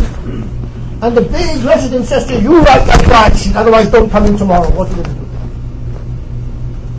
And 1.02 1.16
the 1.16 1.22
big 1.22 1.62
resident 1.62 2.06
says 2.06 2.26
to 2.26 2.34
you, 2.34 2.40
you 2.40 2.58
write 2.60 2.86
that 2.86 3.04
diet 3.06 3.36
sheet, 3.36 3.56
otherwise 3.56 3.90
don't 3.90 4.08
come 4.10 4.24
in 4.24 4.36
tomorrow. 4.38 4.70
What 4.70 4.88
are 4.88 4.96
you 4.96 5.02
going 5.02 5.16
to 5.16 5.20
do? 5.20 5.26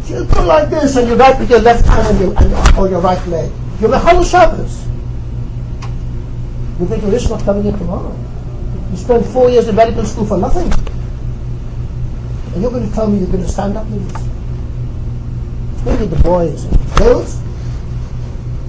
So 0.04 0.20
you 0.20 0.26
go 0.26 0.46
like 0.46 0.70
this, 0.70 0.96
and 0.96 1.08
you 1.08 1.16
write 1.16 1.40
with 1.40 1.50
your 1.50 1.60
left 1.60 1.86
hand 1.88 2.08
and 2.08 2.20
your, 2.20 2.38
and 2.38 2.78
or 2.78 2.88
your 2.88 3.02
right 3.02 3.28
leg. 3.28 3.52
You're 3.80 3.90
Mechal 3.90 4.24
Shabbos. 4.30 4.86
You 6.80 6.86
think 6.88 7.04
you're 7.04 7.30
not 7.30 7.44
coming 7.44 7.66
in 7.66 7.78
tomorrow. 7.78 8.25
You 8.96 9.02
spent 9.02 9.26
four 9.26 9.50
years 9.50 9.68
in 9.68 9.76
medical 9.76 10.06
school 10.06 10.26
for 10.26 10.38
nothing. 10.38 10.72
And 12.54 12.62
you're 12.62 12.72
going 12.72 12.88
to 12.88 12.96
tell 12.96 13.08
me 13.08 13.20
you're 13.20 13.28
going 13.28 13.44
to 13.44 13.50
stand 13.50 13.76
up 13.76 13.86
with 13.88 14.10
this 14.10 14.26
maybe 15.84 16.06
the 16.06 16.24
boys 16.24 16.64
and 16.64 16.96
girls, 16.96 17.42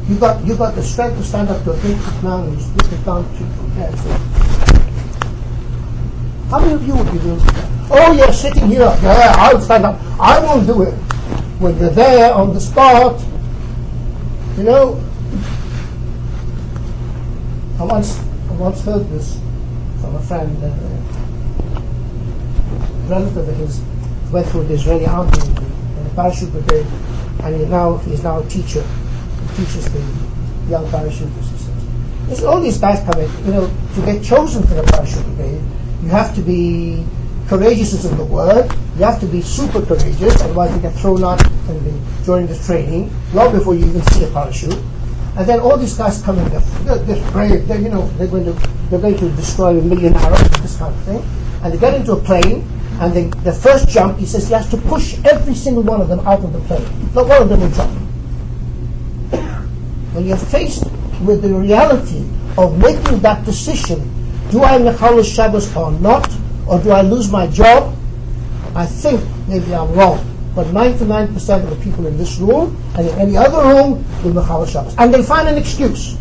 you 0.08 0.18
got 0.18 0.44
you 0.44 0.56
got 0.56 0.74
the 0.74 0.82
strength 0.82 1.16
to 1.16 1.22
stand 1.22 1.48
up 1.48 1.62
to 1.62 1.70
a 1.70 1.76
big 1.76 1.96
man 2.24 2.48
and 2.48 2.60
split 2.60 2.92
it 2.92 3.04
down 3.04 3.22
to 3.22 3.38
compare 3.56 3.90
How 6.50 6.58
many 6.58 6.72
of 6.74 6.84
you 6.84 6.96
would 6.96 7.12
be 7.12 7.18
doing 7.20 7.38
that? 7.38 7.88
Oh, 7.88 8.12
you're 8.12 8.32
sitting 8.32 8.66
here. 8.66 8.80
Yeah, 9.02 9.32
I'll 9.36 9.60
stand 9.60 9.84
up. 9.84 10.00
I 10.18 10.40
won't 10.40 10.66
do 10.66 10.82
it. 10.82 10.94
When 11.62 11.78
you're 11.78 11.90
there 11.90 12.34
on 12.34 12.52
the 12.52 12.60
spot, 12.60 13.24
you 14.56 14.64
know. 14.64 15.00
I 17.78 17.84
once 17.84 18.18
I 18.50 18.52
once 18.54 18.82
heard 18.82 19.08
this 19.10 19.38
from 20.06 20.16
a 20.16 20.22
friend, 20.22 20.62
relative 23.10 23.48
of 23.48 23.56
his 23.56 23.80
went 24.30 24.46
through 24.48 24.64
the 24.64 24.74
Israeli 24.74 25.06
army 25.06 25.38
in 25.38 26.06
a 26.06 26.10
parachute 26.14 26.52
brigade, 26.52 26.86
and 27.42 27.56
he 27.56 27.64
now 27.66 27.96
he's 27.98 28.22
now 28.22 28.38
a 28.38 28.48
teacher. 28.48 28.82
He 28.82 29.64
teaches 29.64 29.92
the 29.92 29.98
young 30.70 30.86
parachuters. 30.86 31.66
There's 32.26 32.44
all 32.44 32.60
these 32.60 32.78
guys 32.78 33.02
coming. 33.04 33.28
You 33.46 33.52
know, 33.52 33.70
to 33.94 34.00
get 34.02 34.22
chosen 34.22 34.62
for 34.62 34.74
the 34.74 34.84
parachute 34.84 35.24
brigade, 35.24 35.62
you 36.02 36.08
have 36.08 36.34
to 36.36 36.40
be 36.40 37.04
courageous 37.48 37.92
is 37.92 38.04
in 38.04 38.16
the 38.16 38.24
word. 38.24 38.70
You 38.96 39.04
have 39.04 39.18
to 39.20 39.26
be 39.26 39.42
super 39.42 39.84
courageous, 39.84 40.40
otherwise 40.40 40.74
you 40.74 40.82
get 40.82 40.94
thrown 40.94 41.24
out 41.24 41.38
the, 41.38 42.00
during 42.24 42.46
the 42.46 42.58
training, 42.58 43.10
long 43.34 43.52
before 43.52 43.74
you 43.74 43.86
even 43.86 44.02
see 44.02 44.24
a 44.24 44.30
parachute. 44.30 44.78
And 45.36 45.46
then 45.46 45.60
all 45.60 45.76
these 45.76 45.94
guys 45.94 46.22
come 46.22 46.38
in, 46.38 46.48
they're, 46.48 46.96
they're 46.96 47.30
brave, 47.30 47.68
they're, 47.68 47.78
you 47.78 47.90
know, 47.90 48.08
they're 48.16 48.26
going 48.26 48.46
to, 48.46 48.52
they're 48.88 49.00
going 49.00 49.18
to 49.18 49.28
destroy 49.32 49.78
a 49.78 49.82
million 49.82 50.14
arrows, 50.14 50.48
this 50.62 50.78
kind 50.78 50.94
of 50.94 51.00
thing. 51.02 51.22
And 51.62 51.74
they 51.74 51.78
get 51.78 51.92
into 51.94 52.12
a 52.12 52.20
plane, 52.20 52.66
and 53.00 53.12
the, 53.12 53.36
the 53.40 53.52
first 53.52 53.88
jump, 53.88 54.18
he 54.18 54.24
says 54.24 54.48
he 54.48 54.54
has 54.54 54.70
to 54.70 54.78
push 54.78 55.18
every 55.24 55.54
single 55.54 55.82
one 55.82 56.00
of 56.00 56.08
them 56.08 56.20
out 56.20 56.42
of 56.42 56.52
the 56.54 56.60
plane. 56.60 56.86
Not 57.14 57.28
one 57.28 57.42
of 57.42 57.48
them 57.50 57.60
will 57.60 57.70
jump. 57.70 58.06
when 60.14 60.26
you're 60.26 60.38
faced 60.38 60.84
with 61.20 61.42
the 61.42 61.52
reality 61.52 62.24
of 62.56 62.78
making 62.78 63.20
that 63.20 63.44
decision, 63.44 64.00
do 64.50 64.62
I 64.62 64.78
Mechal 64.78 65.22
Shabbos 65.22 65.76
or 65.76 65.92
not, 65.92 66.26
or 66.66 66.80
do 66.80 66.90
I 66.90 67.02
lose 67.02 67.30
my 67.30 67.46
job? 67.48 67.94
I 68.74 68.86
think 68.86 69.20
maybe 69.46 69.74
I'm 69.74 69.92
wrong, 69.92 70.35
but 70.56 70.66
99% 70.68 71.62
of 71.62 71.70
the 71.70 71.76
people 71.84 72.06
in 72.06 72.16
this 72.18 72.38
room 72.38 72.76
and 72.96 73.06
in 73.06 73.18
any 73.20 73.36
other 73.36 73.62
room 73.62 74.04
will 74.24 74.42
Mechal 74.42 74.66
Shabbos. 74.66 74.96
And 74.98 75.14
they 75.14 75.22
find 75.22 75.46
an 75.46 75.56
excuse. 75.56 76.16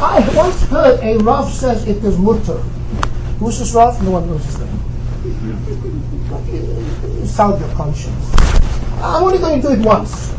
I 0.00 0.26
once 0.34 0.62
heard 0.68 0.98
a 1.02 1.18
Rav 1.18 1.52
says 1.52 1.86
it 1.86 2.02
is 2.02 2.16
mutter. 2.16 2.58
Who's 3.38 3.58
this 3.58 3.74
Rav? 3.74 4.02
No 4.02 4.12
one 4.12 4.26
knows 4.30 4.44
his 4.44 4.58
name 4.60 4.80
solve 7.30 7.60
your 7.60 7.70
conscience. 7.74 8.34
I'm 9.02 9.22
only 9.22 9.38
going 9.38 9.60
to 9.60 9.68
do 9.68 9.72
it 9.74 9.80
once. 9.80 10.34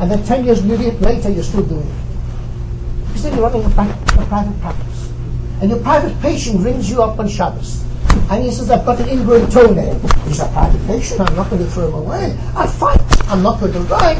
And 0.00 0.10
then 0.10 0.24
10 0.24 0.44
years 0.44 0.64
later, 0.64 1.30
you're 1.30 1.44
still 1.44 1.62
doing 1.62 1.86
it. 1.86 3.12
You 3.12 3.18
said 3.18 3.34
you're 3.34 3.42
running 3.42 3.62
a, 3.62 3.68
a 3.68 4.26
private 4.26 4.60
practice. 4.60 5.12
And 5.60 5.70
your 5.70 5.80
private 5.80 6.18
patient 6.20 6.64
rings 6.64 6.90
you 6.90 7.02
up 7.02 7.18
on 7.18 7.28
Shabbos. 7.28 7.84
And 8.30 8.44
he 8.44 8.50
says, 8.50 8.70
I've 8.70 8.84
got 8.84 9.00
an 9.00 9.08
ingrown 9.08 9.50
toenail. 9.50 9.98
He's 10.26 10.40
a 10.40 10.48
private 10.48 10.86
patient. 10.86 11.20
I'm 11.20 11.36
not 11.36 11.50
going 11.50 11.64
to 11.64 11.70
throw 11.70 11.88
him 11.88 11.94
away. 11.94 12.36
I'll 12.54 12.68
fight. 12.68 13.00
I'm 13.28 13.42
not 13.42 13.60
going 13.60 13.72
to 13.72 13.84
die. 13.84 14.12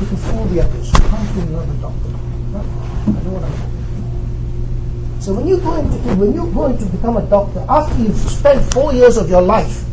You 0.00 0.06
can 0.06 0.16
fool 0.16 0.44
the 0.46 0.60
others. 0.60 0.92
You 0.92 1.00
can't 1.00 1.36
another 1.48 1.74
doctor. 1.80 2.08
I 2.08 3.10
know 3.22 3.30
what 3.34 3.44
I'm 3.44 3.52
doing. 3.52 3.78
So 5.20 5.34
when 5.34 5.46
you're 5.46 5.60
going 5.60 5.90
to 5.90 5.96
when 6.14 6.32
you're 6.32 6.52
going 6.52 6.78
to 6.78 6.84
become 6.86 7.16
a 7.16 7.22
doctor, 7.26 7.64
after 7.68 8.02
you've 8.02 8.16
spent 8.16 8.72
four 8.72 8.92
years 8.94 9.16
of 9.16 9.28
your 9.28 9.42
life, 9.42 9.84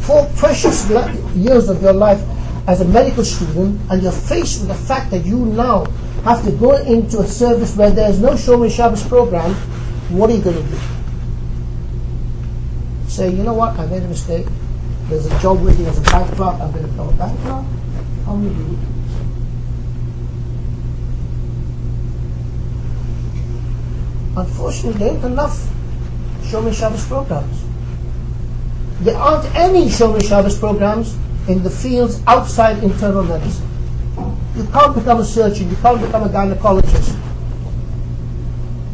four 0.00 0.30
precious 0.36 0.88
years 1.34 1.68
of 1.68 1.82
your 1.82 1.94
life 1.94 2.22
as 2.68 2.80
a 2.80 2.84
medical 2.84 3.24
student, 3.24 3.80
and 3.90 4.02
you're 4.02 4.12
faced 4.12 4.60
with 4.60 4.68
the 4.68 4.86
fact 4.86 5.10
that 5.10 5.24
you 5.24 5.46
now 5.46 5.84
have 6.24 6.44
to 6.44 6.52
go 6.52 6.76
into 6.84 7.20
a 7.20 7.26
service 7.26 7.76
where 7.76 7.90
there's 7.90 8.20
no 8.20 8.30
Shomer 8.30 8.70
Shabbos 8.70 9.06
program, 9.06 9.54
what 10.10 10.30
are 10.30 10.34
you 10.34 10.42
going 10.42 10.56
to 10.56 10.70
do? 10.70 10.78
Say, 13.08 13.30
you 13.30 13.42
know 13.42 13.54
what, 13.54 13.78
I 13.78 13.86
made 13.86 14.02
a 14.02 14.08
mistake. 14.08 14.46
There's 15.08 15.26
a 15.26 15.38
job 15.40 15.62
waiting 15.62 15.86
as 15.86 15.98
a 15.98 16.02
bank 16.02 16.34
clerk, 16.34 16.60
I'm 16.60 16.72
going 16.72 16.84
to 16.84 16.90
become 16.90 17.08
a 17.08 17.12
bank 17.12 17.40
clerk. 17.40 17.64
How 18.26 18.34
many 18.36 18.54
do 18.54 18.72
it? 18.72 18.78
Unfortunately, 24.36 24.98
there 24.98 25.14
ain't 25.14 25.24
enough 25.24 25.68
Shomer 26.42 26.74
Shabbos 26.74 27.06
programs. 27.06 27.64
There 29.00 29.16
aren't 29.16 29.54
any 29.54 29.86
Shomer 29.86 30.26
Shabbos 30.26 30.58
programs 30.58 31.14
in 31.48 31.62
the 31.62 31.70
fields 31.70 32.20
outside 32.26 32.82
internal 32.82 33.22
medicine. 33.22 33.68
You 34.56 34.64
can't 34.72 34.94
become 34.94 35.20
a 35.20 35.24
surgeon, 35.24 35.70
you 35.70 35.76
can't 35.76 36.00
become 36.00 36.24
a 36.24 36.28
gynecologist. 36.28 37.23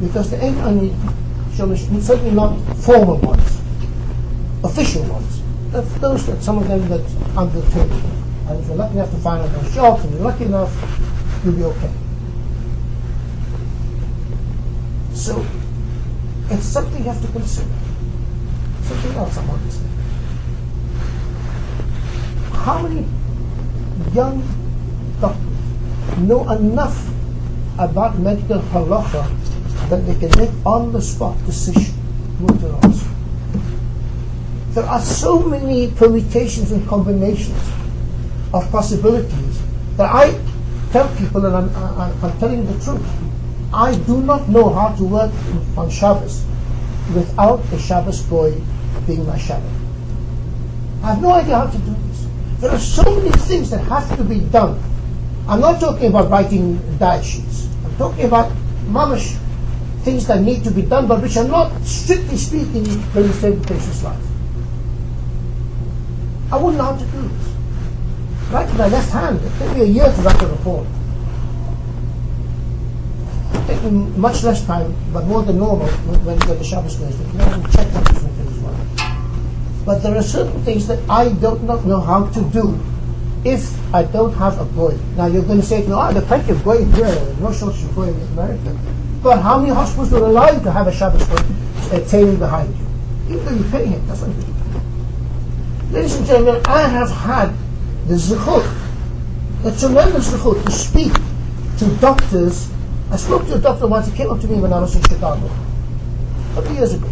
Because 0.01 0.31
there 0.31 0.43
ain't 0.43 0.59
any 0.59 0.95
certainly 1.57 2.31
not 2.31 2.57
formal 2.79 3.19
ones, 3.19 3.61
official 4.65 5.03
ones. 5.05 5.41
of 5.75 6.01
those 6.01 6.27
that 6.27 6.43
some 6.43 6.59
of 6.59 6.67
them 6.69 6.89
that 6.89 7.01
under 7.37 7.61
the 7.61 7.71
table. 7.71 8.01
And 8.49 8.61
if 8.61 8.67
you're 8.67 8.77
lucky 8.77 8.95
enough 8.95 9.11
to 9.11 9.17
find 9.19 9.43
out 9.43 9.63
those 9.63 9.75
jobs 9.75 10.05
and 10.05 10.15
you're 10.15 10.23
lucky 10.23 10.45
enough, 10.45 10.75
you'll 11.45 11.55
be 11.55 11.65
okay. 11.65 11.91
So 15.13 15.47
it's 16.51 16.65
something 16.65 16.99
you 16.99 17.11
have 17.11 17.21
to 17.21 17.29
consider. 17.29 17.71
Something 18.83 19.13
else 19.13 19.37
I 19.37 19.47
want 19.47 19.63
to 19.63 19.71
say. 19.71 19.85
How 22.53 22.83
many 22.83 23.07
young 24.13 24.43
doctors 25.21 26.19
know 26.19 26.51
enough 26.51 27.09
about 27.79 28.19
medical 28.19 28.59
halacha 28.59 29.40
that 29.91 30.07
they 30.07 30.15
can 30.15 30.31
make 30.39 30.51
on 30.65 30.93
the 30.93 31.03
spot 31.03 31.37
decision. 31.45 31.95
There 34.71 34.85
are 34.85 35.01
so 35.01 35.41
many 35.41 35.91
permutations 35.91 36.71
and 36.71 36.87
combinations 36.89 37.61
of 38.55 38.71
possibilities 38.71 39.61
that 39.97 40.09
I 40.15 40.31
tell 40.93 41.09
people, 41.17 41.45
and 41.45 41.57
I'm, 41.57 41.69
I'm, 41.77 42.25
I'm 42.25 42.39
telling 42.39 42.65
the 42.67 42.79
truth, 42.85 43.05
I 43.75 43.97
do 44.07 44.23
not 44.23 44.49
know 44.49 44.71
how 44.73 44.95
to 44.95 45.05
work 45.05 45.33
on 45.77 45.91
Shabbos 45.91 46.45
without 47.15 47.61
a 47.73 47.79
Shabbos 47.79 48.23
goy 48.23 48.55
being 49.07 49.27
my 49.27 49.39
Shabbos. 49.39 49.71
I 51.03 51.15
have 51.15 51.23
no 51.23 51.33
idea 51.33 51.57
how 51.57 51.67
to 51.67 51.79
do 51.79 51.97
this. 52.09 52.27
There 52.61 52.71
are 52.71 52.79
so 52.79 53.03
many 53.03 53.31
things 53.31 53.71
that 53.71 53.83
have 53.85 54.17
to 54.17 54.23
be 54.23 54.41
done. 54.41 54.81
I'm 55.49 55.61
not 55.61 55.81
talking 55.81 56.07
about 56.07 56.31
writing 56.31 56.79
diet 56.99 57.25
sheets. 57.25 57.67
I'm 57.85 57.97
talking 57.97 58.27
about 58.27 58.53
mamash 58.87 59.37
things 60.03 60.27
that 60.27 60.43
need 60.43 60.65
to 60.65 60.71
be 60.71 60.83
done, 60.83 61.07
but 61.07 61.23
which 61.23 61.37
are 61.37 61.45
not, 61.47 61.71
strictly 61.83 62.37
speaking, 62.37 62.85
going 63.13 63.29
to 63.29 63.33
save 63.35 63.61
the 63.61 63.75
patient's 63.75 64.03
life. 64.03 64.25
I 66.53 66.57
wouldn't 66.57 66.79
know 66.79 66.85
how 66.85 66.97
to 66.97 67.05
do 67.05 67.23
this. 67.23 67.55
Right 68.51 68.67
with 68.67 68.79
my 68.79 68.89
left 68.89 69.11
hand, 69.13 69.41
it 69.41 69.59
took 69.59 69.77
me 69.77 69.83
a 69.83 69.85
year 69.85 70.05
to 70.05 70.21
write 70.23 70.43
a 70.43 70.47
report. 70.47 70.87
It 73.53 73.67
took 73.67 73.85
me 73.85 73.91
much 74.17 74.43
less 74.43 74.67
time, 74.67 74.95
but 75.13 75.27
more 75.27 75.43
than 75.43 75.59
normal 75.59 75.87
when, 75.87 76.25
when 76.25 76.59
the 76.59 76.65
Shabbos 76.65 76.97
goes. 76.97 77.17
You 77.21 77.39
check 77.71 77.87
out 77.95 78.05
different 78.07 78.35
things 78.35 78.59
well. 78.59 78.75
But 79.87 80.03
there 80.03 80.17
are 80.17 80.23
certain 80.23 80.61
things 80.65 80.89
that 80.89 80.99
I 81.09 81.29
do 81.29 81.59
not 81.61 81.85
know 81.85 82.01
how 82.01 82.27
to 82.27 82.41
do 82.51 82.81
if 83.45 83.73
I 83.95 84.03
don't 84.03 84.33
have 84.35 84.61
a 84.61 84.65
goy. 84.75 84.99
Now 85.17 85.27
you're 85.27 85.45
going 85.45 85.61
to 85.61 85.67
say, 85.67 85.85
ah, 85.87 86.11
no, 86.11 86.13
there 86.13 86.23
are 86.23 86.27
plenty 86.27 86.53
of 86.53 86.65
boys 86.65 86.93
here. 86.95 87.37
No 87.41 87.53
shortage 87.53 87.85
of 87.85 87.95
boys 87.95 88.17
in 88.17 88.23
America. 88.33 88.77
But 89.23 89.43
how 89.43 89.59
many 89.59 89.75
hospitals 89.75 90.11
will 90.13 90.27
allow 90.27 90.51
you 90.51 90.61
to 90.61 90.73
have 90.73 90.87
a 90.87 90.93
Shabbos 90.93 91.29
uh, 91.29 92.07
training 92.09 92.39
behind 92.39 92.75
you? 92.75 92.87
Even 93.35 93.45
though 93.45 93.65
you 93.65 93.71
pay 93.71 93.87
him, 93.87 94.07
that's 94.07 94.23
what 94.23 94.31
you. 94.31 95.93
Ladies 95.93 96.17
and 96.17 96.27
gentlemen, 96.27 96.63
I 96.67 96.89
have 96.89 97.11
had 97.11 97.53
the 98.09 98.15
zechut, 98.15 98.65
a 99.65 99.79
tremendous 99.79 100.33
zechut, 100.33 100.65
to 100.65 100.73
speak 100.73 101.13
to 101.79 102.01
doctors. 102.01 102.71
I 103.11 103.17
spoke 103.17 103.47
to 103.49 103.57
a 103.57 103.59
doctor 103.59 103.87
once, 103.87 104.07
he 104.07 104.17
came 104.17 104.31
up 104.31 104.41
to 104.41 104.47
me 104.47 104.59
when 104.59 104.73
I 104.73 104.81
was 104.81 104.97
in 104.97 105.03
Chicago, 105.03 105.47
a 105.47 106.55
couple 106.55 106.73
years 106.75 106.95
ago. 106.95 107.09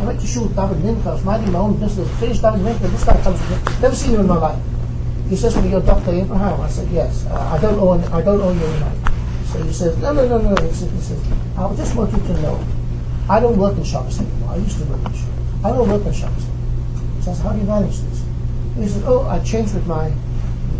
I 0.00 0.04
went 0.04 0.20
to 0.20 0.26
shoot 0.26 0.48
David 0.56 0.82
Minka, 0.82 1.10
I 1.10 1.12
was 1.12 1.24
minding 1.24 1.52
my 1.52 1.58
own 1.60 1.78
business, 1.78 2.08
finished 2.18 2.42
David 2.42 2.62
Minka, 2.62 2.88
this 2.88 3.04
guy 3.04 3.20
comes 3.22 3.38
to 3.38 3.50
me, 3.50 3.56
never 3.80 3.94
seen 3.94 4.14
him 4.14 4.20
in 4.20 4.26
my 4.26 4.36
life. 4.36 4.58
He 5.28 5.36
says 5.36 5.54
to 5.54 5.62
me, 5.62 5.70
you're 5.70 5.80
Dr. 5.80 6.10
Abraham. 6.10 6.60
I 6.60 6.68
said, 6.68 6.88
yes, 6.90 7.24
uh, 7.26 7.54
I 7.54 7.60
don't 7.60 7.78
owe, 7.78 7.92
I 7.92 8.20
don't 8.20 8.40
owe 8.40 8.50
you 8.52 8.64
any 8.64 8.80
money. 8.80 9.09
So 9.52 9.62
he 9.64 9.72
says, 9.72 9.96
no, 9.98 10.12
no, 10.12 10.26
no, 10.26 10.38
no. 10.38 10.62
He 10.62 10.72
says, 10.72 10.90
he 10.92 11.00
says, 11.00 11.32
I 11.58 11.74
just 11.74 11.96
want 11.96 12.12
you 12.12 12.18
to 12.18 12.40
know, 12.40 12.64
I 13.28 13.40
don't 13.40 13.58
work 13.58 13.76
in 13.76 13.84
Shabbos 13.84 14.20
anymore. 14.20 14.50
I 14.50 14.56
used 14.56 14.78
to 14.78 14.84
work 14.84 15.04
in 15.04 15.12
Shabbos. 15.12 15.64
I 15.64 15.70
don't 15.70 15.88
work 15.88 16.06
in 16.06 16.12
Shabbos 16.12 16.44
anymore. 16.44 17.22
So 17.22 17.30
I 17.32 17.34
how 17.34 17.52
do 17.52 17.58
you 17.58 17.64
manage 17.64 17.98
this? 17.98 18.22
He 18.76 18.88
said, 18.88 19.02
oh, 19.06 19.26
I 19.28 19.40
changed 19.40 19.74
with 19.74 19.86
my, 19.86 20.12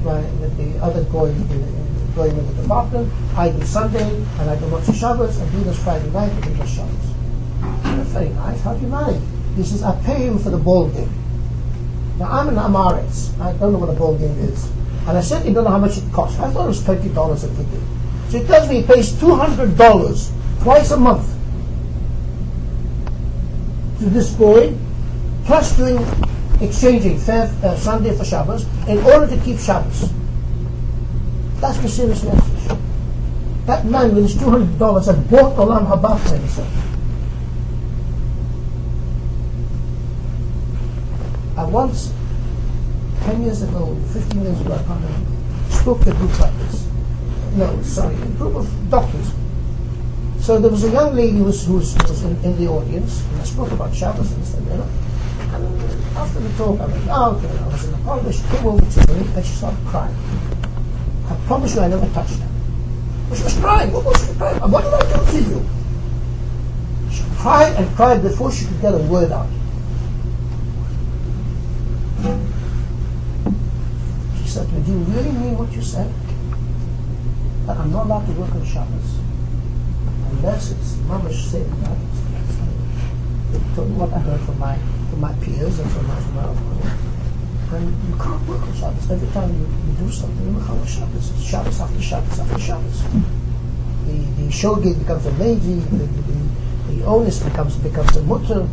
my 0.05 0.21
with 0.39 0.57
the 0.57 0.79
other 0.85 1.03
going 1.05 1.35
in, 1.35 2.15
going 2.15 2.37
in 2.37 2.47
the 2.47 2.63
department. 2.63 3.13
I 3.37 3.51
do 3.51 3.61
Sunday, 3.65 4.09
and 4.39 4.51
I 4.51 4.57
do 4.57 4.67
Motzei 4.67 4.95
Shabbos, 4.95 5.39
and 5.39 5.51
he 5.51 5.65
does 5.65 5.79
Friday 5.83 6.09
night, 6.11 6.31
and 6.31 6.45
he 6.45 6.55
does 6.55 6.71
Shabbos. 6.71 7.15
That's 7.83 8.11
very 8.11 8.29
nice. 8.31 8.61
How 8.63 8.75
do 8.75 8.83
you 8.83 8.89
manage? 8.89 9.23
He 9.57 9.65
says, 9.65 9.83
I 9.83 10.01
pay 10.05 10.27
him 10.27 10.39
for 10.39 10.51
the 10.51 10.59
ball 10.59 10.89
game. 10.89 11.13
Now, 12.19 12.31
I'm 12.31 12.49
an 12.49 12.55
Amaretz. 12.55 13.39
I 13.41 13.53
don't 13.59 13.73
know 13.73 13.79
what 13.79 13.89
a 13.89 13.99
ball 13.99 14.17
game 14.17 14.39
is. 14.39 14.71
And 15.09 15.19
I 15.19 15.21
certainly 15.21 15.53
don't 15.53 15.65
know 15.65 15.71
how 15.71 15.79
much 15.79 15.99
it 15.99 16.13
costs. 16.13 16.39
I 16.39 16.51
thought 16.51 16.65
it 16.65 16.69
was 16.69 16.83
$20 16.83 17.01
a 17.03 17.57
ticket. 17.57 17.90
So 18.31 18.39
he 18.39 18.47
tells 18.47 18.69
me 18.69 18.83
he 18.83 18.87
pays 18.87 19.13
$200 19.15 20.63
twice 20.63 20.91
a 20.93 20.97
month 20.97 21.27
to 23.99 24.05
this 24.07 24.33
boy, 24.33 24.73
plus 25.45 25.77
doing 25.77 25.99
exchanging 26.61 27.19
fair, 27.19 27.53
uh, 27.65 27.75
Sunday 27.75 28.17
for 28.17 28.25
Shabbos 28.25 28.67
in 28.87 28.99
order 28.99 29.27
to 29.27 29.37
keep 29.43 29.59
Shabbos. 29.59 30.13
That's 31.61 31.79
the 31.79 31.89
serious 31.89 32.23
message. 32.23 32.79
That 33.67 33.85
man 33.85 34.15
with 34.15 34.31
his 34.31 34.37
$200 34.37 35.07
had 35.07 35.31
bought 35.31 35.57
Olam 35.57 35.89
Haba 35.89 36.19
for 36.21 36.37
himself. 36.37 36.69
I 41.59 41.65
once, 41.65 42.15
10 43.25 43.43
years 43.43 43.63
ago, 43.63 43.97
15 44.13 44.43
years 44.43 44.61
ago, 44.61 44.75
I 44.75 44.83
can't 44.85 45.03
remember, 45.03 45.33
spoke 45.71 46.01
to 46.03 46.11
a 46.11 46.15
group 46.15 46.39
like 46.39 46.57
this. 46.59 46.80
No, 47.57 47.83
sorry, 47.83 48.15
a 48.15 48.27
group 48.39 48.55
of 48.55 48.91
doctors. 48.91 49.33
So 50.41 50.59
there 50.59 50.71
was 50.71 50.85
a 50.85 50.91
young 50.91 51.15
lady 51.15 51.39
who 51.39 51.45
was, 51.45 51.67
who 51.67 51.75
was, 51.75 51.95
was 51.97 52.23
in, 52.25 52.37
in, 52.45 52.57
the 52.57 52.69
audience, 52.69 53.23
and 53.27 53.41
I 53.41 53.45
spoke 53.45 53.71
about 53.73 53.95
Shabbos 53.95 54.33
and 54.33 54.45
stuff, 54.45 54.63
you 54.65 54.71
know. 54.71 54.89
And 55.53 56.17
after 56.17 56.41
the 56.41 56.49
talk, 56.57 56.81
I 56.81 56.87
went 56.87 57.09
oh, 57.09 57.13
out, 57.13 57.45
and 57.45 57.59
I 57.59 57.67
was 57.69 57.85
in 57.85 57.93
the 57.93 57.99
corridor, 57.99 58.33
she 58.33 58.43
came 58.45 58.67
over 58.67 58.81
to 58.81 59.13
me, 59.13 59.27
and 59.35 59.45
she 59.45 59.53
started 59.53 59.87
crying. 59.87 60.17
I 61.29 61.37
promise 61.47 61.75
you 61.75 61.83
I 61.83 61.89
never 61.89 62.09
touched 62.15 62.39
her. 62.39 62.49
But 63.29 63.39
she 63.39 63.45
was 63.45 63.59
crying. 63.59 63.93
What 63.93 64.05
was 64.05 64.27
she 64.27 64.35
crying? 64.35 64.59
What 64.59 64.85
did 64.85 64.95
I 64.95 65.25
do 65.25 65.31
to 65.31 65.51
you? 65.51 65.69
She 67.13 67.23
cried 67.37 67.75
and 67.77 67.97
cried 67.97 68.23
before 68.23 68.51
she 68.51 68.65
could 68.67 68.81
get 68.81 68.95
a 68.95 68.99
word 68.99 69.33
out. 69.33 69.49
She 74.39 74.49
said 74.49 74.69
do 74.85 74.93
you 74.93 74.99
really 74.99 75.33
mean 75.33 75.59
what 75.59 75.71
you 75.73 75.83
said? 75.83 76.13
That 77.71 77.79
I'm 77.79 77.93
not 77.93 78.07
allowed 78.07 78.27
to 78.27 78.33
work 78.33 78.51
on 78.51 78.67
Shabbos? 78.67 79.21
Unless 80.33 80.73
it's 80.73 80.95
mamash 81.07 81.39
said 81.39 81.71
that. 81.71 81.97
From 83.77 83.97
what 83.97 84.13
I 84.13 84.19
heard 84.19 84.41
from 84.41 84.59
my 84.59 84.77
from 85.09 85.21
my 85.21 85.33
peers 85.35 85.79
and 85.79 85.89
from 85.93 86.09
my 86.09 86.19
from 86.19 86.35
my 86.35 86.51
and 87.79 87.95
you 88.11 88.17
can't 88.19 88.43
work 88.49 88.63
on 88.63 88.75
Shabbos. 88.75 89.09
Every 89.09 89.29
time 89.31 89.55
you, 89.55 89.71
you 89.87 89.93
do 90.03 90.11
something, 90.11 90.49
you 90.49 90.59
work 90.59 90.69
on 90.69 90.85
Shabbos. 90.85 91.31
It's 91.31 91.45
Shabbos 91.45 91.81
after 91.81 92.03
Shabbos 92.03 92.41
after 92.41 92.59
Shabbos. 92.59 93.05
The 94.03 94.19
the 94.19 94.51
shogeg 94.51 94.99
becomes 94.99 95.27
a 95.27 95.33
lady. 95.39 95.79
The, 95.95 96.11
the, 96.11 96.39
the 96.91 97.05
onus 97.05 97.39
becomes 97.41 97.77
becomes 97.77 98.17
a 98.17 98.23
mutter. 98.25 98.67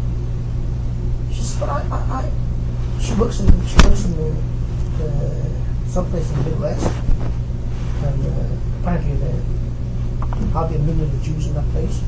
She 1.29 1.43
says, 1.43 1.59
but 1.59 1.69
I, 1.69 1.85
I, 1.91 2.25
I 2.25 2.31
she 2.99 3.13
works 3.13 3.41
in 3.41 3.45
she 3.67 3.77
works 3.85 4.05
in 4.05 4.17
the, 4.17 4.33
uh, 5.05 5.85
someplace 5.85 6.31
in 6.31 6.43
the 6.43 6.49
Midwest, 6.49 6.89
and 8.01 8.25
uh, 8.25 8.67
apparently 8.87 9.17
there 9.17 9.41
hardly 10.53 10.77
a 10.77 10.79
million 10.79 11.03
of 11.03 11.21
Jews 11.21 11.47
in 11.47 11.55
that 11.55 11.69
place, 11.71 11.99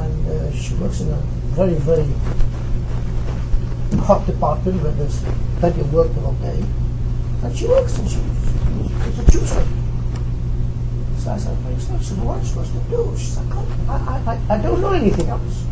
and 0.00 0.28
uh, 0.28 0.50
she 0.52 0.72
works 0.76 1.00
in 1.00 1.12
a 1.12 1.16
very 1.52 1.74
very 1.74 2.08
hot 4.00 4.24
department 4.24 4.82
where 4.82 4.92
there's 4.92 5.22
plenty 5.60 5.80
of 5.82 5.92
work 5.92 6.08
the 6.14 6.20
whole 6.20 6.32
day, 6.40 6.64
and 7.42 7.54
she 7.54 7.66
works 7.66 7.98
and 7.98 8.08
she, 8.08 8.16
she's 8.16 9.18
a 9.18 9.30
Jewish 9.30 9.50
So 11.20 11.30
I 11.30 11.36
said, 11.36 11.52
well, 11.64 12.00
so 12.00 12.14
am 12.16 12.28
I 12.30 12.42
supposed 12.42 12.72
to 12.72 12.80
do? 12.88 13.14
She 13.18 13.26
said, 13.26 13.44
I, 13.86 14.22
I, 14.24 14.54
I, 14.54 14.62
don't 14.62 14.80
know 14.80 14.92
anything 14.92 15.28
else. 15.28 15.66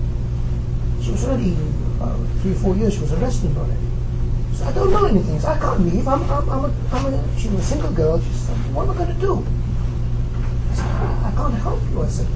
She 1.01 1.11
was 1.13 1.25
already, 1.25 1.57
uh, 2.01 2.17
three 2.43 2.53
or 2.53 2.57
four 2.57 2.77
years, 2.77 2.95
she 2.95 3.01
was 3.01 3.13
arrested 3.15 3.57
already. 3.57 3.89
So 4.53 4.67
I 4.67 4.73
don't 4.73 4.91
know 4.91 5.07
anything. 5.07 5.41
So 5.41 5.49
I 5.49 5.59
can't 5.59 5.81
leave. 5.81 6.07
I'm, 6.07 6.23
I'm, 6.31 6.51
I'm, 6.51 6.65
a, 6.65 6.73
I'm 6.93 7.15
a, 7.15 7.39
she 7.39 7.49
was 7.49 7.61
a 7.61 7.65
single 7.65 7.91
girl. 7.93 8.21
She 8.21 8.33
said, 8.33 8.57
what 8.75 8.85
am 8.85 8.91
I 8.91 8.95
going 8.95 9.15
to 9.15 9.21
do? 9.21 9.62
Can't 11.43 11.55
help 11.55 11.81
you. 11.91 12.03
I 12.03 12.07
said, 12.07 12.29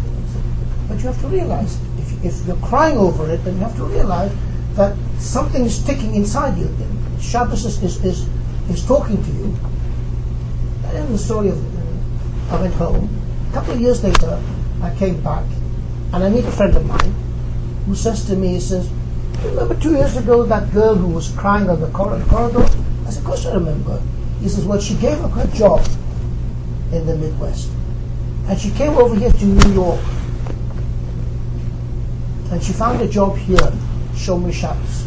but 0.89 0.99
you 0.99 1.07
have 1.07 1.21
to 1.21 1.29
realize, 1.29 1.79
if, 1.97 2.25
if 2.25 2.47
you're 2.47 2.57
crying 2.57 2.99
over 2.99 3.31
it, 3.31 3.37
then 3.45 3.55
you 3.55 3.61
have 3.61 3.77
to 3.77 3.85
realize 3.85 4.33
that 4.75 4.97
something 5.21 5.65
is 5.65 5.79
ticking 5.85 6.17
inside 6.17 6.59
you. 6.59 6.69
Shabbos 7.21 7.65
is, 7.65 7.81
is, 7.85 8.05
is, 8.05 8.29
is 8.69 8.85
talking 8.85 9.23
to 9.23 9.31
you. 9.31 9.57
And 10.87 11.15
the 11.15 11.19
story 11.19 11.51
of, 11.51 11.57
uh, 11.57 12.57
I 12.57 12.61
went 12.63 12.75
home. 12.75 13.09
A 13.51 13.55
couple 13.55 13.75
of 13.75 13.81
years 13.81 14.03
later, 14.03 14.43
I 14.83 14.93
came 14.97 15.23
back, 15.23 15.45
and 16.13 16.25
I 16.25 16.29
meet 16.29 16.45
a 16.45 16.51
friend 16.51 16.77
of 16.77 16.85
mine 16.85 17.15
who 17.87 17.95
says 17.95 18.25
to 18.27 18.35
me, 18.35 18.55
he 18.55 18.61
says, 18.61 18.91
remember 19.45 19.79
two 19.79 19.93
years 19.93 20.17
ago 20.17 20.43
that 20.43 20.73
girl 20.73 20.97
who 20.97 21.15
was 21.15 21.31
crying 21.31 21.71
on 21.71 21.81
the 21.81 21.91
corridor? 21.91 22.67
I 23.07 23.11
said, 23.11 23.19
of 23.19 23.25
course 23.25 23.47
I 23.47 23.55
remember. 23.55 24.03
He 24.41 24.49
says, 24.49 24.65
well, 24.65 24.81
she 24.81 24.95
gave 24.97 25.23
up 25.23 25.31
her 25.31 25.47
job 25.55 25.87
in 26.91 27.07
the 27.07 27.15
Midwest. 27.15 27.71
And 28.49 28.59
she 28.59 28.71
came 28.71 28.95
over 28.95 29.15
here 29.15 29.33
to 29.33 29.45
New 29.45 29.73
York. 29.73 30.01
And 32.51 32.63
she 32.63 32.73
found 32.73 33.01
a 33.01 33.09
job 33.09 33.37
here, 33.37 33.73
Shomer 34.15 34.53
Shabbos. 34.53 35.07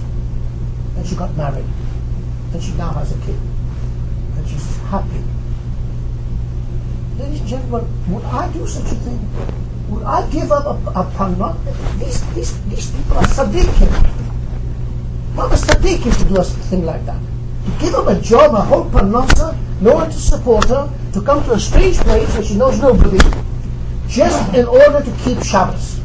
And 0.97 1.05
she 1.07 1.15
got 1.15 1.35
married. 1.35 1.65
and 2.53 2.63
she 2.63 2.71
now 2.73 2.91
has 2.93 3.11
a 3.11 3.19
kid, 3.25 3.37
and 4.35 4.47
she's 4.47 4.77
happy. 4.89 5.21
Ladies 7.17 7.41
and 7.41 7.49
gentlemen, 7.49 7.85
would 8.13 8.23
I 8.23 8.51
do 8.51 8.65
such 8.65 8.91
a 8.91 8.95
thing? 8.95 9.19
Would 9.89 10.03
I 10.03 10.27
give 10.31 10.51
up 10.51 10.65
a, 10.65 10.99
a 10.99 11.03
panot? 11.11 11.57
These, 11.99 12.21
these, 12.33 12.63
these 12.69 12.91
people 12.91 13.17
are 13.17 13.23
sadiqim. 13.23 13.91
Not 15.35 15.51
a 15.51 15.55
sadiqim 15.55 16.17
to 16.17 16.29
do 16.29 16.39
a 16.39 16.43
thing 16.43 16.85
like 16.85 17.05
that. 17.05 17.19
To 17.19 17.71
give 17.79 17.93
up 17.93 18.07
a 18.07 18.19
job, 18.21 18.53
a 18.53 18.61
whole 18.61 18.89
panosa, 18.89 19.57
no 19.81 19.93
one 19.93 20.09
to 20.09 20.17
support 20.17 20.65
her, 20.69 20.91
to 21.13 21.21
come 21.21 21.43
to 21.45 21.53
a 21.53 21.59
strange 21.59 21.97
place 21.97 22.33
where 22.33 22.43
she 22.43 22.55
knows 22.55 22.79
nobody, 22.81 23.19
just 24.07 24.53
in 24.53 24.65
order 24.65 25.01
to 25.03 25.11
keep 25.23 25.41
Shabbos. 25.43 25.99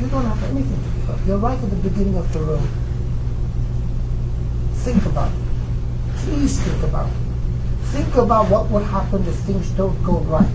You 0.00 0.08
don't 0.08 0.24
have 0.24 0.42
anything 0.44 0.82
to 0.82 0.90
give 1.00 1.10
up. 1.10 1.26
You're 1.26 1.38
right 1.38 1.58
at 1.58 1.70
the 1.70 1.76
beginning 1.76 2.16
of 2.16 2.32
the 2.32 2.40
road. 2.40 2.68
Think 4.84 5.04
about 5.06 5.32
it. 5.32 5.38
Please 6.16 6.60
think 6.60 6.82
about 6.82 7.08
it. 7.08 7.26
Think 7.86 8.14
about 8.16 8.50
what 8.50 8.70
will 8.70 8.84
happen 8.84 9.26
if 9.26 9.34
things 9.46 9.70
don't 9.70 10.00
go 10.02 10.18
right. 10.20 10.48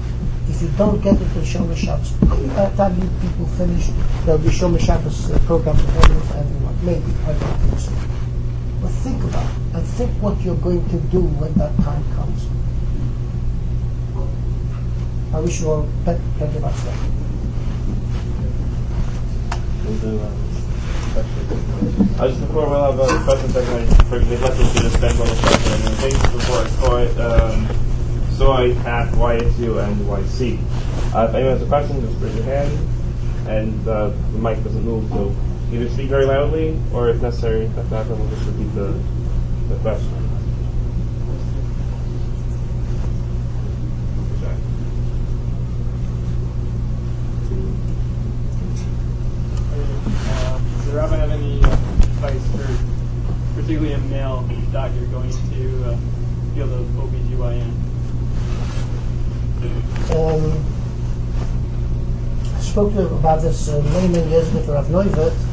If 0.47 0.61
you 0.61 0.69
don't 0.77 1.01
get 1.01 1.13
into 1.13 1.39
Shomer 1.39 1.77
Shabbos. 1.77 2.11
By 2.11 2.69
the 2.69 2.75
time 2.75 2.95
you 3.01 3.09
people 3.21 3.45
finish, 3.57 3.89
there'll 4.25 4.41
be 4.41 4.49
Shomer 4.49 4.79
Shabbos 4.79 5.31
uh, 5.31 5.39
program 5.45 5.77
for 5.77 6.37
everyone. 6.37 6.85
Maybe. 6.85 7.11
I 7.23 7.33
don't 7.33 7.57
think 7.59 7.79
so. 7.79 8.20
But 8.81 8.89
think 8.89 9.23
about 9.23 9.45
it 9.45 9.75
and 9.75 9.87
think 9.87 10.11
what 10.21 10.41
you're 10.41 10.55
going 10.55 10.87
to 10.89 10.97
do 11.11 11.21
when 11.21 11.53
that 11.55 11.75
time 11.83 12.03
comes. 12.15 12.47
I 15.33 15.39
wish 15.39 15.61
you 15.61 15.71
all 15.71 15.87
plenty 16.03 16.57
of 16.57 16.61
luck. 16.61 16.75
We'll 19.85 19.97
do, 19.99 20.19
um, 20.19 20.51
questions. 21.13 22.19
I 22.19 22.27
just 22.27 22.41
before 22.41 22.69
we'll 22.69 22.91
have 22.91 22.99
a 22.99 23.23
question 23.23 23.49
segment 23.51 24.07
for 24.07 24.19
neglected 24.19 24.65
to 24.65 24.79
just 24.79 24.95
spend 24.97 25.19
on 25.19 25.27
the 25.27 25.35
question 25.35 25.73
and 25.87 25.95
things 25.97 26.21
before 26.31 26.63
it's 26.63 26.75
called 26.77 27.19
um 27.19 27.67
soy, 28.31 28.73
cat, 28.83 29.13
YSU 29.13 29.83
and 29.85 29.95
YC. 30.07 30.57
Uh, 31.13 31.27
if 31.29 31.35
anyone 31.35 31.53
has 31.53 31.61
a 31.61 31.67
question, 31.67 32.01
just 32.01 32.19
raise 32.19 32.35
your 32.35 32.45
hand 32.45 32.71
and 33.47 33.87
uh, 33.87 34.09
the 34.09 34.37
mic 34.37 34.63
doesn't 34.63 34.83
move, 34.83 35.07
so 35.09 35.35
either 35.71 35.89
speak 35.89 36.09
very 36.09 36.25
loudly 36.25 36.77
or 36.93 37.09
if 37.09 37.21
necessary, 37.21 37.65
if 37.65 37.91
not, 37.91 38.07
then 38.07 38.19
we'll 38.19 38.29
just 38.29 38.45
repeat 38.45 38.73
the, 38.75 38.99
the 39.69 39.75
question. 39.81 40.17
Uh, 50.27 50.59
Does 50.59 50.85
the 50.85 50.91
rabbi 50.93 51.15
have 51.17 51.31
any 51.31 51.63
uh, 51.63 51.71
advice 51.71 52.45
for 52.51 52.67
particularly 53.55 53.93
a 53.93 53.97
male 53.99 54.47
doctor 54.73 55.05
going 55.05 55.29
into 55.29 55.85
uh, 55.85 55.97
field 56.53 56.71
of 56.73 56.85
OBGYN? 56.87 57.71
Um, 60.11 60.65
I 62.55 62.59
spoke 62.59 62.93
to 62.93 63.05
about 63.07 63.41
this 63.41 63.69
uh, 63.69 63.81
many, 63.93 64.07
many 64.09 64.29
years 64.29 64.49
ago 64.49 64.65
to 64.65 64.71
Rav 64.73 64.87
Neuwirth, 64.87 65.50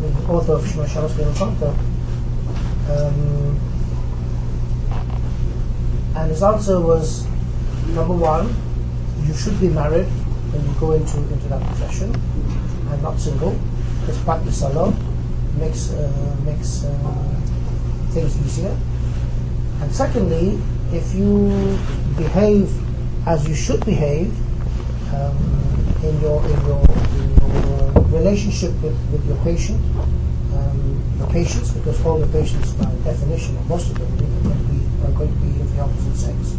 the 0.00 0.08
author 0.28 0.52
of 0.54 0.66
Shema. 0.66 0.86
Um, 2.88 3.60
and 6.16 6.30
his 6.30 6.42
answer 6.42 6.80
was, 6.80 7.26
number 7.88 8.14
one, 8.14 8.54
you 9.26 9.34
should 9.34 9.58
be 9.60 9.68
married 9.68 10.06
when 10.52 10.64
you 10.64 10.74
go 10.78 10.92
into, 10.92 11.18
into 11.18 11.48
that 11.48 11.62
profession, 11.62 12.14
and 12.90 13.02
not 13.02 13.18
single, 13.18 13.58
because 14.00 14.18
Pat 14.24 14.46
Salah 14.52 14.94
makes, 15.58 15.90
uh, 15.92 16.36
makes 16.44 16.84
uh, 16.84 17.40
things 18.10 18.38
easier. 18.46 18.76
And 19.80 19.92
secondly, 19.92 20.58
if 20.92 21.14
you 21.14 21.78
behave 22.16 22.70
as 23.26 23.46
you 23.48 23.54
should 23.54 23.84
behave 23.84 24.32
um, 25.12 25.36
in 26.04 26.20
your 26.20 26.42
in 26.44 26.66
your 26.66 26.80
in 27.18 27.34
your 27.36 27.45
relationship 28.06 28.72
with, 28.82 28.96
with 29.10 29.26
your 29.26 29.36
patient, 29.44 29.80
um, 30.54 31.02
the 31.18 31.26
patients, 31.28 31.70
because 31.72 32.04
all 32.04 32.18
the 32.18 32.26
patients 32.28 32.72
by 32.72 32.90
definition, 33.04 33.56
or 33.56 33.64
most 33.64 33.90
of 33.90 33.98
them, 33.98 34.18
to 34.18 34.24
be, 34.70 34.78
are 35.06 35.12
going 35.12 35.32
to 35.32 35.40
be 35.40 35.60
of 35.60 35.74
the 35.74 35.80
opposite 35.80 36.16
sex, 36.16 36.56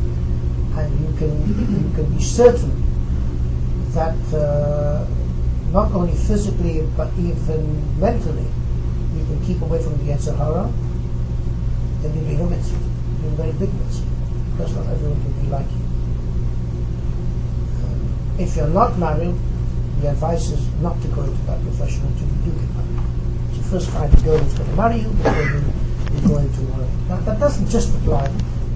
and 0.77 0.87
you 0.99 1.17
can 1.17 1.31
you 1.71 1.91
can 1.95 2.05
be 2.13 2.21
certain 2.21 2.71
that 3.93 4.17
uh, 4.33 5.05
not 5.71 5.91
only 5.91 6.13
physically 6.13 6.85
but 6.95 7.09
even 7.17 7.81
mentally 7.99 8.45
you 9.15 9.25
can 9.25 9.39
keep 9.43 9.61
away 9.61 9.81
from 9.81 9.97
the 9.97 10.11
Yetzer 10.11 10.35
Hara, 10.37 10.71
then 12.01 12.13
you're 12.13 12.37
doing 12.37 12.41
a 12.41 12.49
mitzvah, 12.49 12.77
you're 12.77 13.21
doing 13.21 13.33
a 13.33 13.37
very 13.37 13.51
big 13.53 13.73
mitzvah, 13.73 14.05
because 14.51 14.75
not 14.75 14.85
everyone 14.87 15.21
can 15.23 15.31
be 15.41 15.47
like 15.47 15.69
you. 15.71 15.83
Um, 17.81 17.99
if 18.39 18.55
you're 18.55 18.69
not 18.69 18.97
married, 18.99 19.35
the 20.01 20.09
advice 20.11 20.51
is 20.51 20.67
not 20.81 21.01
to 21.01 21.07
go 21.09 21.23
into 21.23 21.41
that 21.43 21.61
profession 21.63 22.05
until 22.05 22.27
you 22.27 22.37
do 22.45 22.51
get 22.59 22.69
married. 22.75 23.55
So 23.55 23.61
first 23.69 23.89
find 23.89 24.13
a 24.13 24.21
girl 24.21 24.37
who's 24.37 24.53
going 24.53 24.69
to 24.69 24.75
marry 24.75 24.99
you 25.01 25.09
before 25.09 25.41
you, 25.41 25.63
you 26.13 26.27
go 26.27 26.37
into 26.37 26.61
uh, 26.73 26.87
that, 27.09 27.25
that 27.25 27.39
doesn't 27.39 27.69
just 27.69 27.95
apply 27.95 28.25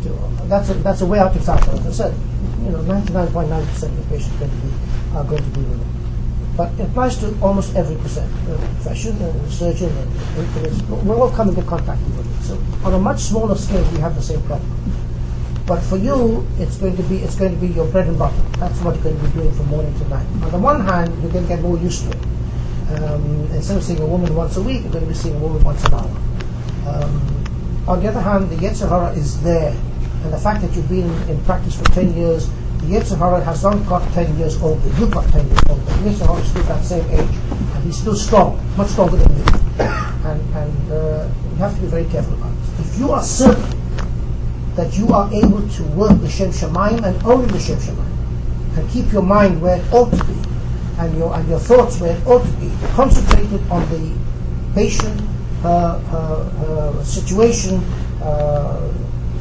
to 0.04 0.10
that's 0.52 0.70
a, 0.70 0.74
that's 0.76 1.02
a 1.02 1.06
way 1.06 1.20
out 1.20 1.36
example. 1.36 1.80
As 1.80 1.88
I 1.88 1.92
said, 1.92 2.14
you 2.64 2.72
know, 2.72 2.80
99.9% 2.80 3.84
of 3.84 3.96
the 3.96 4.04
patients 4.10 4.36
going 4.36 4.52
to 4.52 4.58
be, 4.58 4.72
are 5.16 5.24
going 5.24 5.44
to 5.44 5.50
be 5.58 5.62
women. 5.62 5.88
But 6.58 6.74
it 6.74 6.82
applies 6.92 7.18
to 7.20 7.34
almost 7.42 7.74
every 7.76 7.96
percent. 7.96 8.30
Uh, 8.50 8.58
profession, 8.76 9.16
uh, 9.22 9.50
surgeon, 9.50 9.90
and 9.90 10.12
internist, 10.36 11.04
we 11.06 11.12
all 11.16 11.32
come 11.32 11.50
into 11.50 11.64
contact 11.64 12.02
with 12.04 12.28
it. 12.28 12.44
So 12.44 12.62
on 12.86 12.94
a 12.94 13.00
much 13.00 13.22
smaller 13.22 13.56
scale, 13.56 13.90
we 13.92 14.00
have 14.00 14.16
the 14.16 14.22
same 14.22 14.42
problem. 14.44 14.70
But 15.72 15.80
for 15.84 15.96
you, 15.96 16.46
it's 16.60 16.76
going 16.76 16.98
to 16.98 17.04
be 17.04 17.20
it's 17.20 17.36
going 17.36 17.56
to 17.56 17.58
be 17.58 17.68
your 17.72 17.88
bread 17.88 18.08
and 18.08 18.20
butter. 18.20 18.36
That's 18.60 18.78
what 18.82 18.94
you're 18.96 19.06
going 19.06 19.18
to 19.18 19.24
be 19.24 19.32
doing 19.32 19.54
from 19.54 19.68
morning 19.68 19.98
to 20.00 20.08
night. 20.10 20.28
On 20.44 20.52
the 20.52 20.58
one 20.58 20.82
hand, 20.82 21.08
you're 21.24 21.32
going 21.32 21.48
to 21.48 21.48
get 21.48 21.62
more 21.62 21.78
used 21.78 22.04
to 22.04 22.10
it. 22.12 22.24
Um, 23.00 23.48
instead 23.56 23.78
of 23.78 23.84
seeing 23.86 24.02
a 24.02 24.06
woman 24.06 24.36
once 24.36 24.58
a 24.58 24.62
week, 24.62 24.82
you're 24.82 24.92
going 24.92 25.06
to 25.06 25.10
be 25.10 25.16
seeing 25.16 25.38
a 25.38 25.40
woman 25.40 25.64
once 25.64 25.82
an 25.86 25.94
hour. 25.94 26.12
Um, 26.92 27.86
on 27.88 28.02
the 28.04 28.10
other 28.10 28.20
hand, 28.20 28.50
the 28.50 28.58
Yetzer 28.58 28.90
Hara 28.90 29.14
is 29.14 29.42
there, 29.44 29.72
and 29.72 30.34
the 30.34 30.38
fact 30.38 30.62
that 30.62 30.76
you've 30.76 30.90
been 30.90 31.10
in 31.30 31.42
practice 31.46 31.78
for 31.78 31.86
10 31.86 32.18
years, 32.18 32.50
the 32.84 32.88
Yetzer 32.88 33.18
Hara 33.18 33.42
has 33.42 33.64
not 33.64 33.80
got 33.88 34.04
10 34.12 34.38
years 34.38 34.62
older. 34.62 34.86
You've 35.00 35.12
got 35.12 35.24
10 35.32 35.48
years 35.48 35.64
older. 35.70 35.86
The 35.86 36.10
Yetzer 36.10 36.26
Hara 36.28 36.40
is 36.42 36.50
still 36.50 36.64
that 36.64 36.84
same 36.84 37.10
age, 37.12 37.36
and 37.76 37.84
he's 37.86 37.98
still 37.98 38.18
strong, 38.18 38.60
much 38.76 38.90
stronger 38.90 39.16
than 39.16 39.38
you. 39.38 39.46
And, 40.22 40.40
and 40.54 40.92
uh, 40.92 41.30
you 41.50 41.56
have 41.56 41.74
to 41.76 41.82
be 41.82 41.88
very 41.88 42.06
careful 42.06 42.34
about 42.36 42.52
it. 42.52 42.80
If 42.82 43.00
you 43.00 43.12
are 43.12 43.24
certain 43.24 43.81
that 44.76 44.98
you 44.98 45.08
are 45.10 45.32
able 45.34 45.68
to 45.68 45.84
work 45.96 46.20
the 46.22 46.30
Shem 46.30 46.52
Shemaim 46.52 47.04
and 47.04 47.24
only 47.24 47.48
the 47.48 47.60
Shem 47.60 47.78
Shemaim, 47.78 48.78
and 48.78 48.90
keep 48.90 49.12
your 49.12 49.22
mind 49.22 49.62
where 49.62 49.78
it 49.78 49.94
ought 49.94 50.12
to 50.12 50.24
be, 50.24 50.38
and 51.00 51.18
your 51.18 51.34
and 51.36 51.48
your 51.50 51.60
thoughts 51.60 52.00
where 52.00 52.16
it 52.16 52.26
ought 52.26 52.44
to 52.44 52.52
be, 52.58 52.72
concentrated 52.94 53.62
on 53.70 53.88
the 53.90 54.16
patient, 54.74 55.20
her, 55.62 56.00
her, 56.00 56.44
her 56.44 57.04
situation, 57.04 57.84
uh, 58.24 58.92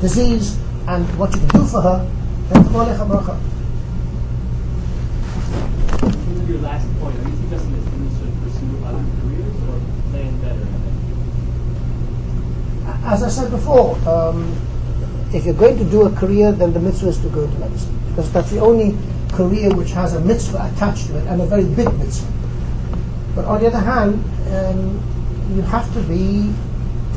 disease, 0.01 0.59
and 0.89 1.07
what 1.18 1.33
you 1.33 1.41
can 1.41 1.49
do 1.49 1.64
for 1.66 1.81
her, 1.81 2.11
then 2.49 2.64
Tavor 2.64 2.87
Lecha 2.87 3.07
Bracha. 3.07 3.39
Your 6.49 6.59
last 6.59 6.87
point, 6.99 7.14
are 7.16 7.28
you 7.28 7.37
suggesting 7.37 7.72
that 7.72 7.83
students 7.87 8.18
should 8.18 8.35
pursue 8.43 8.85
other 8.85 9.05
careers 9.22 9.55
or 9.68 9.78
plan 10.11 10.33
better? 10.41 10.66
As 13.07 13.22
I 13.22 13.28
said 13.28 13.51
before, 13.51 13.97
um, 14.09 14.57
if 15.33 15.45
you're 15.45 15.55
going 15.55 15.78
to 15.78 15.85
do 15.85 16.07
a 16.07 16.11
career, 16.11 16.53
then 16.53 16.72
the 16.72 16.81
mitzvah 16.81 17.09
is 17.09 17.18
to 17.18 17.28
go 17.28 17.47
to 17.47 17.59
medicine. 17.59 17.97
Because 18.09 18.33
that's 18.33 18.51
the 18.51 18.59
only 18.59 18.97
career 19.33 19.74
which 19.74 19.93
has 19.93 20.14
a 20.14 20.20
mitzvah 20.20 20.70
attached 20.74 21.07
to 21.09 21.18
it, 21.18 21.26
and 21.26 21.41
a 21.41 21.47
very 21.47 21.64
big 21.64 21.93
mitzvah. 21.99 22.33
But 23.35 23.45
on 23.45 23.61
the 23.61 23.68
other 23.68 23.78
hand, 23.78 24.24
um, 24.55 25.01
you 25.55 25.62
have 25.62 25.93
to 25.95 26.01
be 26.03 26.53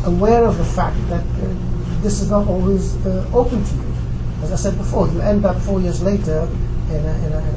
aware 0.06 0.46
of 0.46 0.58
the 0.58 0.66
fact 0.66 0.98
that 1.10 1.24
uh, 1.24 1.54
this 2.02 2.22
is 2.22 2.30
not 2.30 2.48
always 2.48 2.96
uh, 3.06 3.26
open 3.34 3.64
to 3.64 3.76
you. 3.76 3.94
As 4.44 4.52
I 4.52 4.56
said 4.56 4.78
before, 4.78 5.08
you 5.08 5.22
end 5.22 5.46
up 5.46 5.60
four 5.62 5.80
years 5.82 6.04
later 6.04 6.48
in 6.90 7.06
a, 7.06 7.14
in 7.26 7.34
a 7.34 7.56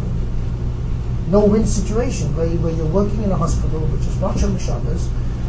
no-win 1.28 1.66
situation 1.66 2.34
where, 2.36 2.46
you, 2.46 2.58
where 2.58 2.72
you're 2.72 2.86
working 2.86 3.24
in 3.24 3.32
a 3.32 3.36
hospital 3.36 3.80
which 3.80 4.06
is 4.06 4.20
not 4.20 4.36
Shomer 4.36 4.60
Shabbos, 4.60 5.08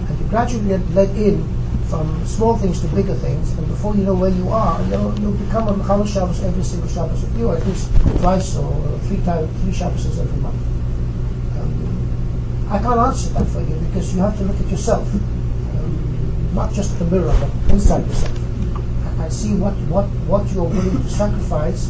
and 0.10 0.20
you 0.20 0.26
gradually 0.28 0.68
get 0.68 0.89
led 0.91 1.16
in 1.16 1.45
from 1.90 2.26
small 2.26 2.58
things 2.58 2.82
to 2.82 2.88
bigger 2.90 3.16
things, 3.16 3.58
and 3.58 3.68
before 3.68 3.96
you 3.96 4.04
know 4.04 4.14
where 4.14 4.30
you 4.30 4.50
are, 4.50 4.82
you'll, 4.90 5.18
you'll 5.20 5.40
become 5.46 5.68
a 5.68 5.84
Chalash 5.84 6.14
Shabbos 6.14 6.44
every 6.44 6.64
single 6.64 6.90
Shabbos 6.90 7.24
of 7.24 7.38
you, 7.38 7.52
at 7.52 7.66
least 7.66 7.90
twice 8.20 8.58
or 8.58 9.00
three 9.08 9.22
times, 9.24 9.50
three 9.62 9.72
Shabbos 9.72 10.20
every 10.20 10.42
month. 10.42 10.62
Um, 11.58 12.68
I 12.70 12.80
can't 12.80 13.00
answer 13.00 13.30
that 13.34 13.46
for 13.48 13.62
you 13.62 13.76
because 13.88 14.14
you 14.14 14.20
have 14.22 14.38
to 14.38 14.44
look 14.44 14.60
at 14.60 14.68
yourself, 14.68 15.08
um, 15.14 16.50
not 16.54 16.74
just 16.74 16.98
the 17.00 17.06
mirror, 17.06 17.34
but 17.40 17.72
inside 17.72 18.06
yourself, 18.06 18.36
and, 18.36 19.32
see 19.32 19.56
what, 19.56 19.74
what, 19.90 20.06
what 20.28 20.50
you're 20.52 20.64
willing 20.64 21.04
to 21.04 21.10
sacrifice 21.10 21.88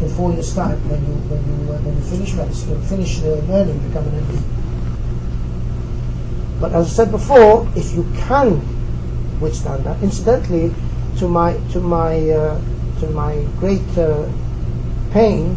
before 0.00 0.32
years' 0.32 0.54
time 0.54 0.78
when 0.88 1.00
you 1.06 1.14
when 1.30 1.42
you 1.46 1.72
uh, 1.72 1.78
when 1.78 1.94
you 1.96 2.02
finish 2.02 2.34
medicine, 2.34 2.82
finish 2.82 3.22
uh, 3.22 3.38
learning, 3.46 3.78
become 3.88 4.04
an 4.06 4.18
MD. 4.26 4.42
But 6.60 6.72
as 6.72 6.86
I 6.86 7.04
said 7.04 7.10
before, 7.12 7.70
if 7.76 7.94
you 7.94 8.02
can 8.26 8.60
withstand 9.42 9.84
that, 9.84 10.00
incidentally, 10.02 10.74
to 11.18 11.28
my 11.28 11.58
to 11.72 11.80
my 11.80 12.30
uh, 12.30 12.60
to 13.00 13.06
my 13.10 13.44
great 13.58 13.86
uh, 13.98 14.28
pain, 15.10 15.56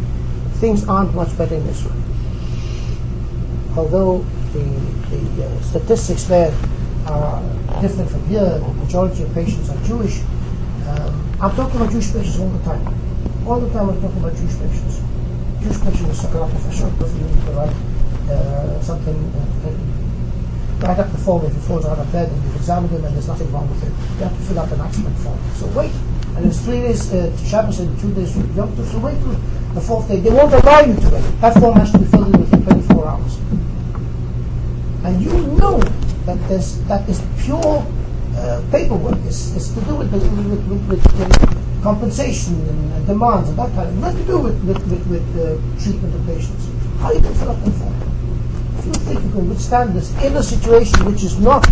things 0.60 0.86
aren't 0.88 1.14
much 1.14 1.36
better 1.38 1.54
in 1.54 1.66
Israel. 1.66 1.94
Although 3.76 4.24
the, 4.52 4.64
the 5.10 5.44
uh, 5.44 5.60
statistics 5.62 6.24
there 6.24 6.52
are 7.06 7.42
different 7.80 8.10
from 8.10 8.26
here, 8.26 8.58
the 8.58 8.72
majority 8.84 9.22
of 9.22 9.32
patients 9.34 9.70
are 9.70 9.80
Jewish. 9.84 10.20
Um, 10.88 11.12
I'm 11.40 11.54
talking 11.54 11.80
about 11.80 11.92
Jewish 11.92 12.12
patients 12.12 12.40
all 12.40 12.48
the 12.48 12.64
time. 12.64 12.84
All 13.46 13.60
the 13.60 13.70
time 13.72 13.90
I'm 13.90 14.00
talking 14.00 14.18
about 14.18 14.34
Jewish 14.36 14.56
patients. 14.58 15.00
Jewish 15.62 15.80
patients 15.82 16.24
are 16.24 16.44
a 16.44 16.48
professional 16.48 16.90
you 17.08 17.24
need 17.24 17.46
to 17.46 17.52
write 17.52 17.76
something, 18.82 19.16
uh, 20.82 20.86
up 20.86 21.10
the 21.10 21.18
form 21.18 21.44
if 21.44 21.54
he 21.54 21.60
falls 21.60 21.84
out 21.86 21.98
of 21.98 22.10
bed 22.12 22.30
and 22.30 22.42
you've 22.66 22.82
examined 22.82 22.90
him 22.90 23.04
and 23.04 23.14
there's 23.14 23.28
nothing 23.28 23.52
wrong 23.52 23.68
with 23.70 23.82
him. 23.82 23.92
You 24.18 24.24
have 24.24 24.36
to 24.36 24.42
fill 24.42 24.58
out 24.58 24.72
an 24.72 24.80
accident 24.80 25.16
form. 25.18 25.38
So 25.54 25.66
wait. 25.68 25.92
And 26.36 26.46
it's 26.46 26.60
three 26.64 26.80
days 26.80 27.12
uh, 27.12 27.34
Shabbos 27.46 27.80
and 27.80 27.98
two 28.00 28.12
days 28.14 28.36
Yom 28.56 28.74
Tov. 28.74 28.90
So 28.90 28.98
wait 28.98 29.18
till 29.20 29.32
the 29.74 29.80
fourth 29.80 30.08
day. 30.08 30.20
They 30.20 30.30
won't 30.30 30.52
allow 30.52 30.80
you 30.80 30.94
to 30.94 31.08
wait. 31.10 31.22
That 31.40 31.54
form 31.60 31.76
has 31.76 31.92
to 31.92 31.98
be 31.98 32.04
filled 32.06 32.34
in 32.34 32.40
within 32.40 32.64
24 32.64 33.08
hours. 33.08 33.36
And 35.04 35.22
you 35.22 35.32
know 35.56 35.78
that 36.26 36.38
there's, 36.48 36.82
that 36.90 37.08
is 37.08 37.22
pure 37.44 37.86
uh, 38.34 38.62
paperwork. 38.72 39.18
It's, 39.24 39.54
it's 39.54 39.68
to 39.70 39.80
do 39.82 39.94
with, 39.94 40.12
with, 40.12 40.26
with, 40.26 40.88
with, 40.88 41.82
compensation 41.82 42.54
and, 42.66 42.92
and 42.94 43.06
demands 43.06 43.48
and 43.48 43.56
that 43.56 43.70
kind 43.76 43.88
of 43.88 43.94
nothing 43.98 44.18
to 44.18 44.26
do 44.26 44.38
with, 44.40 44.58
with, 44.64 44.82
with, 44.90 45.06
with 45.06 45.22
uh, 45.38 45.54
treatment 45.80 46.12
of 46.12 46.26
patients. 46.26 46.66
How 46.98 47.08
are 47.08 47.14
you 47.14 47.20
going 47.20 47.32
to 47.32 47.38
fill 47.38 47.50
up 47.50 47.62
that 47.62 47.70
form? 47.78 47.94
If 48.78 48.86
you 48.86 48.92
think 49.06 49.22
you 49.22 49.30
can 49.30 49.48
withstand 49.48 49.94
this 49.94 50.10
in 50.24 50.34
a 50.34 50.42
situation 50.42 51.04
which 51.04 51.22
is 51.22 51.38
not 51.38 51.62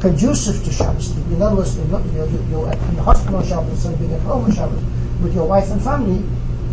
conducive 0.00 0.64
to 0.64 0.72
Shabbos 0.72 1.18
in 1.38 1.42
other 1.42 1.56
words, 1.56 1.76
you're, 1.76 1.86
not, 1.86 2.04
you're, 2.12 2.26
you're 2.26 2.72
in 2.72 2.96
the 2.96 3.02
hospital 3.02 3.36
on 3.36 3.46
Shabbos 3.46 3.70
instead 3.70 3.98
being 3.98 4.12
at 4.12 4.20
home 4.22 4.44
on 4.44 4.52
Shabbos 4.52 4.82
with 5.22 5.34
your 5.34 5.46
wife 5.46 5.70
and 5.70 5.80
family, 5.80 6.24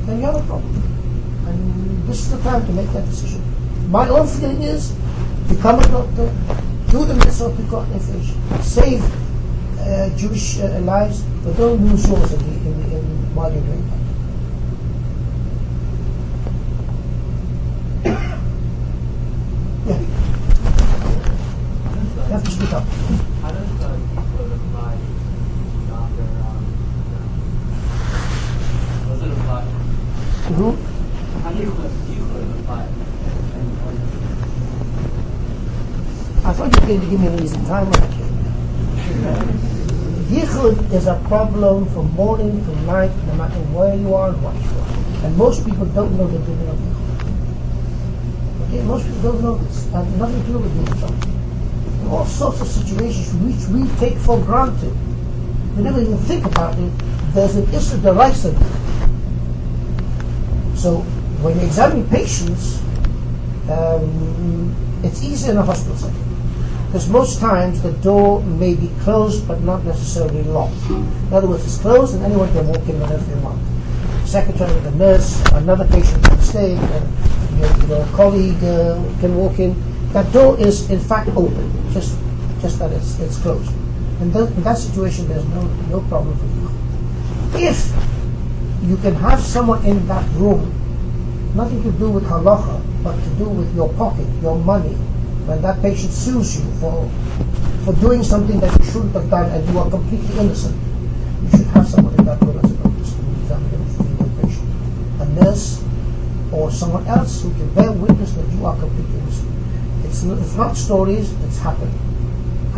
then 0.05 0.19
you 0.19 0.25
have 0.25 0.35
a 0.35 0.41
problem. 0.47 0.73
And 1.47 2.07
this 2.07 2.21
is 2.21 2.31
the 2.31 2.39
time 2.41 2.65
to 2.65 2.71
make 2.73 2.89
that 2.91 3.05
decision. 3.05 3.43
My 3.91 4.07
own 4.09 4.27
feeling 4.27 4.63
is, 4.63 4.91
become 5.47 5.79
a 5.79 5.87
doctor, 5.87 6.33
do 6.89 7.05
the 7.05 7.13
mitzvah 7.15 7.45
of 7.45 7.53
Nefesh, 7.53 8.63
save 8.63 9.03
uh, 9.79 10.09
Jewish 10.17 10.59
uh, 10.59 10.79
lives, 10.79 11.21
but 11.43 11.57
don't 11.57 11.85
lose 11.85 12.07
yours 12.07 12.31
in 12.33 12.39
the, 12.39 12.45
in 12.45 12.89
the, 12.89 12.97
in, 12.97 13.35
while 13.35 13.51
you're 13.51 13.61
doing 13.61 13.85
that. 13.85 13.99
Yeah. 19.85 19.99
You 22.25 22.31
have 22.31 22.43
to 22.43 22.51
speak 22.51 22.53
up. 22.53 22.54
How 22.54 22.54
does 22.54 22.54
the 22.54 22.54
Yichud 22.54 22.54
apply 22.54 22.54
to 22.54 22.54
doctor, 22.54 22.54
um, 22.54 22.54
does 22.54 22.54
it 22.54 22.54
apply? 22.54 22.54
Mhm. 22.54 22.54
How 22.54 22.54
do 22.54 22.54
you 22.54 22.54
put 22.54 22.54
Yichud 22.54 22.54
apply? 22.54 22.54
I 22.65 22.71
thought 36.53 36.73
you 36.73 36.81
were 36.81 36.87
going 36.87 37.01
to 37.01 37.07
give 37.07 37.19
me 37.19 37.27
an 37.27 37.43
easy 37.43 37.55
time 37.65 37.85
when 37.91 38.01
I 38.01 38.07
came 38.07 38.33
here. 38.33 38.53
Yichud 40.41 40.91
is 40.91 41.05
a 41.05 41.21
problem 41.27 41.85
from 41.87 42.11
morning 42.13 42.65
to 42.65 42.75
night, 42.81 43.11
no 43.27 43.35
matter 43.35 43.59
where 43.75 43.95
you 43.95 44.15
are 44.15 44.29
and 44.29 44.41
what 44.43 44.55
you 44.55 44.69
are. 44.79 45.25
And 45.27 45.37
most 45.37 45.63
people 45.65 45.85
don't 45.85 46.17
know 46.17 46.27
the 46.27 46.39
meaning 46.39 46.67
of 46.69 46.77
Yichud. 46.77 47.25
Okay, 48.67 48.81
most 48.85 49.05
people 49.05 49.21
don't 49.21 49.41
know 49.43 49.57
this. 49.57 49.85
And 49.93 50.17
nothing 50.17 50.41
to 50.41 50.47
do 50.47 50.57
with 50.57 50.73
Yichud. 50.87 51.34
All 52.09 52.25
sorts 52.25 52.61
of 52.61 52.67
situations 52.67 53.33
which 53.35 53.67
we 53.69 53.87
take 53.97 54.17
for 54.17 54.39
granted, 54.41 54.93
we 55.75 55.83
never 55.83 55.99
even 55.99 56.17
think 56.19 56.45
about 56.45 56.77
it, 56.77 56.91
there's 57.33 57.55
an 57.55 57.67
issue 57.73 57.97
that 57.97 58.15
it. 58.45 58.55
So 60.77 60.99
when 61.41 61.59
you 61.59 61.65
examine 61.65 62.07
patients, 62.09 62.81
um, 63.69 65.01
it's 65.03 65.23
easier 65.23 65.51
in 65.51 65.57
a 65.57 65.63
hospital 65.63 65.97
setting. 65.97 66.25
Because 66.87 67.09
most 67.09 67.39
times 67.39 67.81
the 67.81 67.91
door 67.91 68.41
may 68.41 68.73
be 68.73 68.89
closed 69.01 69.47
but 69.47 69.59
not 69.61 69.83
necessarily 69.83 70.43
locked. 70.43 70.79
In 70.89 71.33
other 71.33 71.47
words, 71.47 71.65
it's 71.65 71.77
closed 71.77 72.15
and 72.15 72.23
anyone 72.23 72.49
can 72.53 72.67
walk 72.67 72.87
in 72.87 72.99
whenever 73.01 73.23
they 73.23 73.39
want. 73.41 73.59
Secretary, 74.25 74.79
the 74.79 74.91
nurse, 74.91 75.41
another 75.51 75.85
patient 75.87 76.23
can 76.23 76.39
stay, 76.39 76.75
and 76.75 77.59
your, 77.59 77.87
your 77.87 78.05
colleague 78.15 78.63
uh, 78.63 78.95
can 79.19 79.35
walk 79.35 79.59
in. 79.59 79.75
That 80.13 80.31
door 80.31 80.57
is 80.59 80.89
in 80.89 80.99
fact 80.99 81.29
open, 81.35 81.69
just 81.95 82.19
just 82.61 82.77
that 82.79 82.91
it's, 82.91 83.19
it's 83.19 83.37
closed. 83.39 83.71
In, 84.21 84.31
tho- 84.31 84.47
in 84.47 84.63
that 84.63 84.77
situation, 84.77 85.27
there's 85.27 85.45
no, 85.55 85.61
no 85.89 86.01
problem 86.11 86.35
for 86.37 86.47
you. 86.59 86.67
If 87.67 87.87
you 88.83 88.97
can 88.97 89.15
have 89.15 89.39
someone 89.39 89.83
in 89.85 90.05
that 90.07 90.27
room 90.35 90.71
nothing 91.55 91.81
to 91.83 91.91
do 91.93 92.11
with 92.11 92.25
halacha, 92.25 92.81
but 93.01 93.15
to 93.23 93.29
do 93.39 93.47
with 93.47 93.73
your 93.75 93.87
pocket, 93.93 94.27
your 94.41 94.59
money. 94.59 94.91
When 95.47 95.61
that 95.61 95.81
patient 95.81 96.11
sues 96.11 96.59
you 96.59 96.65
for 96.81 97.07
for 97.85 97.93
doing 98.01 98.23
something 98.23 98.59
that 98.59 98.75
you 98.79 98.85
shouldn't 98.91 99.13
have 99.13 99.29
done 99.29 99.49
and 99.51 99.61
you 99.69 99.79
are 99.79 99.89
completely 99.89 100.35
innocent, 100.39 100.75
you 101.43 101.49
should 101.57 101.67
have 101.67 101.87
someone 101.87 102.15
in 102.19 102.25
that 102.25 102.41
room 102.41 102.59
as 102.59 102.71
a 102.71 102.75
doctor 102.75 103.03
to 103.07 103.21
examine 103.39 103.71
patient. 104.41 104.67
A 105.21 105.25
nurse 105.39 105.83
or 106.51 106.71
someone 106.71 107.05
else 107.07 107.43
who 107.43 107.51
can 107.53 107.69
bear 107.75 107.91
witness 107.91 108.33
that 108.33 108.47
you 108.51 108.65
are 108.65 108.75
completely. 108.75 109.24
It's, 110.15 110.23
it's 110.23 110.55
not 110.55 110.77
stories, 110.77 111.29
it's 111.43 111.59
happened. 111.59 111.91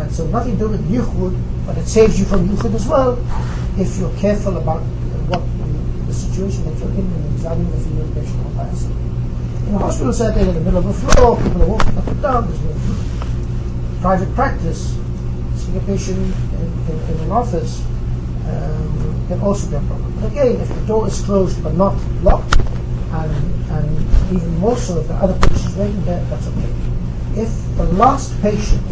And 0.00 0.10
so 0.10 0.26
nothing 0.26 0.58
to 0.58 0.58
do 0.58 0.68
with 0.70 0.82
yichud, 0.90 1.38
but 1.66 1.78
it 1.78 1.86
saves 1.86 2.18
you 2.18 2.24
from 2.24 2.48
yichud 2.48 2.74
as 2.74 2.88
well 2.88 3.14
if 3.78 3.96
you're 3.96 4.12
careful 4.18 4.56
about 4.56 4.80
what 5.30 5.42
the 6.08 6.12
situation 6.12 6.64
that 6.64 6.76
you're 6.80 6.90
in 6.98 7.06
and 7.06 7.34
examining 7.36 7.70
the 7.70 7.78
female 7.78 8.10
patient 8.12 8.44
on 8.44 8.52
biopsy. 8.58 8.90
In 9.68 9.74
a 9.76 9.78
hospital 9.78 10.12
setting, 10.12 10.48
in 10.48 10.54
the 10.54 10.60
middle 10.60 10.80
of 10.80 10.86
a 10.86 10.92
floor, 10.92 11.36
people 11.40 11.62
are 11.62 11.68
walking 11.68 11.96
up 11.96 12.08
and 12.08 12.22
down, 12.22 12.48
there's 12.48 12.60
no 12.60 14.00
private 14.00 14.34
practice, 14.34 14.98
seeing 15.54 15.76
a 15.76 15.80
patient 15.86 16.18
in, 16.18 16.90
in, 16.90 16.98
in 17.14 17.20
an 17.22 17.30
office 17.30 17.84
um, 18.50 19.24
can 19.28 19.40
also 19.42 19.70
be 19.70 19.76
a 19.76 19.80
problem. 19.86 20.12
But 20.20 20.32
again, 20.32 20.60
if 20.60 20.68
the 20.68 20.86
door 20.88 21.06
is 21.06 21.20
closed 21.20 21.62
but 21.62 21.74
not 21.74 21.94
locked, 22.24 22.58
and, 22.58 23.70
and 23.70 24.34
even 24.34 24.58
more 24.58 24.76
so 24.76 24.98
if 24.98 25.06
the 25.06 25.14
other 25.14 25.38
patients 25.46 25.76
waiting 25.76 26.04
there, 26.04 26.24
that's 26.24 26.48
okay. 26.48 26.87
If 27.38 27.76
the 27.76 27.84
last 27.94 28.34
patient 28.42 28.82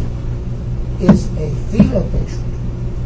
is 1.01 1.27
a 1.37 1.51
female 1.69 2.09
patient, 2.11 2.45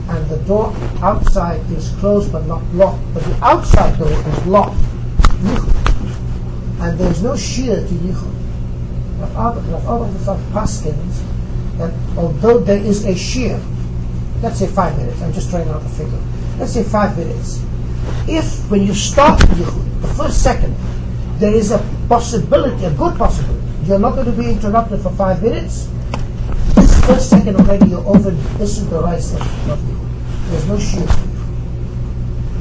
and 0.08 0.30
the 0.30 0.38
door 0.46 0.72
outside 1.02 1.62
is 1.72 1.90
closed 2.00 2.32
but 2.32 2.46
not 2.46 2.64
locked, 2.76 3.02
but 3.16 3.24
the 3.24 3.34
outside 3.44 3.98
door 3.98 4.12
is 4.12 4.46
locked, 4.46 4.78
and 6.82 7.00
there 7.00 7.10
is 7.10 7.24
no 7.24 7.34
shiur 7.34 7.88
to 7.88 7.94
yichud. 8.06 8.36
Rav 9.20 9.58
Abba 9.58 10.38
Paskins 10.54 11.24
that 11.78 11.92
although 12.18 12.60
there 12.60 12.78
is 12.78 13.06
a 13.06 13.14
shiur, 13.14 13.60
let's 14.44 14.60
say 14.60 14.68
five 14.68 14.96
minutes, 14.98 15.22
I'm 15.22 15.34
just 15.34 15.50
trying 15.50 15.70
out 15.70 15.82
a 15.84 15.90
figure, 15.90 16.22
let's 16.60 16.74
say 16.74 16.84
five 16.84 17.18
minutes, 17.18 17.64
if 18.28 18.70
when 18.70 18.84
you 18.86 18.94
start 18.94 19.40
yichud, 19.40 20.02
the 20.02 20.08
first 20.10 20.44
second, 20.44 20.76
there 21.40 21.54
is 21.56 21.72
a 21.72 21.80
possibility, 22.08 22.86
a 22.86 22.92
good 22.92 23.18
possibility, 23.18 23.61
you're 23.86 24.00
not 24.00 24.16
going 24.16 24.26
to 24.26 24.32
be 24.32 24.50
interrupted 24.50 25.02
for 25.02 25.12
five 25.14 25.42
minutes, 25.42 25.90
this 26.76 27.06
first 27.06 27.30
second 27.30 27.56
already 27.56 27.90
you're 27.90 28.06
over 28.06 28.32
this 28.32 28.78
is 28.78 28.90
the 28.90 29.00
right 29.00 29.22
side 29.22 29.42
of. 29.70 29.80
There's 30.50 30.68
no 30.68 30.76
yichud. 30.76 31.10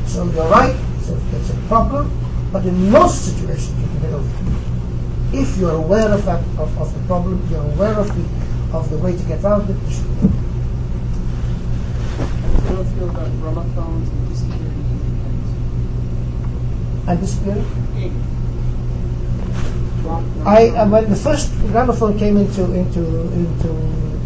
So 0.08 0.24
you're 0.24 0.48
right, 0.48 0.74
it's 0.98 1.10
a, 1.10 1.16
it's 1.36 1.50
a 1.50 1.56
problem, 1.68 2.10
but 2.52 2.64
in 2.64 2.90
most 2.90 3.24
situations 3.24 3.78
you 3.80 3.86
can 3.86 4.00
get 4.00 4.12
over 4.12 4.28
it. 4.28 5.40
If 5.42 5.58
you're 5.58 5.76
aware 5.76 6.10
of 6.10 6.24
that 6.24 6.40
of, 6.58 6.78
of 6.78 6.92
the 6.94 7.06
problem, 7.06 7.46
you're 7.50 7.60
aware 7.60 7.94
of 7.94 8.08
the 8.08 8.76
of 8.76 8.88
the 8.90 8.98
way 8.98 9.16
to 9.16 9.22
get 9.24 9.44
around 9.44 9.68
it, 9.68 9.76
you 9.76 9.90
should 9.92 10.20
do 10.20 10.26
it. 10.26 10.32
I 12.20 12.72
don't 12.72 12.86
feel 12.94 13.08
gramophones 13.08 14.08
and 14.08 14.28
disappearing 14.28 14.74
And 17.08 17.20
disappearing? 17.20 18.39
I 20.46 20.68
uh, 20.70 20.88
when 20.88 21.10
the 21.10 21.16
first 21.16 21.52
gramophone 21.72 22.18
came 22.18 22.36
into 22.36 22.64
into 22.72 23.00
into 23.36 23.70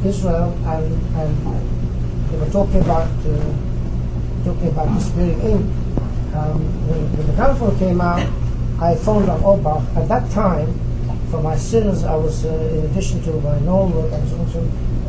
Israel 0.04 0.52
and 0.66 0.86
and 1.16 1.32
they 2.30 2.38
were 2.38 2.50
talking 2.50 2.80
about 2.80 3.08
uh, 3.26 3.52
talking 4.44 4.68
about 4.68 4.94
disappearing 4.94 5.40
ink. 5.40 5.66
Um, 6.34 6.58
when, 6.88 7.16
when 7.16 7.26
the 7.26 7.32
gramophone 7.32 7.78
came 7.78 8.00
out, 8.00 8.26
I 8.80 8.94
phoned 8.96 9.28
up 9.28 9.42
Auerbach. 9.44 9.82
At 9.96 10.08
that 10.08 10.30
time, 10.32 10.66
for 11.30 11.42
my 11.42 11.56
sins, 11.56 12.04
I 12.04 12.14
was 12.14 12.44
uh, 12.44 12.48
in 12.48 12.84
addition 12.86 13.22
to 13.22 13.32
my 13.40 13.58
normal 13.60 14.02
work, 14.02 14.12
I 14.12 14.18
was 14.20 14.32
also 14.34 14.60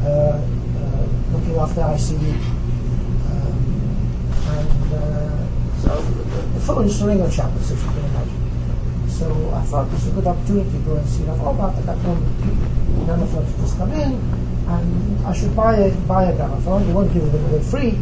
uh, 0.01 0.09
uh, 0.09 1.07
looking 1.33 1.55
after 1.55 1.81
ICU. 1.81 2.33
Um, 3.29 3.57
and 4.57 4.93
uh, 4.93 5.77
so 5.81 6.01
the, 6.01 6.59
phone 6.61 6.85
used 6.85 6.99
to 6.99 7.05
ring 7.05 7.21
on 7.21 7.29
Shabbos, 7.29 7.71
if 7.71 7.83
you 7.83 7.89
can 7.89 8.05
imagine. 8.05 8.44
So 9.15 9.31
I 9.55 9.61
thought 9.63 9.89
this 9.91 10.03
was 10.03 10.11
a 10.11 10.15
good 10.15 10.27
opportunity 10.27 10.71
to 10.71 10.77
go 10.79 10.95
and 10.95 11.07
see 11.07 11.23
Rav 11.23 11.39
Auerbach. 11.39 11.77
At 11.77 11.85
that 11.85 11.97
moment, 12.03 13.07
none 13.07 13.23
of 13.23 13.35
us 13.35 13.47
just 13.61 13.77
come 13.77 13.93
in. 13.93 14.19
and 14.67 15.25
I 15.25 15.33
should 15.33 15.55
buy 15.55 15.75
a, 15.75 15.95
buy 16.07 16.25
a 16.25 16.35
gramophone. 16.35 16.85
He 16.85 16.91
won't 16.91 17.13
give 17.13 17.23
it 17.23 17.33
away 17.33 17.61
free. 17.61 17.99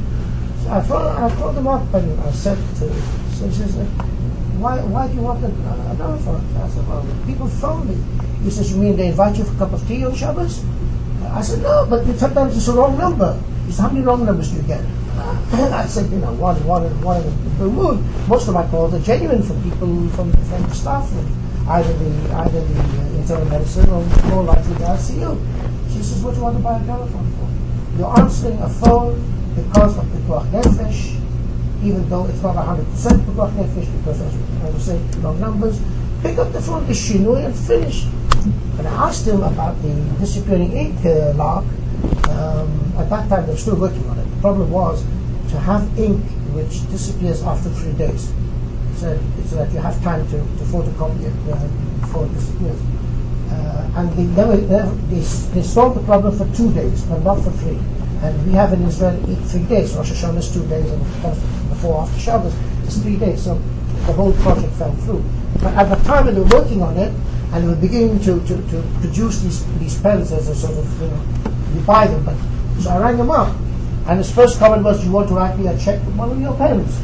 So 0.63 0.71
I 0.71 0.81
phoned, 0.81 1.07
I 1.07 1.35
called 1.35 1.57
him 1.57 1.67
up 1.67 1.93
and 1.93 2.19
I 2.21 2.31
said 2.31 2.57
to 2.79 2.89
so 3.33 3.45
he 3.45 3.51
says, 3.51 3.75
why, 4.57 4.79
why 4.83 5.07
do 5.07 5.15
you 5.15 5.21
want 5.21 5.43
a, 5.43 5.47
a 5.47 5.95
gramophone? 5.95 6.45
I 6.57 6.67
said, 6.69 6.87
well, 6.87 7.05
people 7.25 7.47
phone 7.47 7.87
me. 7.87 7.97
He 8.43 8.49
says, 8.49 8.71
you 8.71 8.77
mean 8.81 8.95
they 8.95 9.07
invite 9.07 9.37
you 9.37 9.43
for 9.43 9.53
a 9.53 9.57
cup 9.57 9.73
of 9.73 9.87
tea 9.87 10.05
on 10.05 10.15
Shabbos? 10.15 10.63
I 11.25 11.41
said, 11.41 11.61
no, 11.61 11.85
but 11.89 12.05
sometimes 12.17 12.55
it's 12.55 12.67
a 12.67 12.73
wrong 12.73 12.97
number. 12.97 13.39
He 13.65 13.71
said, 13.71 13.83
how 13.83 13.89
many 13.89 14.05
wrong 14.05 14.25
numbers 14.25 14.51
do 14.51 14.57
you 14.57 14.63
get? 14.63 14.81
I 15.17 15.85
said, 15.87 16.11
you 16.11 16.17
know, 16.17 16.33
one, 16.33 16.55
one, 16.65 16.83
one 17.01 17.21
in 17.21 17.57
the 17.59 17.65
moon. 17.65 18.03
Most 18.27 18.47
of 18.47 18.53
my 18.53 18.67
calls 18.67 18.93
are 18.93 18.99
genuine 18.99 19.43
from 19.43 19.61
people 19.63 20.09
from, 20.09 20.31
the 20.31 20.73
staff 20.73 21.11
either 21.67 21.93
the 21.93 22.33
either 22.35 22.59
the 22.59 22.79
uh, 22.79 23.19
internal 23.19 23.45
medicine 23.45 23.89
or 23.89 24.03
more 24.27 24.43
likely 24.43 24.73
the 24.73 24.85
ICU. 24.85 25.39
She 25.93 26.03
says, 26.03 26.21
what 26.23 26.31
do 26.31 26.37
you 26.37 26.43
want 26.43 26.57
to 26.57 26.63
buy 26.63 26.79
a 26.81 26.85
telephone 26.85 27.31
for? 27.37 27.97
You're 27.97 28.19
answering 28.19 28.59
a 28.59 28.69
phone 28.69 29.21
because 29.55 29.97
of 29.97 30.11
the 30.11 30.19
Pikuach 30.19 30.49
Nefesh, 30.51 31.15
even 31.83 32.09
though 32.09 32.25
it's 32.25 32.41
not 32.41 32.55
100% 32.55 32.83
Pikuach 32.83 33.51
Nefesh, 33.53 33.97
because 33.99 34.21
as 34.21 34.35
I 34.35 34.69
was 34.69 34.83
saying, 34.83 35.21
long 35.21 35.39
numbers. 35.39 35.79
Pick 36.21 36.37
up 36.37 36.51
the 36.53 36.61
phone, 36.61 36.87
the 36.87 36.93
Shinui, 36.93 37.45
and 37.45 37.53
finish. 37.53 38.05
And 38.79 38.87
I 38.87 39.07
asked 39.07 39.27
him 39.27 39.43
about 39.43 39.81
the 39.81 39.93
disappearing 40.19 40.71
ink 40.71 41.05
uh. 41.05 41.63
Um, 42.29 42.93
at 42.97 43.09
that 43.09 43.29
time, 43.29 43.45
they 43.45 43.51
were 43.51 43.57
still 43.57 43.75
working 43.75 44.07
on 44.09 44.19
it. 44.19 44.22
Problem 44.43 44.71
was 44.71 45.05
to 45.51 45.57
have 45.57 45.87
ink 45.97 46.19
which 46.51 46.85
disappears 46.91 47.43
after 47.43 47.69
three 47.69 47.93
days, 47.93 48.33
so, 48.97 49.17
so 49.47 49.55
that 49.55 49.71
you 49.71 49.79
have 49.79 49.95
time 50.03 50.27
to, 50.27 50.37
to 50.59 50.63
photocopy 50.67 51.31
it 51.31 51.33
uh, 51.47 51.55
before 52.01 52.25
it 52.25 52.33
disappears. 52.33 52.81
Uh, 53.49 53.89
and 53.95 54.11
they 54.17 54.25
never, 54.35 54.59
never 54.67 54.91
they, 55.07 55.23
they 55.55 55.63
solved 55.63 55.95
the 55.97 56.03
problem 56.03 56.37
for 56.37 56.43
two 56.57 56.73
days, 56.73 57.03
but 57.05 57.23
not 57.23 57.41
for 57.41 57.51
three. 57.51 57.79
And 58.19 58.45
we 58.45 58.51
have 58.51 58.73
in 58.73 58.83
Israel 58.83 59.15
three 59.47 59.63
days. 59.63 59.95
Rosh 59.95 60.11
Hashanah 60.11 60.39
is 60.39 60.53
two 60.53 60.67
days, 60.67 60.91
and 60.91 60.99
before 61.69 62.01
after 62.01 62.19
Shabbos 62.19 62.53
is 62.85 63.01
three 63.01 63.15
days. 63.15 63.45
So 63.45 63.55
the 64.07 64.11
whole 64.11 64.33
project 64.43 64.73
fell 64.73 64.91
through. 65.07 65.23
But 65.61 65.73
at 65.75 65.87
the 65.87 66.03
time 66.03 66.25
when 66.25 66.35
they 66.35 66.41
were 66.41 66.59
working 66.59 66.81
on 66.81 66.97
it, 66.97 67.13
and 67.53 67.63
we 67.63 67.69
were 67.69 67.79
beginning 67.79 68.19
to, 68.27 68.41
to, 68.41 68.57
to 68.71 68.83
produce 68.99 69.39
these, 69.39 69.63
these 69.79 70.01
pens 70.01 70.33
as 70.33 70.49
a 70.49 70.55
sort 70.55 70.77
of, 70.77 71.01
you 71.01 71.07
know, 71.07 71.21
you 71.73 71.81
buy 71.87 72.07
them. 72.07 72.25
But 72.25 72.35
so 72.81 72.89
I 72.89 72.97
rang 72.99 73.17
them 73.17 73.31
up, 73.31 73.55
and 74.07 74.17
his 74.17 74.31
first 74.31 74.59
comment 74.59 74.83
was, 74.83 75.03
"You 75.05 75.11
want 75.11 75.27
to 75.29 75.35
write 75.35 75.57
me 75.57 75.67
a 75.67 75.77
check 75.77 75.99
with 76.05 76.15
one 76.15 76.31
of 76.31 76.39
your 76.39 76.53
pens?" 76.55 76.99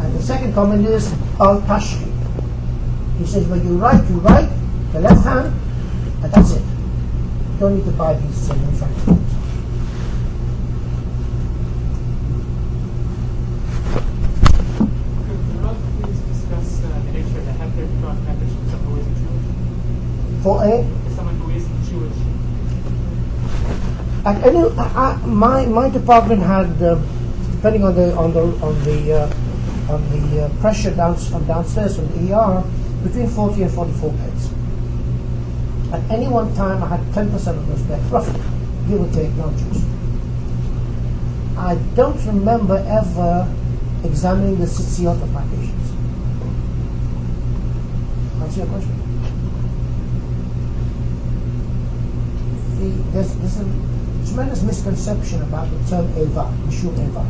And 0.00 0.14
the 0.14 0.22
second 0.22 0.54
comment 0.54 0.86
is, 0.86 1.12
"Al 1.38 1.60
Tashki." 1.62 2.10
He 3.18 3.26
says, 3.26 3.46
"When 3.46 3.62
you 3.66 3.78
write, 3.78 4.02
you 4.10 4.18
write 4.18 4.48
the 4.92 5.00
left 5.00 5.24
hand, 5.24 5.52
and 6.22 6.32
that's 6.32 6.52
it. 6.52 6.62
You 6.62 7.58
don't 7.60 7.76
need 7.76 7.84
to 7.84 7.92
buy 7.92 8.14
these 8.14 8.50
uh, 8.50 8.54
pens." 8.54 8.82
Could 15.22 15.40
Rob 15.62 15.76
please 16.02 16.20
discuss 16.26 16.82
uh, 16.82 16.88
the 17.06 17.12
nature 17.12 17.38
of 17.38 17.46
the 17.46 17.54
Heter 17.62 17.86
Pikuach 17.86 18.18
Nefesh 18.26 18.52
for 18.58 18.66
someone 18.70 18.90
who 18.90 18.98
isn't 18.98 19.16
Jewish? 19.22 19.46
For 20.42 20.56
a 20.64 20.82
For 20.82 21.14
someone 21.14 21.36
who 21.38 21.50
isn't 21.54 21.80
Jewish. 21.86 22.18
Any, 24.24 24.58
I, 24.78 24.86
I, 24.94 25.26
my 25.26 25.66
my 25.66 25.90
department 25.90 26.42
had, 26.42 26.80
uh, 26.80 26.94
depending 27.56 27.82
on 27.82 27.96
the 27.96 28.14
on 28.14 28.32
the 28.32 28.42
on 28.62 28.84
the 28.84 29.12
uh, 29.12 29.92
on 29.92 30.00
the 30.10 30.44
uh, 30.44 30.60
pressure 30.60 30.94
down, 30.94 31.16
from 31.16 31.44
downstairs 31.46 31.96
from 31.96 32.06
the 32.14 32.32
ER, 32.32 32.62
between 33.02 33.26
40 33.26 33.62
and 33.62 33.72
44 33.72 34.12
beds. 34.12 34.52
At 35.92 36.08
any 36.10 36.28
one 36.28 36.54
time, 36.54 36.82
I 36.84 36.96
had 36.96 37.00
10% 37.12 37.34
of 37.34 37.66
those 37.66 37.82
beds, 37.82 38.10
roughly, 38.10 38.40
give 38.88 39.02
or 39.02 39.12
take, 39.12 39.34
non-Jews. 39.34 39.84
I 41.58 41.74
don't 41.94 42.24
remember 42.24 42.78
ever 42.88 43.52
examining 44.04 44.58
the 44.58 44.66
tzitziot 44.66 45.20
of 45.20 45.32
my 45.32 45.42
patients. 45.48 45.90
Answer 48.40 48.60
your 48.60 48.68
question. 48.68 48.98
The, 52.78 52.88
there's, 53.12 53.34
there's 53.36 53.60
a 53.60 53.91
tremendous 54.32 54.62
misconception 54.62 55.42
about 55.42 55.70
the 55.70 55.90
term 55.90 56.08
Eva, 56.16 56.50
Mishum 56.64 56.96
Eva. 57.06 57.26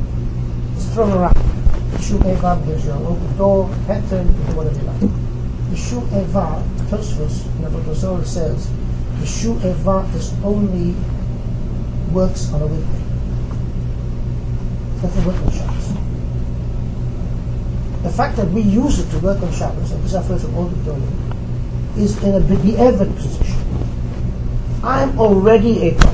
It's 0.76 0.86
thrown 0.94 1.10
around. 1.10 1.34
Mishum 1.34 2.24
Eva, 2.30 2.62
there's 2.64 2.84
your 2.86 2.94
open 2.94 3.36
door, 3.36 3.66
do 3.66 3.74
whatever 4.54 4.78
you 4.78 4.86
like. 4.86 5.00
Mishum 5.66 6.06
Eva, 6.12 6.62
Tosfos, 6.86 7.44
Nebuchadnezzar 7.58 8.24
says, 8.24 8.68
Mishum 9.18 9.58
Eva 9.64 10.08
is 10.16 10.32
only 10.44 10.94
works 12.12 12.52
on 12.52 12.62
a 12.62 12.66
weekday. 12.68 13.02
That's 15.00 15.16
doesn't 15.16 15.26
work 15.26 15.42
on 15.44 15.50
Shabbos. 15.50 15.88
The 18.04 18.10
fact 18.10 18.36
that 18.36 18.48
we 18.50 18.60
use 18.60 19.00
it 19.00 19.10
to 19.10 19.18
work 19.18 19.42
on 19.42 19.52
Shabbos, 19.52 19.90
and 19.90 20.04
this 20.04 20.14
I've 20.14 20.26
heard 20.26 20.40
from 20.40 20.54
Old 20.54 20.70
Victoria, 20.70 21.08
is 21.96 22.22
in 22.22 22.36
a 22.36 22.40
be'evid 22.40 23.16
position. 23.16 23.56
I'm 24.84 25.18
already 25.18 25.88
a. 25.88 26.11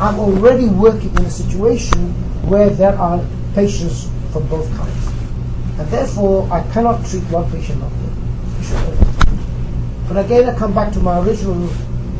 I'm 0.00 0.18
already 0.20 0.66
working 0.66 1.10
in 1.10 1.24
a 1.24 1.30
situation 1.30 2.12
where 2.48 2.70
there 2.70 2.94
are 2.96 3.24
patients 3.54 4.08
from 4.32 4.46
both 4.46 4.68
kinds. 4.76 5.06
And 5.78 5.88
therefore, 5.88 6.48
I 6.52 6.62
cannot 6.72 7.04
treat 7.06 7.24
one 7.24 7.50
patient 7.50 7.80
not 7.80 7.90
the. 7.90 8.08
But 10.06 10.24
again, 10.24 10.48
I 10.48 10.56
come 10.56 10.72
back 10.72 10.92
to 10.92 11.00
my 11.00 11.18
original 11.18 11.68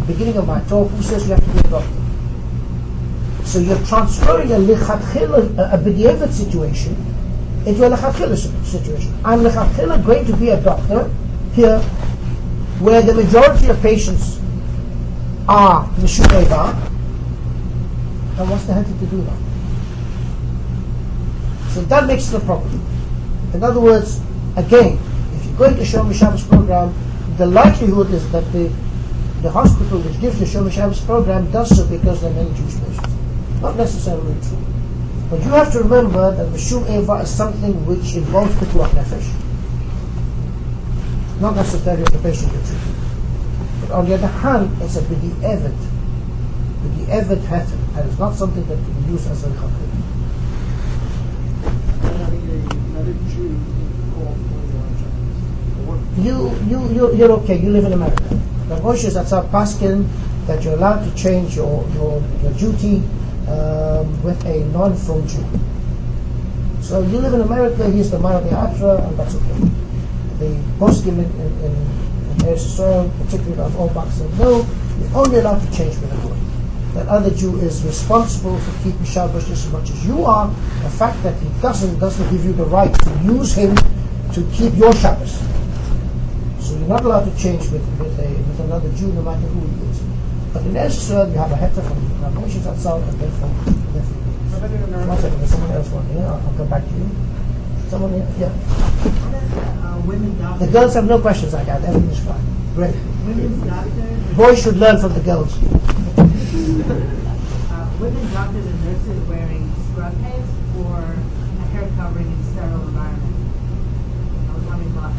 beginning 0.06 0.36
of 0.36 0.46
my 0.46 0.60
talk. 0.64 0.90
Who 0.90 1.02
says 1.02 1.26
you 1.26 1.34
have 1.34 1.44
to 1.44 1.50
be 1.50 1.58
a 1.60 1.70
doctor? 1.70 1.98
So 3.44 3.60
you're 3.60 3.84
transferring 3.86 4.52
a 4.52 4.56
lichatchila, 4.56 5.72
a, 5.72 6.32
situation, 6.32 6.94
into 7.64 7.86
a 7.86 7.90
lichatchila 7.90 8.36
situation. 8.64 9.14
I'm 9.24 9.40
lichatchila 9.40 10.04
going 10.04 10.26
to 10.26 10.36
be 10.36 10.50
a 10.50 10.60
doctor 10.60 11.10
here, 11.54 11.80
where 12.80 13.02
the 13.02 13.14
majority 13.14 13.68
of 13.68 13.80
patients 13.80 14.40
are 15.48 15.88
Mishum 15.94 16.28
And 18.38 18.48
what's 18.50 18.64
the 18.64 18.74
head 18.74 18.86
to 18.86 19.06
do 19.06 19.22
that? 19.22 19.38
So 21.72 21.82
that 21.82 22.06
makes 22.06 22.32
it 22.32 22.36
a 22.36 22.44
problem. 22.44 22.84
In 23.52 23.64
other 23.64 23.80
words, 23.80 24.20
again, 24.56 24.98
if 25.34 25.44
you're 25.44 25.56
going 25.56 25.76
to 25.76 25.82
Shomer 25.82 26.14
Shabbos 26.14 26.46
program, 26.46 26.94
the 27.36 27.46
likelihood 27.46 28.10
is 28.12 28.30
that 28.32 28.44
the, 28.52 28.72
the 29.42 29.50
hospital 29.50 30.00
which 30.00 30.20
gives 30.20 30.38
the 30.38 30.44
Shomer 30.44 30.70
Shabbos 30.70 31.00
program 31.00 31.50
does 31.50 31.76
so 31.76 31.86
because 31.86 32.20
there 32.20 32.30
are 32.30 32.34
many 32.34 32.54
Jewish 32.54 32.74
patients. 32.78 33.14
Not 33.60 33.76
necessarily 33.76 34.34
true. 34.42 34.58
But 35.30 35.42
you 35.44 35.50
have 35.50 35.72
to 35.72 35.80
remember 35.80 36.34
that 36.34 36.46
Mishum 36.48 36.88
Eva 36.90 37.14
is 37.22 37.30
something 37.30 37.74
which 37.86 38.14
involves 38.14 38.54
people 38.58 38.84
Pikuach 38.84 38.90
Nefesh. 38.90 39.28
Not 41.40 41.54
necessarily 41.54 42.04
the 42.04 42.18
patient 42.18 42.52
you're 42.52 42.62
treating. 42.62 42.94
But 43.82 43.90
on 43.90 44.08
the 44.08 44.14
other 44.14 44.26
hand, 44.26 44.70
it's 44.82 44.96
a 44.96 45.02
bidi 45.02 45.30
evet, 45.42 45.78
bidi 46.82 47.06
evet 47.08 47.44
heter, 47.46 47.77
and 47.98 48.08
it's 48.08 48.18
not 48.18 48.34
something 48.34 48.64
that 48.68 48.76
can 48.76 49.02
be 49.02 49.10
used 49.10 49.28
as 49.28 49.42
a 49.42 49.48
chakri. 49.48 49.88
another 52.94 53.12
Jew 53.28 53.58
You, 56.22 56.54
you, 56.66 56.78
you, 56.94 57.14
you're 57.16 57.32
okay. 57.42 57.56
You 57.58 57.70
live 57.70 57.84
in 57.84 57.92
America. 57.92 58.22
The 58.68 58.76
Moshe 58.76 59.10
Zatzal 59.10 59.48
Paskin 59.50 60.08
that 60.46 60.62
you're 60.62 60.74
allowed 60.74 61.04
to 61.04 61.14
change 61.14 61.56
your, 61.56 61.86
your, 61.94 62.22
your 62.42 62.52
duty 62.52 63.02
um, 63.48 64.22
with 64.22 64.44
a 64.46 64.64
non-frum 64.66 65.26
Jew. 65.26 65.44
So 66.82 67.02
you 67.02 67.18
live 67.18 67.34
in 67.34 67.40
America, 67.40 67.90
he's 67.90 68.10
the 68.10 68.18
Mara 68.18 68.44
Atra, 68.44 69.02
and 69.06 69.18
that's 69.18 69.34
okay. 69.34 69.70
The 70.38 70.62
poskim 70.78 71.18
in, 71.18 71.30
in, 71.40 71.64
in, 71.64 71.98
Yisrael, 72.38 73.10
particularly 73.24 73.60
of 73.60 73.76
all 73.76 74.10
said, 74.10 74.38
no, 74.38 74.66
you're 75.00 75.16
only 75.16 75.38
allowed 75.38 75.60
to 75.60 75.76
change 75.76 75.98
with 75.98 76.12
a. 76.12 76.37
That 76.94 77.06
other 77.08 77.30
Jew 77.30 77.56
is 77.58 77.84
responsible 77.84 78.58
for 78.58 78.82
keeping 78.82 79.04
Shabbos 79.04 79.46
just 79.46 79.66
as 79.66 79.72
much 79.72 79.90
as 79.90 80.06
you 80.06 80.24
are. 80.24 80.48
The 80.82 80.90
fact 80.90 81.22
that 81.22 81.34
he 81.40 81.48
doesn't 81.60 81.98
doesn't 81.98 82.30
give 82.30 82.44
you 82.44 82.52
the 82.52 82.64
right 82.64 82.92
to 82.92 83.10
use 83.22 83.54
him 83.54 83.76
to 84.32 84.48
keep 84.52 84.74
your 84.74 84.92
Shabbos. 84.94 85.38
So 86.60 86.76
you're 86.76 86.88
not 86.88 87.04
allowed 87.04 87.24
to 87.24 87.36
change 87.38 87.70
with, 87.70 87.86
with, 87.98 88.18
a, 88.18 88.28
with 88.28 88.60
another 88.60 88.90
Jew, 88.92 89.12
no 89.12 89.22
matter 89.22 89.46
who 89.46 89.66
he 89.66 89.90
is. 89.90 90.00
But 90.52 90.62
in 90.62 90.72
Eretz 90.72 91.08
you 91.08 91.38
have 91.38 91.52
a 91.52 91.56
heter 91.56 91.86
from 91.86 92.22
Rabbi 92.22 92.40
Moshe 92.40 92.60
Zatzal, 92.60 93.02
and 93.08 93.20
then 93.20 93.30
from, 93.38 93.52
then 93.92 94.02
from 94.02 94.60
But 94.60 94.70
in 94.70 94.82
America, 94.82 95.08
one 95.08 95.18
second, 95.18 95.38
there's 95.38 95.50
someone 95.50 95.70
else 95.72 95.88
one 95.90 96.06
here. 96.06 96.24
I'll, 96.24 96.34
I'll 96.34 96.54
come 96.56 96.68
back 96.68 96.84
to 96.84 96.90
you. 96.90 97.10
Someone 97.88 98.12
here, 98.12 98.28
yeah. 98.38 98.52
The 100.58 100.66
girls 100.66 100.94
have 100.94 101.06
no 101.06 101.20
questions 101.20 101.52
like 101.52 101.66
that. 101.66 101.82
Everything 101.84 102.10
is 102.10 102.18
fine. 102.20 102.40
Great. 102.74 102.94
Boys 104.36 104.62
should 104.62 104.76
learn 104.76 104.98
from 105.00 105.14
the 105.14 105.20
girls. 105.20 105.56
Uh, 106.48 107.90
women 108.00 108.32
doctors 108.32 108.64
and 108.64 108.84
nurses 108.86 109.28
wearing 109.28 109.70
scrub 109.92 110.14
heads 110.22 110.48
or 110.78 110.96
a 110.96 111.64
hair 111.68 111.90
covering 111.96 112.26
in 112.26 112.42
sterile 112.52 112.88
environment. 112.88 113.36
I 114.48 114.54
was 114.54 114.64
wondering 114.64 114.94
why. 114.96 115.12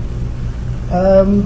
Um, 0.89 1.45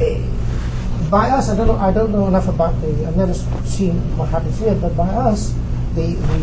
eh, 0.00 1.10
by 1.10 1.28
us, 1.30 1.48
I 1.48 1.56
don't 1.56 1.66
know. 1.66 1.74
I 1.74 1.90
don't 1.92 2.12
know 2.12 2.28
enough 2.28 2.46
about 2.46 2.80
the. 2.82 3.04
I've 3.04 3.16
never 3.16 3.34
seen 3.34 3.94
what 4.16 4.28
happens 4.28 4.60
here, 4.60 4.76
but 4.76 4.96
by 4.96 5.08
us, 5.08 5.52
the 5.96 6.14
the 6.14 6.38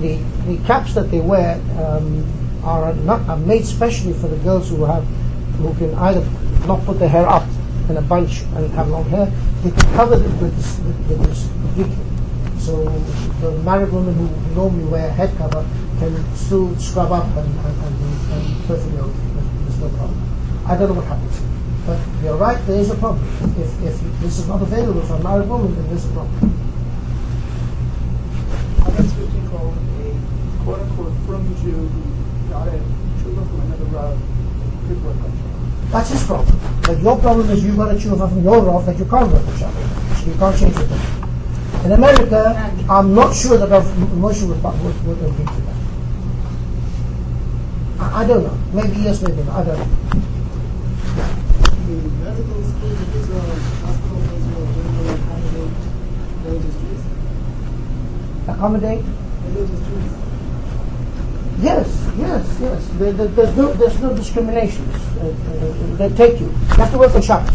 the, 0.00 0.22
the 0.46 0.66
caps 0.66 0.92
that 0.92 1.10
they 1.10 1.20
wear 1.20 1.54
um, 1.80 2.22
are 2.62 2.92
not 2.92 3.26
are 3.30 3.38
made 3.38 3.64
specially 3.64 4.12
for 4.12 4.28
the 4.28 4.36
girls 4.44 4.68
who 4.68 4.84
have 4.84 5.04
who 5.56 5.72
can 5.76 5.94
either 5.94 6.20
not 6.66 6.84
put 6.84 6.98
their 6.98 7.08
hair 7.08 7.26
up 7.26 7.44
in 7.88 7.96
a 7.96 8.02
bunch 8.02 8.42
and 8.54 8.70
have 8.72 8.88
long 8.88 9.04
hair. 9.08 9.26
They 9.62 9.70
can 9.70 9.94
cover 9.94 10.14
it 10.14 10.22
with 10.22 10.56
this, 10.56 10.78
with, 10.78 11.22
this 11.26 11.48
completely. 11.48 11.96
So 12.58 12.84
the 13.40 13.52
married 13.62 13.92
women 13.92 14.14
who 14.14 14.54
normally 14.54 14.84
wear 14.84 15.08
a 15.08 15.12
head 15.12 15.36
cover 15.36 15.66
can 15.98 16.34
still 16.34 16.74
scrub 16.76 17.12
up 17.12 17.26
and, 17.36 17.48
and, 17.60 17.76
and, 17.84 18.32
and 18.32 18.66
perfectly 18.66 18.98
okay. 18.98 19.18
There's 19.62 19.78
no 19.78 19.88
problem. 19.90 20.22
I 20.66 20.76
don't 20.76 20.88
know 20.88 20.94
what 20.94 21.04
happens. 21.04 21.40
But 21.84 22.00
you're 22.22 22.36
right, 22.36 22.56
there 22.66 22.80
is 22.80 22.90
a 22.90 22.94
problem. 22.94 23.24
If, 23.60 23.82
if 23.82 24.00
this 24.20 24.38
is 24.38 24.48
not 24.48 24.62
available 24.62 25.02
for 25.02 25.14
a 25.16 25.22
married 25.22 25.48
woman, 25.48 25.74
then 25.74 25.86
there's 25.88 26.06
a 26.06 26.12
problem. 26.12 26.64
That's 28.78 29.12
what 29.12 29.28
you 29.28 29.48
call 29.50 29.68
a 29.68 30.64
quote 30.64 30.80
unquote 30.80 31.12
frum 31.26 31.44
Jew 31.60 31.72
who 31.72 32.48
got 32.48 32.68
a 32.68 32.80
tshuva 33.20 33.44
from 33.44 33.60
another 33.60 33.84
Rav, 33.84 34.18
could 34.88 35.04
work 35.04 35.16
on. 35.16 35.53
That's 35.94 36.10
his 36.10 36.26
problem. 36.26 36.58
But 36.82 37.00
your 37.00 37.16
problem 37.20 37.48
is 37.50 37.64
you've 37.64 37.76
got 37.76 37.92
to 37.92 38.00
chew 38.00 38.16
from 38.16 38.42
your 38.42 38.68
off 38.68 38.84
that 38.86 38.98
you 38.98 39.04
can't 39.04 39.30
work 39.30 39.46
with. 39.46 39.58
So 39.60 39.70
you 40.26 40.34
can't 40.34 40.58
change 40.58 40.76
it. 40.76 40.90
In 41.84 41.92
America, 41.92 42.50
I'm 42.90 43.14
not 43.14 43.32
sure 43.32 43.56
that 43.58 43.68
Rav 43.68 43.84
Moshe 44.18 44.42
would, 44.42 44.60
would, 44.60 45.06
would 45.06 45.18
agree 45.18 45.46
to 45.46 45.60
that. 45.62 45.76
I, 48.00 48.22
I 48.22 48.26
don't 48.26 48.42
know. 48.42 48.58
Maybe 48.72 49.02
yes, 49.02 49.22
maybe 49.22 49.44
no. 49.44 49.52
I 49.52 49.62
don't 49.62 49.78
know. 49.78 49.84
The 51.86 51.94
medical 52.26 52.58
schools 52.58 53.00
of 53.00 53.14
Israel, 53.14 53.54
hospitals 53.86 54.26
of 54.26 54.34
Israel, 54.34 54.66
generally 54.74 55.14
accommodate 55.14 55.70
religious 56.42 56.74
Accommodate? 58.48 59.04
Religious 59.46 59.78
Jews. 59.86 60.23
Yes, 61.60 62.10
yes, 62.18 62.58
yes. 62.60 62.88
There, 62.98 63.12
there, 63.12 63.28
there's, 63.28 63.56
no, 63.56 63.72
there's 63.74 64.00
no 64.00 64.14
discrimination. 64.14 64.88
Uh, 64.90 65.28
uh, 65.28 65.96
they 65.96 66.08
take 66.16 66.40
you. 66.40 66.46
You 66.46 66.74
have 66.76 66.90
to 66.90 66.98
work 66.98 67.14
on 67.14 67.22
Shabbos. 67.22 67.54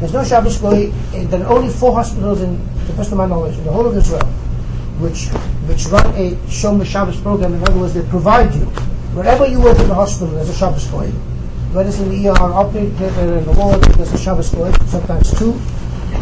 There's 0.00 0.12
no 0.12 0.24
Shabbos 0.24 0.58
going. 0.58 0.92
There 1.28 1.44
are 1.44 1.52
only 1.52 1.72
four 1.72 1.92
hospitals, 1.92 2.40
in, 2.40 2.56
to 2.56 2.84
the 2.86 2.92
best 2.94 3.12
of 3.12 3.18
my 3.18 3.26
knowledge, 3.26 3.58
in 3.58 3.64
the 3.64 3.72
whole 3.72 3.86
of 3.86 3.96
Israel, 3.96 4.24
which 5.00 5.28
which 5.68 5.86
run 5.86 6.06
a 6.14 6.32
Shomer 6.48 6.86
Shabbos 6.86 7.20
program. 7.20 7.54
In 7.54 7.62
other 7.62 7.78
words, 7.78 7.94
they 7.94 8.08
provide 8.08 8.54
you 8.54 8.64
wherever 9.12 9.46
you 9.46 9.60
work 9.60 9.78
in 9.80 9.88
the 9.88 9.94
hospital. 9.94 10.34
There's 10.34 10.48
a 10.48 10.54
Shabbos 10.54 10.86
going. 10.86 11.12
Whether 11.74 11.90
it's 11.90 11.98
in 11.98 12.08
the 12.08 12.28
ER, 12.28 12.40
operating 12.40 12.96
theater, 12.96 13.36
in 13.36 13.44
the 13.44 13.52
ward, 13.52 13.82
there's 13.82 14.12
a 14.12 14.18
Shabbos 14.18 14.50
going. 14.50 14.72
Sometimes 14.86 15.38
two, 15.38 15.52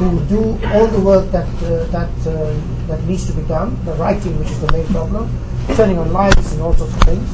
who 0.01 0.21
do 0.27 0.59
all 0.67 0.87
the 0.89 1.01
work 1.01 1.31
that 1.31 1.47
uh, 1.63 1.85
that 1.95 2.11
uh, 2.27 2.59
that 2.89 3.03
needs 3.05 3.27
to 3.27 3.33
be 3.33 3.43
done. 3.43 3.79
The 3.85 3.93
writing, 3.95 4.39
which 4.39 4.51
is 4.51 4.61
the 4.61 4.73
main 4.73 4.87
problem, 4.87 5.29
turning 5.75 5.99
on 5.99 6.13
lights 6.13 6.53
and 6.53 6.63
all 6.63 6.75
sorts 6.75 6.95
of 6.95 7.03
things. 7.03 7.29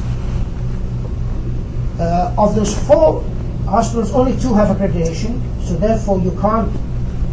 Uh, 1.99 2.33
of 2.37 2.55
those 2.55 2.73
four 2.87 3.23
hospitals, 3.65 4.11
only 4.13 4.37
two 4.39 4.53
have 4.53 4.75
accreditation, 4.75 5.39
so 5.63 5.75
therefore 5.75 6.19
you 6.19 6.31
can't 6.41 6.71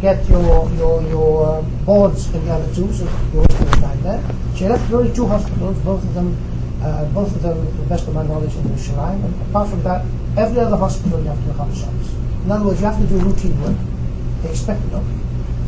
get 0.01 0.27
your 0.29 0.69
your 0.71 1.01
your 1.03 1.45
uh, 1.45 1.61
boards 1.85 2.33
in 2.33 2.45
the 2.45 2.51
other 2.51 2.73
two, 2.73 2.91
so 2.93 3.05
wasting 3.33 3.67
your 3.67 3.75
time 3.75 4.01
there. 4.03 4.23
So 4.53 4.59
you're 4.59 4.69
left 4.69 4.91
only 4.91 5.13
two 5.13 5.27
hospitals, 5.27 5.77
both 5.79 6.03
of 6.03 6.13
them, 6.13 6.37
uh, 6.83 7.05
both 7.05 7.35
of 7.35 7.41
them, 7.41 7.65
to 7.65 7.77
the 7.77 7.89
best 7.89 8.07
of 8.07 8.13
my 8.13 8.23
knowledge, 8.23 8.55
in 8.55 8.63
Yerushalayim. 8.63 9.23
And 9.25 9.41
apart 9.49 9.69
from 9.69 9.83
that, 9.83 10.05
every 10.37 10.59
other 10.59 10.77
hospital 10.77 11.19
you 11.19 11.27
have 11.27 11.37
to 11.37 11.53
Chama 11.53 11.75
Shabbos. 11.75 12.13
In 12.45 12.51
other 12.51 12.65
words, 12.65 12.79
you 12.79 12.85
have 12.87 12.99
to 12.99 13.07
do 13.07 13.17
routine 13.19 13.59
work. 13.61 13.77
They 14.41 14.49
expect 14.49 14.83
it 14.85 14.93
of 14.93 15.05
you. 15.05 15.19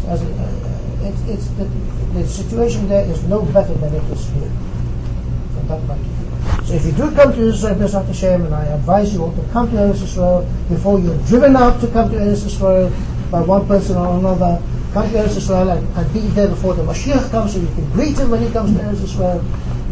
So 0.01 0.09
as 0.09 0.21
a, 0.23 0.25
uh, 0.25 1.07
it's, 1.07 1.21
it's 1.29 1.47
the, 1.57 1.65
the 2.13 2.25
situation 2.25 2.87
there 2.87 3.05
is 3.05 3.23
no 3.25 3.41
better 3.41 3.73
than 3.73 3.93
it 3.93 4.03
is 4.11 4.29
here. 4.29 4.51
That. 5.67 6.63
So 6.65 6.73
if 6.75 6.85
you 6.85 6.91
do 6.93 7.11
come 7.11 7.33
to 7.33 7.41
Israel, 7.41 7.75
Bezrat 7.75 8.07
Hashem, 8.07 8.45
and 8.45 8.55
I 8.55 8.65
advise 8.67 9.13
you 9.13 9.23
all 9.23 9.31
to 9.33 9.43
come 9.51 9.69
to 9.71 9.75
Eretz 9.75 10.01
Israel 10.01 10.47
before 10.69 10.99
you're 10.99 11.17
driven 11.25 11.55
out 11.55 11.81
to 11.81 11.87
come 11.87 12.09
to 12.11 12.15
Eretz 12.15 12.45
Israel 12.45 12.91
by 13.29 13.41
one 13.41 13.67
person 13.67 13.97
or 13.97 14.17
another. 14.17 14.61
Come 14.93 15.09
to 15.11 15.17
Eretz 15.17 15.37
Israel 15.37 15.69
and, 15.71 15.97
and 15.97 16.13
be 16.13 16.21
there 16.37 16.47
before 16.47 16.73
the 16.73 16.83
Mashiach 16.83 17.29
comes, 17.31 17.53
so 17.53 17.59
you 17.59 17.67
can 17.67 17.89
greet 17.91 18.17
him 18.17 18.31
when 18.31 18.41
he 18.41 18.49
comes 18.51 18.71
to 18.77 18.83
Eretz 18.83 19.03
Israel, 19.03 19.39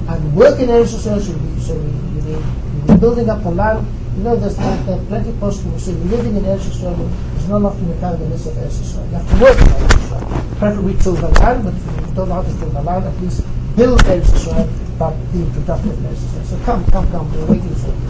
and 0.07 0.35
work 0.35 0.59
in 0.59 0.69
Eretz 0.69 0.95
Israel. 0.95 1.19
So, 1.19 1.33
you, 1.33 1.59
so 1.59 1.73
you, 1.73 1.91
you, 2.15 2.21
you 2.21 2.81
need 2.87 2.99
building 3.01 3.29
up 3.29 3.43
the 3.43 3.51
land. 3.51 3.85
You 4.15 4.23
know, 4.23 4.35
there's 4.35 4.55
there, 4.55 4.77
there 4.83 4.99
are 4.99 5.05
plenty 5.05 5.29
of 5.29 5.39
posts 5.39 5.63
who 5.63 5.77
say 5.79 5.91
living 5.91 6.35
in 6.37 6.43
Eretz 6.43 6.69
Israel 6.69 7.09
is 7.35 7.47
not 7.49 7.57
enough 7.57 7.77
to 7.79 7.83
become 7.83 8.19
the 8.19 8.25
list 8.25 8.47
of 8.47 8.53
Eretz 8.53 8.81
Israel. 8.81 9.05
You 9.07 9.15
have 9.15 9.29
to 9.29 9.43
work 9.43 9.57
in 9.57 9.67
Eretz 9.67 10.03
Israel. 10.03 10.55
Preferably 10.59 10.97
till 10.99 11.15
the 11.15 11.29
land, 11.39 11.63
but 11.63 11.73
if 11.73 11.85
you 11.85 12.15
don't 12.15 12.29
know 12.29 12.35
how 12.35 12.43
to 12.43 12.57
till 12.59 12.69
the 12.69 12.81
land, 12.81 13.05
at 13.05 13.21
least 13.21 13.43
build 13.75 13.99
Eretz 14.03 14.33
Israel 14.35 14.69
but 15.01 15.17
being 15.33 15.51
productive 15.51 15.97
in 15.97 16.03
Eretz 16.05 16.23
Israel. 16.25 16.45
So 16.45 16.57
come, 16.63 16.85
come, 16.93 17.09
come, 17.09 17.25
we're 17.33 17.45
waiting 17.53 17.73
for 17.73 17.87
you. 17.87 18.09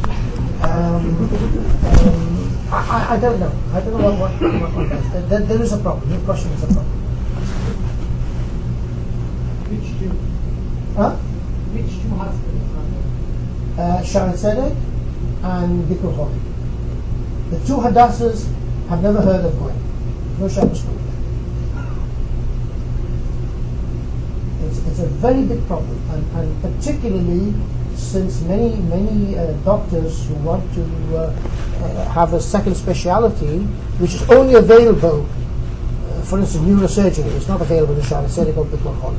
Um, 0.67 1.05
um, 1.87 2.67
I, 2.69 3.15
I- 3.15 3.19
don't 3.19 3.39
know. 3.39 3.53
I 3.73 3.79
don't 3.79 3.93
know 3.97 4.11
what, 4.19 4.31
what, 4.41 4.75
what, 4.75 4.91
else. 4.91 5.29
There, 5.29 5.39
there, 5.39 5.61
is 5.61 5.71
a 5.71 5.77
problem. 5.77 6.11
Your 6.11 6.19
question 6.27 6.51
is 6.51 6.63
a 6.63 6.67
problem. 6.67 6.97
Which 9.71 9.87
two? 9.99 10.11
Huh? 10.97 11.11
Which 11.71 11.91
two 12.03 12.11
hospitals 12.19 12.75
are 12.75 12.87
there? 12.91 13.85
Uh, 13.85 14.03
Shaare 14.03 14.35
Tzedek 14.35 14.75
and 15.43 16.01
Holi. 16.17 16.39
The 17.51 17.59
two 17.65 17.77
Hadassahs 17.87 18.49
have 18.89 19.01
never 19.01 19.21
heard 19.21 19.45
of 19.45 19.57
going. 19.57 19.79
No 20.39 20.49
Shabbos 20.49 20.81
school. 20.81 20.97
It's, 24.65 24.85
it's 24.87 24.90
a 25.01 25.07
very 25.19 25.43
big 25.43 25.65
problem, 25.67 25.97
and, 26.11 26.23
and 26.37 26.61
particularly 26.61 27.53
since 27.95 28.41
many 28.41 28.75
many 28.87 29.37
uh, 29.37 29.51
doctors 29.63 30.25
who 30.27 30.35
want 30.35 30.63
to 30.73 30.83
uh, 31.17 31.21
uh, 31.21 32.09
have 32.09 32.33
a 32.33 32.39
second 32.41 32.75
speciality, 32.75 33.59
which 33.99 34.13
is 34.13 34.23
only 34.29 34.55
available, 34.55 35.25
uh, 35.25 36.21
for 36.23 36.39
instance, 36.39 36.63
neurosurgery 36.65 37.31
is 37.35 37.47
not 37.47 37.61
available 37.61 37.95
in 37.95 38.01
Tzedek 38.01 38.55
or 38.57 38.65
Bikur 38.65 38.95
Holi. 39.01 39.17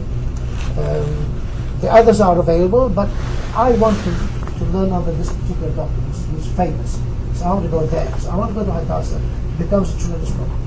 Um, 0.78 1.40
the 1.80 1.90
others 1.90 2.20
are 2.20 2.38
available, 2.38 2.88
but 2.88 3.08
I 3.54 3.72
want 3.72 3.98
to, 4.04 4.10
to 4.58 4.64
learn 4.66 4.92
under 4.92 5.12
this 5.12 5.32
particular 5.32 5.70
doctor 5.74 6.00
who's, 6.00 6.24
who's 6.26 6.46
famous. 6.56 6.98
So 7.34 7.44
I 7.44 7.54
want 7.54 7.64
to 7.64 7.70
go 7.70 7.86
there. 7.86 8.18
So 8.18 8.30
I 8.30 8.36
want 8.36 8.50
to 8.50 8.54
go 8.54 8.64
to 8.64 8.72
Hadassah. 8.72 9.16
It 9.18 9.58
becomes 9.58 9.94
a 9.94 9.98
tremendous 9.98 10.30
problem. 10.30 10.58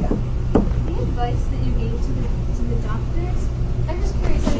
Yeah. 0.00 0.08
The 0.86 1.02
advice 1.02 1.44
that 1.44 1.60
you 1.62 1.72
gave 1.76 1.92
to 1.92 2.08
the, 2.08 2.26
to 2.56 2.62
the 2.62 2.76
doctors, 2.82 3.40
I'm 3.86 4.00
just 4.00 4.14
curious. 4.18 4.46
I 4.48 4.50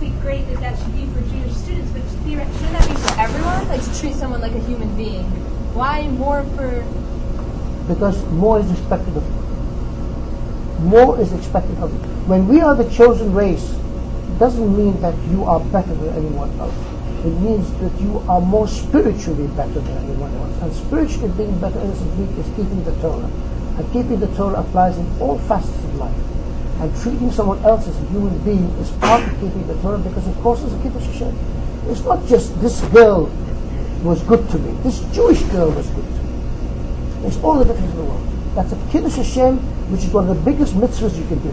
mean, 0.00 0.17
that 0.28 0.60
that 0.60 0.78
should 0.78 0.94
be 0.94 1.06
for 1.06 1.22
Jewish 1.32 1.54
students, 1.56 1.90
but 1.90 2.02
shouldn't 2.12 2.72
that 2.72 2.86
be 2.86 2.94
for 2.96 3.18
everyone? 3.18 3.66
Like 3.68 3.82
to 3.82 3.98
treat 3.98 4.14
someone 4.14 4.42
like 4.42 4.52
a 4.52 4.60
human 4.60 4.94
being. 4.94 5.24
Why 5.72 6.06
more 6.08 6.44
for? 6.54 6.84
Because 7.88 8.22
more 8.32 8.60
is 8.60 8.70
expected 8.70 9.16
of 9.16 9.24
you. 9.24 10.84
More 10.84 11.18
is 11.18 11.32
expected 11.32 11.78
of 11.78 11.90
you. 11.92 11.98
When 12.28 12.46
we 12.46 12.60
are 12.60 12.74
the 12.74 12.88
chosen 12.90 13.32
race, 13.32 13.72
it 13.72 14.38
doesn't 14.38 14.76
mean 14.76 15.00
that 15.00 15.16
you 15.30 15.44
are 15.44 15.60
better 15.60 15.94
than 15.94 16.14
anyone 16.14 16.50
else. 16.60 16.76
It 17.24 17.32
means 17.40 17.72
that 17.80 17.98
you 17.98 18.22
are 18.28 18.42
more 18.42 18.68
spiritually 18.68 19.46
better 19.56 19.80
than 19.80 19.96
anyone 20.04 20.34
else. 20.34 20.62
And 20.62 20.74
spiritually 20.74 21.32
being 21.38 21.58
better 21.58 21.80
week 21.80 22.36
is 22.36 22.46
keeping 22.54 22.84
the 22.84 22.92
Torah. 23.00 23.30
And 23.78 23.92
keeping 23.94 24.20
the 24.20 24.28
Torah 24.36 24.60
applies 24.60 24.98
in 24.98 25.08
all 25.20 25.38
facets 25.38 25.84
of 25.84 25.94
life. 25.96 26.14
And 26.80 26.94
treating 27.02 27.32
someone 27.32 27.58
else 27.64 27.88
as 27.88 27.96
a 28.00 28.06
human 28.06 28.38
being 28.44 28.70
is 28.78 28.90
part 29.02 29.22
of 29.24 29.30
keeping 29.40 29.66
the 29.66 29.74
Torah 29.82 29.98
because, 29.98 30.26
of 30.28 30.36
course, 30.40 30.62
it's 30.62 30.72
a 30.72 30.78
Kiddush 30.82 31.06
Hashem. 31.06 31.36
It's 31.88 32.04
not 32.04 32.24
just 32.26 32.60
this 32.60 32.80
girl 32.92 33.28
was 34.02 34.22
good 34.22 34.48
to 34.50 34.58
me. 34.58 34.70
This 34.82 35.00
Jewish 35.12 35.42
girl 35.50 35.70
was 35.70 35.88
good 35.88 36.04
to 36.04 36.22
me. 36.22 37.22
Makes 37.22 37.38
all 37.42 37.58
the 37.58 37.64
difference 37.64 37.90
in 37.90 37.96
the 37.96 38.04
world. 38.04 38.22
That's 38.54 38.72
a 38.72 38.78
Kiddush 38.92 39.16
Hashem, 39.16 39.58
which 39.90 40.04
is 40.04 40.12
one 40.12 40.28
of 40.28 40.36
the 40.36 40.42
biggest 40.50 40.74
mitzvahs 40.74 41.16
you 41.18 41.26
can 41.26 41.40
do. 41.42 41.52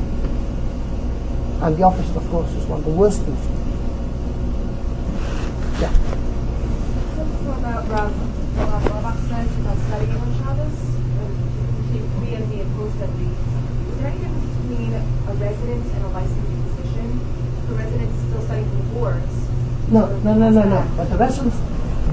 And 1.66 1.76
the 1.76 1.84
opposite, 1.84 2.16
of 2.16 2.30
course, 2.30 2.52
is 2.54 2.66
one 2.66 2.80
of 2.80 2.86
the 2.86 2.92
worst 2.92 3.22
things. 3.24 3.40
Yeah. 5.82 5.90
What 7.50 7.58
about 7.58 7.88
Rav, 7.90 8.14
Rav 8.58 8.86
Auerbach 8.94 9.18
said 9.26 9.48
about 9.58 9.78
studying 9.90 10.18
on 10.22 10.30
Shabbos? 10.38 10.78
And 12.36 12.52
he 12.52 12.62
opposed 12.62 13.02
at 13.02 13.10
least. 13.18 13.42
Is 13.90 14.55
a 15.28 15.34
resident 15.34 15.86
and 15.94 16.06
a 16.06 16.10
licensed 16.10 16.52
physician? 16.76 17.20
The 17.68 17.76
resident 17.76 18.12
is 18.12 18.22
still 18.30 18.42
studying 18.44 18.70
for 18.70 18.84
boards. 18.94 19.36
No, 19.90 20.18
no, 20.20 20.34
no, 20.34 20.50
no, 20.50 20.64
no. 20.64 20.92
But 20.98 21.10
the 21.10 21.18
resident, 21.18 21.54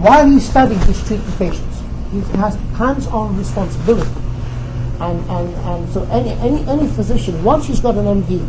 while 0.01 0.27
he's 0.29 0.49
studying, 0.49 0.81
he's 0.83 1.07
treating 1.07 1.33
patients. 1.39 1.81
He 2.13 2.21
has 2.37 2.55
hands-on 2.77 3.39
responsibility. 3.39 4.11
And, 5.01 5.19
and, 5.31 5.55
and 5.55 5.89
so 5.91 6.05
any, 6.11 6.31
any, 6.31 6.69
any 6.69 6.87
physician, 6.87 7.43
once 7.43 7.67
he's 7.67 7.81
got 7.81 7.97
an 7.97 8.23
MD, 8.23 8.41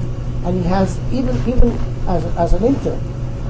and 0.46 0.62
he 0.62 0.70
has, 0.70 1.00
even, 1.12 1.36
even 1.48 1.72
as, 2.08 2.26
as 2.38 2.54
an 2.54 2.64
intern, 2.64 3.00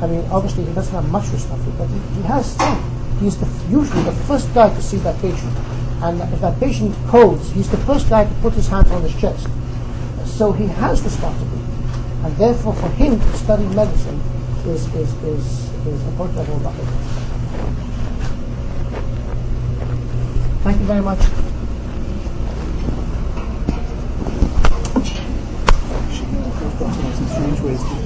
I 0.01 0.07
mean, 0.07 0.23
obviously 0.31 0.65
he 0.65 0.73
doesn't 0.73 0.93
have 0.93 1.09
much 1.09 1.29
responsibility, 1.31 1.77
but 1.77 1.89
he, 1.89 2.21
he 2.21 2.27
has 2.27 2.55
some. 2.55 3.17
he's 3.19 3.37
the, 3.37 3.47
usually 3.69 4.03
the 4.03 4.11
first 4.11 4.53
guy 4.53 4.73
to 4.73 4.81
see 4.81 4.97
that 4.97 5.19
patient. 5.21 5.55
And 6.03 6.21
if 6.33 6.41
that 6.41 6.59
patient 6.59 6.95
codes, 7.07 7.51
he's 7.51 7.69
the 7.69 7.77
first 7.77 8.09
guy 8.09 8.25
to 8.25 8.33
put 8.41 8.53
his 8.53 8.67
hands 8.67 8.91
on 8.91 9.01
his 9.01 9.15
chest. 9.19 9.47
So 10.37 10.51
he 10.51 10.65
has 10.65 11.01
responsibility. 11.03 11.61
And 12.23 12.35
therefore, 12.37 12.73
for 12.73 12.89
him 12.89 13.19
to 13.19 13.33
study 13.37 13.65
medicine 13.75 14.19
is, 14.65 14.87
is, 14.95 15.13
is, 15.23 15.69
is 15.85 16.03
up. 16.19 16.73
Thank 20.63 20.79
you 20.79 20.85
very 20.85 21.01
much. 21.01 21.19
Strange 27.29 27.61
ways 27.61 28.03